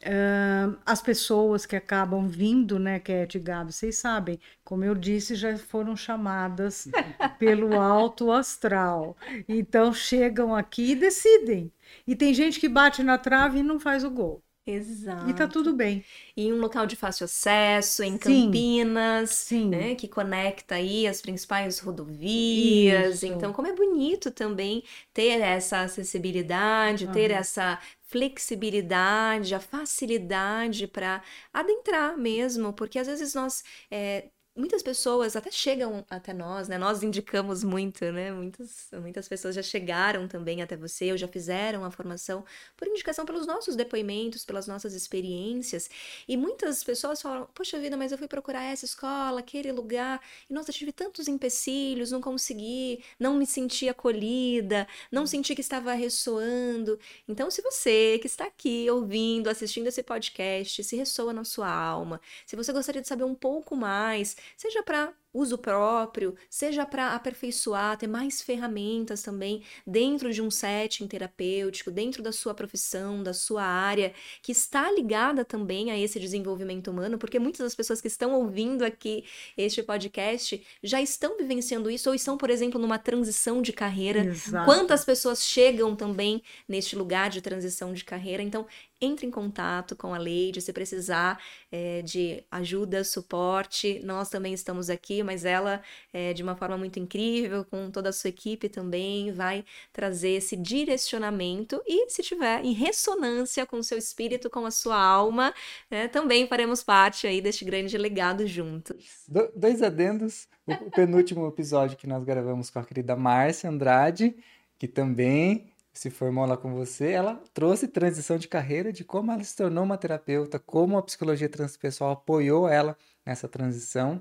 uh, 0.02 0.78
as 0.86 1.02
pessoas 1.02 1.66
que 1.66 1.76
acabam 1.76 2.26
vindo, 2.26 2.78
né, 2.78 2.98
Cat 2.98 3.36
e 3.36 3.40
Gabi, 3.40 3.72
vocês 3.72 3.96
sabem, 3.96 4.40
como 4.64 4.84
eu 4.84 4.94
disse, 4.94 5.34
já 5.34 5.56
foram 5.58 5.94
chamadas 5.96 6.88
pelo 7.38 7.78
alto 7.78 8.32
astral. 8.32 9.14
Então 9.48 9.92
chegam 9.92 10.54
aqui 10.56 10.92
e 10.92 10.96
decidem. 10.96 11.72
E 12.06 12.16
tem 12.16 12.32
gente 12.32 12.58
que 12.60 12.68
bate 12.68 13.02
na 13.02 13.18
trave 13.18 13.58
e 13.58 13.62
não 13.62 13.78
faz 13.78 14.04
o 14.04 14.10
gol. 14.10 14.43
Exato. 14.66 15.28
E 15.28 15.34
tá 15.34 15.46
tudo 15.46 15.74
bem. 15.74 16.02
em 16.34 16.50
um 16.50 16.58
local 16.58 16.86
de 16.86 16.96
fácil 16.96 17.24
acesso, 17.24 18.02
em 18.02 18.12
sim, 18.12 18.18
Campinas, 18.46 19.30
sim. 19.30 19.68
Né, 19.68 19.94
que 19.94 20.08
conecta 20.08 20.76
aí 20.76 21.06
as 21.06 21.20
principais 21.20 21.78
rodovias. 21.78 23.16
Isso. 23.16 23.26
Então, 23.26 23.52
como 23.52 23.68
é 23.68 23.72
bonito 23.74 24.30
também 24.30 24.82
ter 25.12 25.40
essa 25.40 25.80
acessibilidade, 25.82 27.04
uhum. 27.06 27.12
ter 27.12 27.30
essa 27.30 27.78
flexibilidade, 28.00 29.54
a 29.54 29.60
facilidade 29.60 30.86
para 30.86 31.22
adentrar 31.52 32.16
mesmo, 32.16 32.72
porque 32.72 32.98
às 32.98 33.06
vezes 33.06 33.34
nós 33.34 33.62
é, 33.90 34.28
muitas 34.56 34.82
pessoas 34.82 35.34
até 35.34 35.50
chegam 35.50 36.04
até 36.08 36.32
nós, 36.32 36.68
né? 36.68 36.78
Nós 36.78 37.02
indicamos 37.02 37.64
muito, 37.64 38.04
né? 38.12 38.30
Muitas, 38.32 38.88
muitas 38.92 39.26
pessoas 39.28 39.54
já 39.54 39.62
chegaram 39.62 40.28
também 40.28 40.62
até 40.62 40.76
você, 40.76 41.10
ou 41.10 41.18
já 41.18 41.26
fizeram 41.26 41.84
a 41.84 41.90
formação 41.90 42.44
por 42.76 42.86
indicação 42.86 43.24
pelos 43.26 43.46
nossos 43.46 43.74
depoimentos, 43.74 44.44
pelas 44.44 44.68
nossas 44.68 44.94
experiências. 44.94 45.90
E 46.28 46.36
muitas 46.36 46.84
pessoas 46.84 47.20
falam: 47.20 47.48
Poxa 47.54 47.78
vida, 47.80 47.96
mas 47.96 48.12
eu 48.12 48.18
fui 48.18 48.28
procurar 48.28 48.62
essa 48.64 48.84
escola, 48.84 49.40
aquele 49.40 49.72
lugar, 49.72 50.20
e 50.48 50.52
nossa, 50.54 50.72
tive 50.72 50.92
tantos 50.92 51.26
empecilhos, 51.26 52.12
não 52.12 52.20
consegui, 52.20 53.02
não 53.18 53.34
me 53.34 53.46
senti 53.46 53.88
acolhida, 53.88 54.86
não 55.10 55.26
senti 55.26 55.54
que 55.54 55.60
estava 55.60 55.92
ressoando. 55.94 56.98
Então, 57.28 57.50
se 57.50 57.60
você 57.60 58.18
que 58.20 58.26
está 58.26 58.46
aqui 58.46 58.88
ouvindo, 58.90 59.48
assistindo 59.48 59.88
esse 59.88 60.02
podcast, 60.02 60.84
se 60.84 60.96
ressoa 60.96 61.32
na 61.32 61.44
sua 61.44 61.68
alma, 61.68 62.20
se 62.46 62.54
você 62.54 62.72
gostaria 62.72 63.02
de 63.02 63.08
saber 63.08 63.24
um 63.24 63.34
pouco 63.34 63.74
mais 63.74 64.36
seja 64.56 64.82
para 64.82 65.14
uso 65.34 65.58
próprio, 65.58 66.36
seja 66.48 66.86
para 66.86 67.14
aperfeiçoar, 67.14 67.98
ter 67.98 68.06
mais 68.06 68.40
ferramentas 68.40 69.20
também 69.20 69.62
dentro 69.84 70.32
de 70.32 70.40
um 70.40 70.50
setting 70.50 71.08
terapêutico, 71.08 71.90
dentro 71.90 72.22
da 72.22 72.30
sua 72.30 72.54
profissão, 72.54 73.22
da 73.22 73.34
sua 73.34 73.64
área, 73.64 74.14
que 74.40 74.52
está 74.52 74.90
ligada 74.92 75.44
também 75.44 75.90
a 75.90 75.98
esse 75.98 76.20
desenvolvimento 76.20 76.88
humano, 76.90 77.18
porque 77.18 77.40
muitas 77.40 77.60
das 77.60 77.74
pessoas 77.74 78.00
que 78.00 78.06
estão 78.06 78.32
ouvindo 78.34 78.84
aqui 78.84 79.24
este 79.56 79.82
podcast 79.82 80.64
já 80.82 81.02
estão 81.02 81.36
vivenciando 81.36 81.90
isso 81.90 82.08
ou 82.08 82.14
estão, 82.14 82.38
por 82.38 82.50
exemplo, 82.50 82.80
numa 82.80 82.98
transição 82.98 83.60
de 83.60 83.72
carreira. 83.72 84.24
Exato. 84.24 84.64
Quantas 84.64 85.04
pessoas 85.04 85.44
chegam 85.44 85.96
também 85.96 86.42
neste 86.68 86.94
lugar 86.94 87.28
de 87.28 87.40
transição 87.40 87.92
de 87.92 88.04
carreira? 88.04 88.42
Então, 88.42 88.66
entre 89.00 89.26
em 89.26 89.30
contato 89.30 89.96
com 89.96 90.14
a 90.14 90.18
Leide 90.18 90.60
se 90.60 90.72
precisar 90.72 91.40
é, 91.70 92.02
de 92.02 92.42
ajuda, 92.50 93.04
suporte. 93.04 94.00
Nós 94.04 94.28
também 94.28 94.54
estamos 94.54 94.88
aqui 94.88 95.22
mas 95.24 95.44
ela, 95.44 95.82
é, 96.12 96.32
de 96.32 96.42
uma 96.42 96.54
forma 96.54 96.76
muito 96.76 96.98
incrível, 96.98 97.64
com 97.64 97.90
toda 97.90 98.10
a 98.10 98.12
sua 98.12 98.28
equipe 98.28 98.68
também, 98.68 99.32
vai 99.32 99.64
trazer 99.92 100.30
esse 100.30 100.56
direcionamento 100.56 101.82
e, 101.86 102.08
se 102.10 102.22
tiver 102.22 102.64
em 102.64 102.72
ressonância 102.72 103.66
com 103.66 103.78
o 103.78 103.82
seu 103.82 103.98
espírito, 103.98 104.50
com 104.50 104.66
a 104.66 104.70
sua 104.70 105.02
alma, 105.02 105.52
né, 105.90 106.08
também 106.08 106.46
faremos 106.46 106.82
parte 106.82 107.26
aí 107.26 107.40
deste 107.40 107.64
grande 107.64 107.96
legado 107.96 108.46
juntos. 108.46 109.24
Do, 109.26 109.50
dois 109.56 109.82
adendos. 109.82 110.46
O 110.66 110.90
penúltimo 110.90 111.46
episódio 111.46 111.96
que 111.96 112.06
nós 112.06 112.24
gravamos 112.24 112.70
com 112.70 112.78
a 112.78 112.84
querida 112.84 113.14
Márcia 113.14 113.68
Andrade, 113.68 114.34
que 114.78 114.88
também 114.88 115.70
se 115.94 116.10
formou 116.10 116.44
lá 116.44 116.56
com 116.56 116.74
você, 116.74 117.12
ela 117.12 117.40
trouxe 117.54 117.86
transição 117.86 118.36
de 118.36 118.48
carreira, 118.48 118.92
de 118.92 119.04
como 119.04 119.30
ela 119.30 119.44
se 119.44 119.54
tornou 119.54 119.84
uma 119.84 119.96
terapeuta, 119.96 120.58
como 120.58 120.98
a 120.98 121.02
psicologia 121.02 121.48
transpessoal 121.48 122.10
apoiou 122.10 122.68
ela 122.68 122.96
nessa 123.24 123.48
transição. 123.48 124.20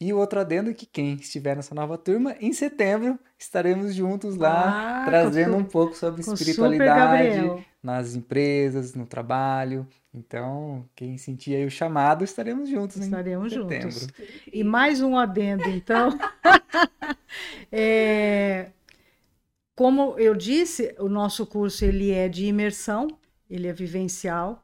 E 0.00 0.12
o 0.12 0.18
outro 0.18 0.40
adendo 0.40 0.70
é 0.70 0.74
que 0.74 0.86
quem 0.86 1.14
estiver 1.14 1.56
nessa 1.56 1.74
nova 1.74 1.96
turma, 1.96 2.36
em 2.40 2.52
setembro, 2.52 3.18
estaremos 3.38 3.94
juntos 3.94 4.36
lá, 4.36 5.02
ah, 5.02 5.04
trazendo 5.04 5.56
um 5.56 5.64
pouco 5.64 5.96
sobre 5.96 6.20
espiritualidade 6.20 7.64
nas 7.82 8.14
empresas, 8.14 8.94
no 8.94 9.06
trabalho. 9.06 9.86
Então, 10.14 10.86
quem 10.94 11.16
sentir 11.16 11.56
aí 11.56 11.64
o 11.64 11.70
chamado, 11.70 12.22
estaremos 12.22 12.68
juntos 12.68 12.98
estaremos 12.98 13.52
juntos. 13.52 14.08
E 14.52 14.62
mais 14.62 15.00
um 15.00 15.16
adendo, 15.16 15.68
então. 15.68 16.10
é, 17.72 18.68
como 19.74 20.14
eu 20.18 20.34
disse, 20.34 20.94
o 20.98 21.08
nosso 21.08 21.46
curso 21.46 21.84
ele 21.84 22.10
é 22.10 22.28
de 22.28 22.44
imersão, 22.44 23.08
ele 23.48 23.66
é 23.66 23.72
vivencial, 23.72 24.62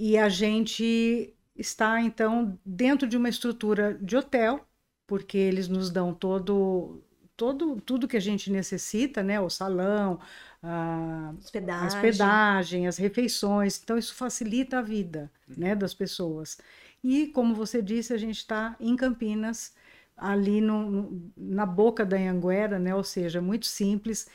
e 0.00 0.16
a 0.16 0.28
gente 0.28 1.35
está 1.56 2.00
então 2.00 2.58
dentro 2.64 3.08
de 3.08 3.16
uma 3.16 3.28
estrutura 3.28 3.94
de 4.00 4.16
hotel, 4.16 4.66
porque 5.06 5.38
eles 5.38 5.68
nos 5.68 5.90
dão 5.90 6.14
todo 6.14 7.02
todo 7.36 7.80
tudo 7.82 8.08
que 8.08 8.16
a 8.16 8.20
gente 8.20 8.50
necessita, 8.50 9.22
né, 9.22 9.38
o 9.40 9.50
salão, 9.50 10.18
a 10.62 11.34
hospedagem. 11.38 11.84
a 11.84 11.86
hospedagem, 11.86 12.86
as 12.86 12.96
refeições, 12.96 13.80
então 13.82 13.98
isso 13.98 14.14
facilita 14.14 14.78
a 14.78 14.82
vida, 14.82 15.30
né, 15.56 15.74
das 15.74 15.94
pessoas. 15.94 16.58
E 17.04 17.28
como 17.28 17.54
você 17.54 17.82
disse, 17.82 18.12
a 18.12 18.18
gente 18.18 18.38
está 18.38 18.76
em 18.80 18.96
Campinas, 18.96 19.74
ali 20.16 20.60
no, 20.60 21.30
na 21.36 21.66
boca 21.66 22.04
da 22.04 22.16
Anguera, 22.16 22.78
né? 22.78 22.94
Ou 22.94 23.04
seja, 23.04 23.40
muito 23.40 23.66
simples. 23.66 24.28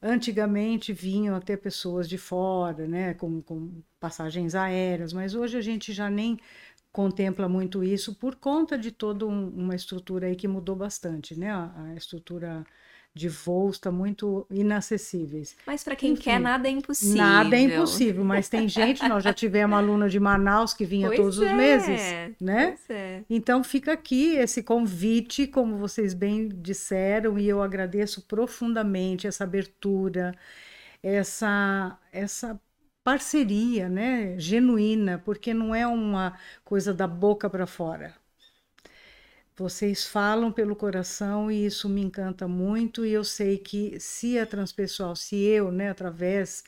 Antigamente 0.00 0.92
vinham 0.92 1.34
até 1.34 1.56
pessoas 1.56 2.08
de 2.08 2.16
fora, 2.18 2.86
né? 2.86 3.14
Com, 3.14 3.42
com 3.42 3.82
passagens 3.98 4.54
aéreas, 4.54 5.12
mas 5.12 5.34
hoje 5.34 5.56
a 5.56 5.60
gente 5.60 5.92
já 5.92 6.08
nem 6.08 6.38
contempla 6.92 7.48
muito 7.48 7.82
isso 7.84 8.14
por 8.16 8.36
conta 8.36 8.78
de 8.78 8.92
toda 8.92 9.26
um, 9.26 9.48
uma 9.50 9.74
estrutura 9.76 10.28
aí 10.28 10.36
que 10.36 10.48
mudou 10.48 10.76
bastante, 10.76 11.38
né? 11.38 11.50
A, 11.52 11.84
a 11.90 11.94
estrutura 11.96 12.64
de 13.18 13.28
voos 13.28 13.76
está 13.76 13.90
muito 13.90 14.46
inacessíveis. 14.48 15.56
Mas 15.66 15.82
para 15.82 15.96
quem 15.96 16.12
Enfim, 16.12 16.22
quer, 16.22 16.40
nada 16.40 16.68
é 16.68 16.70
impossível. 16.70 17.16
Nada 17.16 17.56
é 17.56 17.60
impossível, 17.60 18.24
mas 18.24 18.48
tem 18.48 18.68
gente, 18.68 19.06
nós 19.08 19.24
já 19.24 19.32
tivemos 19.32 19.76
aluna 19.76 20.08
de 20.08 20.20
Manaus 20.20 20.72
que 20.72 20.84
vinha 20.84 21.08
pois 21.08 21.18
todos 21.18 21.42
é, 21.42 21.44
os 21.44 21.52
meses, 21.52 22.00
né? 22.40 22.76
É. 22.88 23.22
Então 23.28 23.64
fica 23.64 23.92
aqui 23.92 24.36
esse 24.36 24.62
convite, 24.62 25.46
como 25.48 25.76
vocês 25.76 26.14
bem 26.14 26.48
disseram, 26.48 27.38
e 27.38 27.48
eu 27.48 27.60
agradeço 27.60 28.22
profundamente 28.22 29.26
essa 29.26 29.42
abertura, 29.44 30.32
essa 31.02 31.98
essa 32.12 32.60
parceria, 33.02 33.88
né, 33.88 34.38
genuína, 34.38 35.18
porque 35.24 35.54
não 35.54 35.74
é 35.74 35.86
uma 35.86 36.38
coisa 36.64 36.92
da 36.92 37.06
boca 37.06 37.48
para 37.48 37.66
fora. 37.66 38.14
Vocês 39.58 40.06
falam 40.06 40.52
pelo 40.52 40.76
coração 40.76 41.50
e 41.50 41.66
isso 41.66 41.88
me 41.88 42.00
encanta 42.00 42.46
muito. 42.46 43.04
E 43.04 43.12
eu 43.12 43.24
sei 43.24 43.58
que 43.58 43.98
se 43.98 44.38
a 44.38 44.46
transpessoal, 44.46 45.16
se 45.16 45.34
eu, 45.36 45.72
né, 45.72 45.90
através 45.90 46.62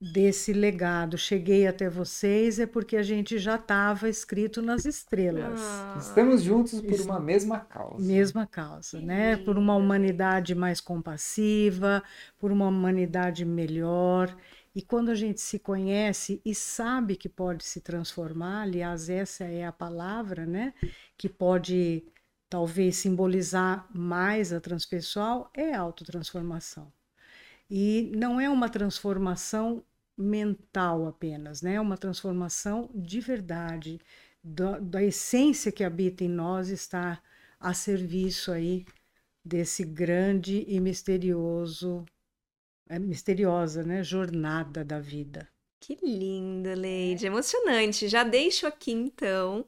desse 0.00 0.52
legado 0.52 1.16
cheguei 1.16 1.66
até 1.66 1.88
vocês, 1.88 2.58
é 2.58 2.66
porque 2.66 2.96
a 2.96 3.02
gente 3.02 3.38
já 3.38 3.56
estava 3.56 4.08
escrito 4.08 4.60
nas 4.60 4.84
estrelas. 4.84 5.60
Ah, 5.62 5.96
Estamos 5.98 6.42
juntos 6.42 6.80
por 6.80 7.00
uma 7.00 7.20
mesma 7.20 7.60
causa. 7.60 8.06
Mesma 8.06 8.46
causa, 8.46 9.00
né? 9.00 9.36
Por 9.36 9.56
uma 9.56 9.74
humanidade 9.74 10.54
mais 10.54 10.80
compassiva, 10.80 12.02
por 12.38 12.52
uma 12.52 12.68
humanidade 12.68 13.44
melhor. 13.44 14.34
E 14.76 14.82
quando 14.82 15.08
a 15.08 15.14
gente 15.14 15.40
se 15.40 15.58
conhece 15.58 16.38
e 16.44 16.54
sabe 16.54 17.16
que 17.16 17.30
pode 17.30 17.64
se 17.64 17.80
transformar, 17.80 18.60
aliás, 18.64 19.08
essa 19.08 19.44
é 19.44 19.64
a 19.64 19.72
palavra, 19.72 20.44
né? 20.44 20.74
Que 21.16 21.30
pode 21.30 22.04
talvez 22.46 22.96
simbolizar 22.96 23.88
mais 23.90 24.52
a 24.52 24.60
transpessoal, 24.60 25.50
é 25.54 25.72
a 25.72 25.80
autotransformação. 25.80 26.92
E 27.70 28.12
não 28.14 28.38
é 28.38 28.50
uma 28.50 28.68
transformação 28.68 29.82
mental 30.14 31.06
apenas, 31.06 31.62
né? 31.62 31.76
É 31.76 31.80
uma 31.80 31.96
transformação 31.96 32.90
de 32.94 33.18
verdade, 33.18 33.98
da, 34.44 34.78
da 34.78 35.02
essência 35.02 35.72
que 35.72 35.84
habita 35.84 36.22
em 36.22 36.28
nós 36.28 36.68
está 36.68 37.22
a 37.58 37.72
serviço 37.72 38.52
aí 38.52 38.84
desse 39.42 39.86
grande 39.86 40.66
e 40.68 40.78
misterioso 40.80 42.04
é 42.88 42.98
misteriosa, 42.98 43.82
né? 43.82 44.02
Jornada 44.02 44.84
da 44.84 44.98
vida. 44.98 45.48
Que 45.78 45.96
linda, 46.02 46.74
Leide, 46.74 47.26
emocionante. 47.26 48.08
Já 48.08 48.24
deixo 48.24 48.66
aqui 48.66 48.90
então 48.90 49.64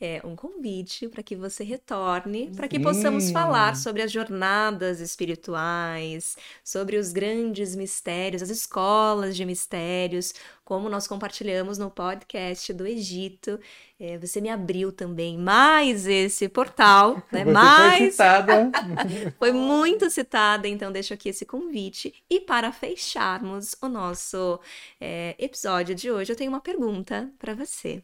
é, 0.00 0.20
um 0.24 0.36
convite 0.36 1.08
para 1.08 1.22
que 1.22 1.34
você 1.34 1.64
retorne, 1.64 2.52
para 2.54 2.68
que 2.68 2.78
possamos 2.78 3.30
falar 3.32 3.74
sobre 3.74 4.02
as 4.02 4.12
jornadas 4.12 5.00
espirituais, 5.00 6.36
sobre 6.62 6.96
os 6.98 7.12
grandes 7.12 7.74
mistérios, 7.74 8.42
as 8.42 8.50
escolas 8.50 9.34
de 9.34 9.44
mistérios, 9.44 10.34
como 10.66 10.88
nós 10.88 11.06
compartilhamos 11.06 11.78
no 11.78 11.88
podcast 11.88 12.72
do 12.72 12.84
Egito. 12.84 13.58
É, 14.00 14.18
você 14.18 14.40
me 14.40 14.50
abriu 14.50 14.90
também 14.90 15.38
mais 15.38 16.08
esse 16.08 16.48
portal, 16.48 17.22
né? 17.30 17.44
Você 17.44 17.52
mais... 17.52 17.98
foi 17.98 18.10
citada. 18.10 18.70
foi 19.38 19.52
muito 19.52 20.10
citada, 20.10 20.66
então 20.66 20.90
deixo 20.90 21.14
aqui 21.14 21.28
esse 21.28 21.46
convite. 21.46 22.12
E 22.28 22.40
para 22.40 22.72
fecharmos 22.72 23.76
o 23.80 23.88
nosso 23.88 24.58
é, 25.00 25.36
episódio 25.38 25.94
de 25.94 26.10
hoje, 26.10 26.32
eu 26.32 26.36
tenho 26.36 26.50
uma 26.50 26.60
pergunta 26.60 27.32
para 27.38 27.54
você. 27.54 28.02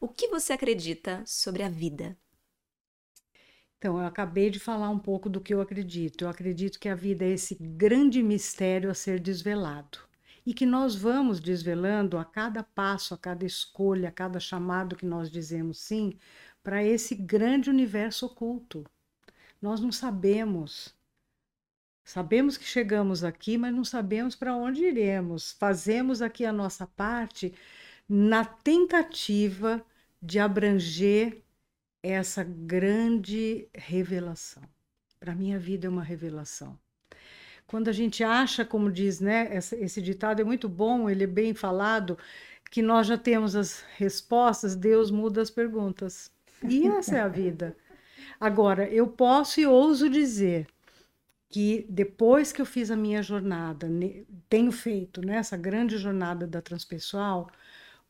O 0.00 0.08
que 0.08 0.26
você 0.26 0.52
acredita 0.52 1.22
sobre 1.24 1.62
a 1.62 1.68
vida? 1.68 2.16
Então, 3.78 4.00
eu 4.00 4.06
acabei 4.06 4.50
de 4.50 4.58
falar 4.58 4.90
um 4.90 4.98
pouco 4.98 5.28
do 5.28 5.40
que 5.40 5.54
eu 5.54 5.60
acredito. 5.60 6.24
Eu 6.24 6.28
acredito 6.28 6.80
que 6.80 6.88
a 6.88 6.94
vida 6.96 7.24
é 7.24 7.30
esse 7.30 7.56
grande 7.60 8.20
mistério 8.20 8.90
a 8.90 8.94
ser 8.94 9.20
desvelado 9.20 9.98
e 10.46 10.52
que 10.52 10.66
nós 10.66 10.94
vamos 10.94 11.40
desvelando 11.40 12.18
a 12.18 12.24
cada 12.24 12.62
passo, 12.62 13.14
a 13.14 13.18
cada 13.18 13.44
escolha, 13.46 14.08
a 14.08 14.12
cada 14.12 14.38
chamado 14.38 14.96
que 14.96 15.06
nós 15.06 15.30
dizemos 15.30 15.78
sim, 15.78 16.18
para 16.62 16.82
esse 16.84 17.14
grande 17.14 17.70
universo 17.70 18.26
oculto. 18.26 18.84
Nós 19.60 19.80
não 19.80 19.90
sabemos. 19.90 20.94
Sabemos 22.04 22.58
que 22.58 22.64
chegamos 22.64 23.24
aqui, 23.24 23.56
mas 23.56 23.74
não 23.74 23.84
sabemos 23.84 24.34
para 24.34 24.54
onde 24.54 24.84
iremos. 24.84 25.52
Fazemos 25.52 26.20
aqui 26.20 26.44
a 26.44 26.52
nossa 26.52 26.86
parte 26.86 27.54
na 28.06 28.44
tentativa 28.44 29.84
de 30.20 30.38
abranger 30.38 31.42
essa 32.02 32.44
grande 32.44 33.66
revelação. 33.74 34.62
Para 35.18 35.34
mim, 35.34 35.54
a 35.54 35.58
vida 35.58 35.86
é 35.86 35.90
uma 35.90 36.02
revelação 36.02 36.78
quando 37.66 37.88
a 37.88 37.92
gente 37.92 38.22
acha, 38.22 38.64
como 38.64 38.90
diz, 38.92 39.20
né, 39.20 39.56
esse, 39.56 40.00
ditado 40.00 40.40
é 40.40 40.44
muito 40.44 40.68
bom, 40.68 41.08
ele 41.08 41.24
é 41.24 41.26
bem 41.26 41.54
falado, 41.54 42.18
que 42.70 42.82
nós 42.82 43.06
já 43.06 43.16
temos 43.16 43.56
as 43.56 43.84
respostas, 43.96 44.74
Deus 44.74 45.10
muda 45.10 45.40
as 45.40 45.50
perguntas. 45.50 46.30
E 46.62 46.86
essa 46.86 47.16
é 47.16 47.20
a 47.20 47.28
vida. 47.28 47.76
Agora, 48.38 48.88
eu 48.88 49.06
posso 49.06 49.60
e 49.60 49.66
ouso 49.66 50.08
dizer 50.08 50.66
que 51.48 51.86
depois 51.88 52.52
que 52.52 52.60
eu 52.60 52.66
fiz 52.66 52.90
a 52.90 52.96
minha 52.96 53.22
jornada, 53.22 53.88
tenho 54.48 54.72
feito 54.72 55.24
né, 55.24 55.40
grande 55.60 55.96
jornada 55.98 56.46
da 56.46 56.60
transpessoal, 56.60 57.48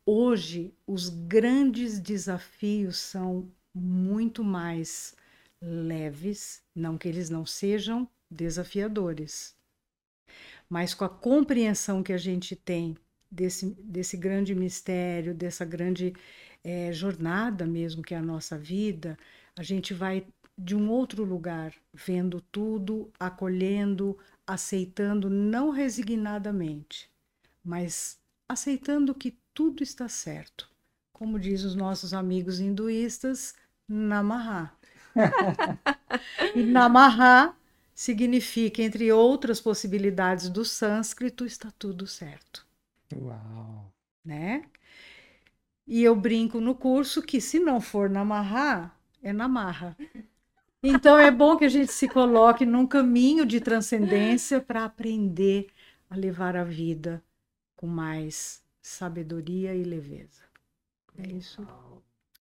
hoje 0.07 0.75
os 0.87 1.11
grandes 1.11 2.01
desafios 2.01 2.97
são 2.97 3.51
muito 3.75 4.43
mais 4.43 5.15
leves, 5.61 6.63
não 6.75 6.97
que 6.97 7.09
eles 7.09 7.29
não 7.29 7.45
sejam 7.45 8.09
desafiadores. 8.35 9.55
Mas 10.69 10.95
com 10.95 11.05
a 11.05 11.09
compreensão 11.09 12.03
que 12.03 12.13
a 12.13 12.19
gente 12.19 12.57
tem 12.57 12.97
desse, 13.31 13.75
desse 13.81 14.17
grande 14.17 14.55
mistério, 14.55 15.35
dessa 15.35 15.65
grande 15.65 16.15
é, 16.63 16.93
jornada 16.93 17.67
mesmo 17.67 18.03
que 18.03 18.15
é 18.15 18.19
a 18.19 18.23
nossa 18.23 18.59
vida, 18.59 19.19
a 19.57 19.63
gente 19.63 19.93
vai 19.93 20.27
de 20.57 20.75
um 20.75 20.89
outro 20.89 21.25
lugar, 21.25 21.75
vendo 21.93 22.41
tudo, 22.41 23.11
acolhendo, 23.19 24.17
aceitando, 24.47 25.29
não 25.29 25.71
resignadamente, 25.71 27.11
mas 27.63 28.19
aceitando 28.49 29.15
que 29.15 29.37
tudo 29.53 29.83
está 29.83 30.09
certo. 30.09 30.71
Como 31.13 31.39
diz 31.39 31.65
os 31.65 31.75
nossos 31.75 32.15
amigos 32.15 32.61
hinduístas, 32.61 33.55
Namaha. 33.89 34.73
e 36.55 36.63
Namaha 36.63 37.55
significa, 37.95 38.83
entre 38.83 39.13
outras 39.13 39.61
possibilidades 39.61 40.49
do 40.49 40.65
sânscrito, 40.65 41.45
está 41.45 41.71
tudo 41.79 42.07
certo. 42.07 42.67
Uau! 43.15 43.93
Né? 44.25 44.65
E 45.87 46.03
eu 46.03 46.17
brinco 46.17 46.61
no 46.61 46.75
curso 46.75 47.23
que 47.23 47.41
se 47.41 47.59
não 47.59 47.81
for 47.81 48.09
Namaha, 48.09 48.91
é 49.23 49.33
Namarra. 49.33 49.97
Então 50.83 51.19
é 51.19 51.31
bom 51.31 51.57
que 51.57 51.65
a 51.65 51.69
gente 51.69 51.93
se 51.93 52.09
coloque 52.09 52.67
num 52.67 52.87
caminho 52.87 53.47
de 53.47 53.61
transcendência 53.61 54.61
para 54.61 54.85
aprender 54.85 55.69
a 56.11 56.17
levar 56.17 56.57
a 56.57 56.65
vida 56.65 57.23
com 57.75 57.87
mais 57.87 58.63
sabedoria 58.83 59.75
e 59.75 59.83
leveza. 59.83 60.43
É 61.19 61.29
isso. 61.29 61.67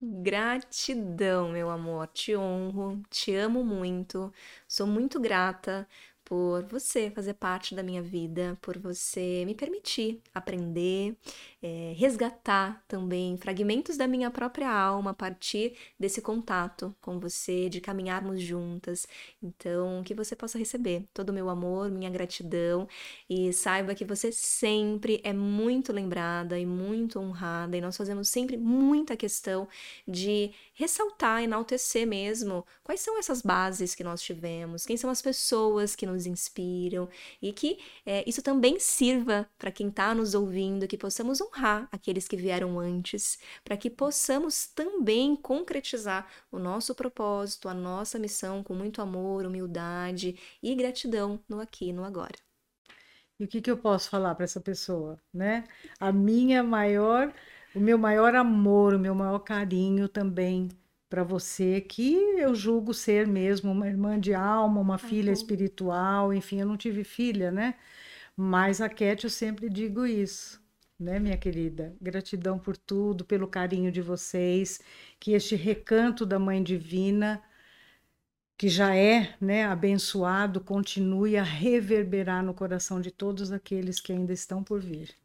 Gratidão, 0.01 1.49
meu 1.49 1.69
amor. 1.69 2.07
Te 2.07 2.35
honro, 2.35 3.01
te 3.09 3.33
amo 3.35 3.63
muito. 3.63 4.31
Sou 4.67 4.85
muito 4.87 5.19
grata 5.19 5.87
por 6.27 6.63
você 6.65 7.09
fazer 7.09 7.35
parte 7.35 7.73
da 7.73 7.81
minha 7.81 8.01
vida, 8.01 8.57
por 8.61 8.77
você 8.77 9.45
me 9.45 9.55
permitir 9.55 10.21
aprender, 10.35 11.15
é, 11.63 11.93
resgatar 11.95 12.83
também 12.85 13.37
fragmentos 13.37 13.95
da 13.95 14.05
minha 14.07 14.29
própria 14.29 14.69
alma 14.69 15.11
a 15.11 15.13
partir 15.13 15.77
desse 15.97 16.21
contato 16.21 16.93
com 16.99 17.17
você, 17.17 17.69
de 17.69 17.79
caminharmos 17.79 18.41
juntas. 18.41 19.07
Então, 19.41 20.03
que 20.03 20.13
você 20.13 20.35
possa 20.35 20.57
receber 20.59 21.05
todo 21.13 21.29
o 21.29 21.33
meu 21.33 21.49
amor, 21.49 21.89
minha 21.89 22.09
gratidão 22.09 22.89
e 23.29 23.53
saiba 23.53 23.95
que 23.95 24.03
você 24.03 24.29
sempre 24.29 25.21
é 25.23 25.31
muito 25.31 25.93
lembrada 25.93 26.59
e 26.59 26.65
muito 26.65 27.19
honrada, 27.19 27.77
e 27.77 27.81
nós 27.81 27.95
fazemos 27.95 28.27
sempre 28.27 28.57
muita 28.57 29.15
questão 29.15 29.65
de 30.05 30.51
ressaltar, 30.73 31.41
enaltecer 31.41 32.05
mesmo 32.05 32.65
quais 32.83 32.99
são 32.99 33.17
essas 33.17 33.41
bases 33.41 33.95
que 33.95 34.03
nós 34.03 34.21
tivemos, 34.21 34.85
quem 34.85 34.97
são 34.97 35.09
as 35.09 35.21
pessoas 35.21 35.95
que 35.95 36.05
nos 36.05 36.16
inspiram 36.25 37.07
e 37.41 37.51
que 37.53 37.79
é, 38.05 38.23
isso 38.27 38.41
também 38.41 38.79
sirva 38.79 39.47
para 39.57 39.71
quem 39.71 39.89
está 39.89 40.15
nos 40.15 40.33
ouvindo, 40.33 40.87
que 40.87 40.97
possamos 40.97 41.41
honrar 41.41 41.87
aqueles 41.91 42.27
que 42.27 42.37
vieram 42.37 42.79
antes, 42.79 43.37
para 43.63 43.77
que 43.77 43.89
possamos 43.89 44.67
também 44.67 45.35
concretizar 45.35 46.27
o 46.51 46.57
nosso 46.59 46.95
propósito, 46.95 47.69
a 47.69 47.73
nossa 47.73 48.17
missão 48.17 48.63
com 48.63 48.73
muito 48.73 49.01
amor, 49.01 49.45
humildade 49.45 50.37
e 50.63 50.73
gratidão 50.75 51.39
no 51.47 51.59
aqui 51.59 51.89
e 51.89 51.93
no 51.93 52.03
agora. 52.03 52.35
E 53.39 53.43
o 53.43 53.47
que, 53.47 53.61
que 53.61 53.69
eu 53.69 53.77
posso 53.77 54.09
falar 54.09 54.33
para 54.33 54.45
essa 54.45 54.59
pessoa, 54.59 55.19
né? 55.31 55.63
A 55.99 56.11
minha 56.11 56.63
maior 56.63 57.31
o 57.75 57.79
meu 57.79 57.97
maior 57.97 58.33
amor, 58.33 58.93
o 58.95 58.99
meu 58.99 59.13
maior 59.13 59.39
carinho 59.39 60.09
também 60.09 60.69
para 61.09 61.23
você, 61.23 61.81
que 61.81 62.13
eu 62.37 62.53
julgo 62.55 62.93
ser 62.93 63.27
mesmo 63.27 63.71
uma 63.71 63.87
irmã 63.87 64.19
de 64.19 64.33
alma, 64.33 64.81
uma 64.81 64.97
filha 64.97 65.31
espiritual, 65.31 66.33
enfim, 66.33 66.59
eu 66.59 66.67
não 66.67 66.77
tive 66.77 67.03
filha, 67.03 67.51
né? 67.51 67.75
Mas 68.35 68.81
a 68.81 68.89
Cat 68.89 69.23
eu 69.23 69.29
sempre 69.29 69.69
digo 69.69 70.05
isso, 70.05 70.61
né, 70.99 71.19
minha 71.19 71.37
querida? 71.37 71.95
Gratidão 72.01 72.59
por 72.59 72.77
tudo, 72.77 73.25
pelo 73.25 73.47
carinho 73.47 73.91
de 73.91 74.01
vocês, 74.01 74.81
que 75.19 75.31
este 75.33 75.55
recanto 75.55 76.25
da 76.25 76.37
Mãe 76.39 76.61
Divina, 76.63 77.41
que 78.57 78.69
já 78.69 78.95
é, 78.95 79.35
né, 79.39 79.65
abençoado, 79.65 80.61
continue 80.61 81.37
a 81.37 81.43
reverberar 81.43 82.43
no 82.43 82.53
coração 82.53 82.99
de 83.01 83.11
todos 83.11 83.51
aqueles 83.51 83.99
que 83.99 84.11
ainda 84.13 84.33
estão 84.33 84.63
por 84.63 84.79
vir. 84.81 85.15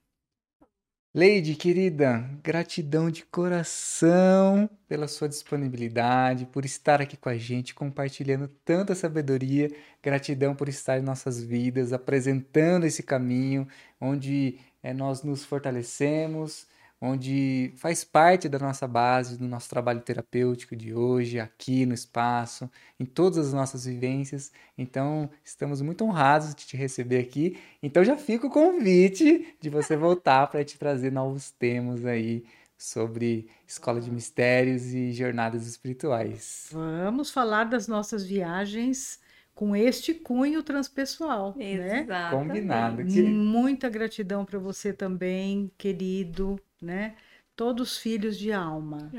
Leide, 1.14 1.54
querida, 1.56 2.26
gratidão 2.42 3.10
de 3.10 3.22
coração 3.26 4.66
pela 4.88 5.06
sua 5.06 5.28
disponibilidade, 5.28 6.46
por 6.46 6.64
estar 6.64 7.02
aqui 7.02 7.18
com 7.18 7.28
a 7.28 7.36
gente, 7.36 7.74
compartilhando 7.74 8.48
tanta 8.64 8.94
sabedoria. 8.94 9.70
Gratidão 10.02 10.54
por 10.54 10.70
estar 10.70 10.98
em 10.98 11.02
nossas 11.02 11.42
vidas, 11.42 11.92
apresentando 11.92 12.86
esse 12.86 13.02
caminho 13.02 13.68
onde 14.00 14.58
é, 14.82 14.94
nós 14.94 15.22
nos 15.22 15.44
fortalecemos, 15.44 16.66
onde 17.04 17.72
faz 17.74 18.04
parte 18.04 18.48
da 18.48 18.60
nossa 18.60 18.86
base, 18.86 19.36
do 19.36 19.48
nosso 19.48 19.68
trabalho 19.68 20.00
terapêutico 20.00 20.76
de 20.76 20.94
hoje, 20.94 21.40
aqui 21.40 21.84
no 21.84 21.92
espaço, 21.92 22.70
em 22.98 23.04
todas 23.04 23.48
as 23.48 23.52
nossas 23.52 23.86
vivências. 23.86 24.52
Então, 24.78 25.28
estamos 25.42 25.82
muito 25.82 26.04
honrados 26.04 26.54
de 26.54 26.64
te 26.64 26.76
receber 26.76 27.18
aqui. 27.18 27.58
Então, 27.82 28.04
já 28.04 28.16
fica 28.16 28.46
o 28.46 28.50
convite 28.50 29.56
de 29.60 29.68
você 29.68 29.96
voltar 29.96 30.46
para 30.46 30.64
te 30.64 30.78
trazer 30.78 31.10
novos 31.10 31.50
temas 31.50 32.04
aí 32.04 32.44
sobre 32.78 33.48
escola 33.66 34.00
de 34.00 34.08
mistérios 34.08 34.94
e 34.94 35.10
jornadas 35.10 35.66
espirituais. 35.66 36.68
Vamos 36.70 37.32
falar 37.32 37.64
das 37.64 37.88
nossas 37.88 38.24
viagens 38.24 39.18
com 39.56 39.74
este 39.74 40.14
cunho 40.14 40.62
transpessoal, 40.62 41.52
né? 41.58 42.06
Combinado. 42.30 43.02
Muita 43.02 43.88
gratidão 43.88 44.44
para 44.44 44.60
você 44.60 44.92
também, 44.92 45.68
querido 45.76 46.60
né? 46.82 47.16
Todos 47.54 47.98
filhos 47.98 48.38
de 48.38 48.50
alma, 48.50 49.10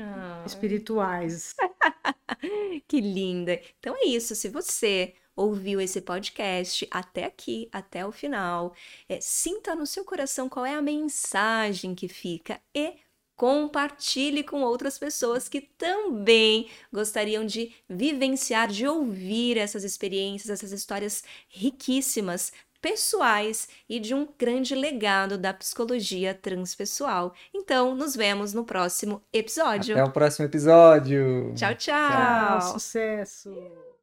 espirituais. 0.44 1.54
que 2.86 3.00
linda! 3.00 3.60
Então 3.78 3.94
é 3.96 4.06
isso. 4.06 4.34
Se 4.34 4.48
você 4.48 5.14
ouviu 5.36 5.80
esse 5.80 6.00
podcast 6.00 6.86
até 6.90 7.24
aqui, 7.24 7.68
até 7.72 8.06
o 8.06 8.12
final, 8.12 8.74
é, 9.08 9.20
sinta 9.20 9.74
no 9.74 9.86
seu 9.86 10.04
coração 10.04 10.48
qual 10.48 10.64
é 10.66 10.74
a 10.74 10.82
mensagem 10.82 11.94
que 11.94 12.08
fica 12.08 12.60
e 12.74 12.94
compartilhe 13.36 14.44
com 14.44 14.62
outras 14.62 14.98
pessoas 14.98 15.48
que 15.48 15.60
também 15.60 16.68
gostariam 16.92 17.44
de 17.44 17.72
vivenciar, 17.88 18.68
de 18.68 18.86
ouvir 18.86 19.58
essas 19.58 19.82
experiências, 19.82 20.50
essas 20.50 20.70
histórias 20.70 21.24
riquíssimas 21.48 22.52
pessoais 22.84 23.66
e 23.88 23.98
de 23.98 24.12
um 24.12 24.28
grande 24.38 24.74
legado 24.74 25.38
da 25.38 25.54
psicologia 25.54 26.34
transpessoal. 26.34 27.32
Então, 27.54 27.94
nos 27.94 28.14
vemos 28.14 28.52
no 28.52 28.62
próximo 28.62 29.22
episódio. 29.32 29.94
Até 29.94 30.04
o 30.04 30.12
próximo 30.12 30.44
episódio. 30.44 31.54
Tchau, 31.56 31.74
tchau. 31.76 32.10
tchau. 32.10 32.60
Sucesso. 32.72 33.93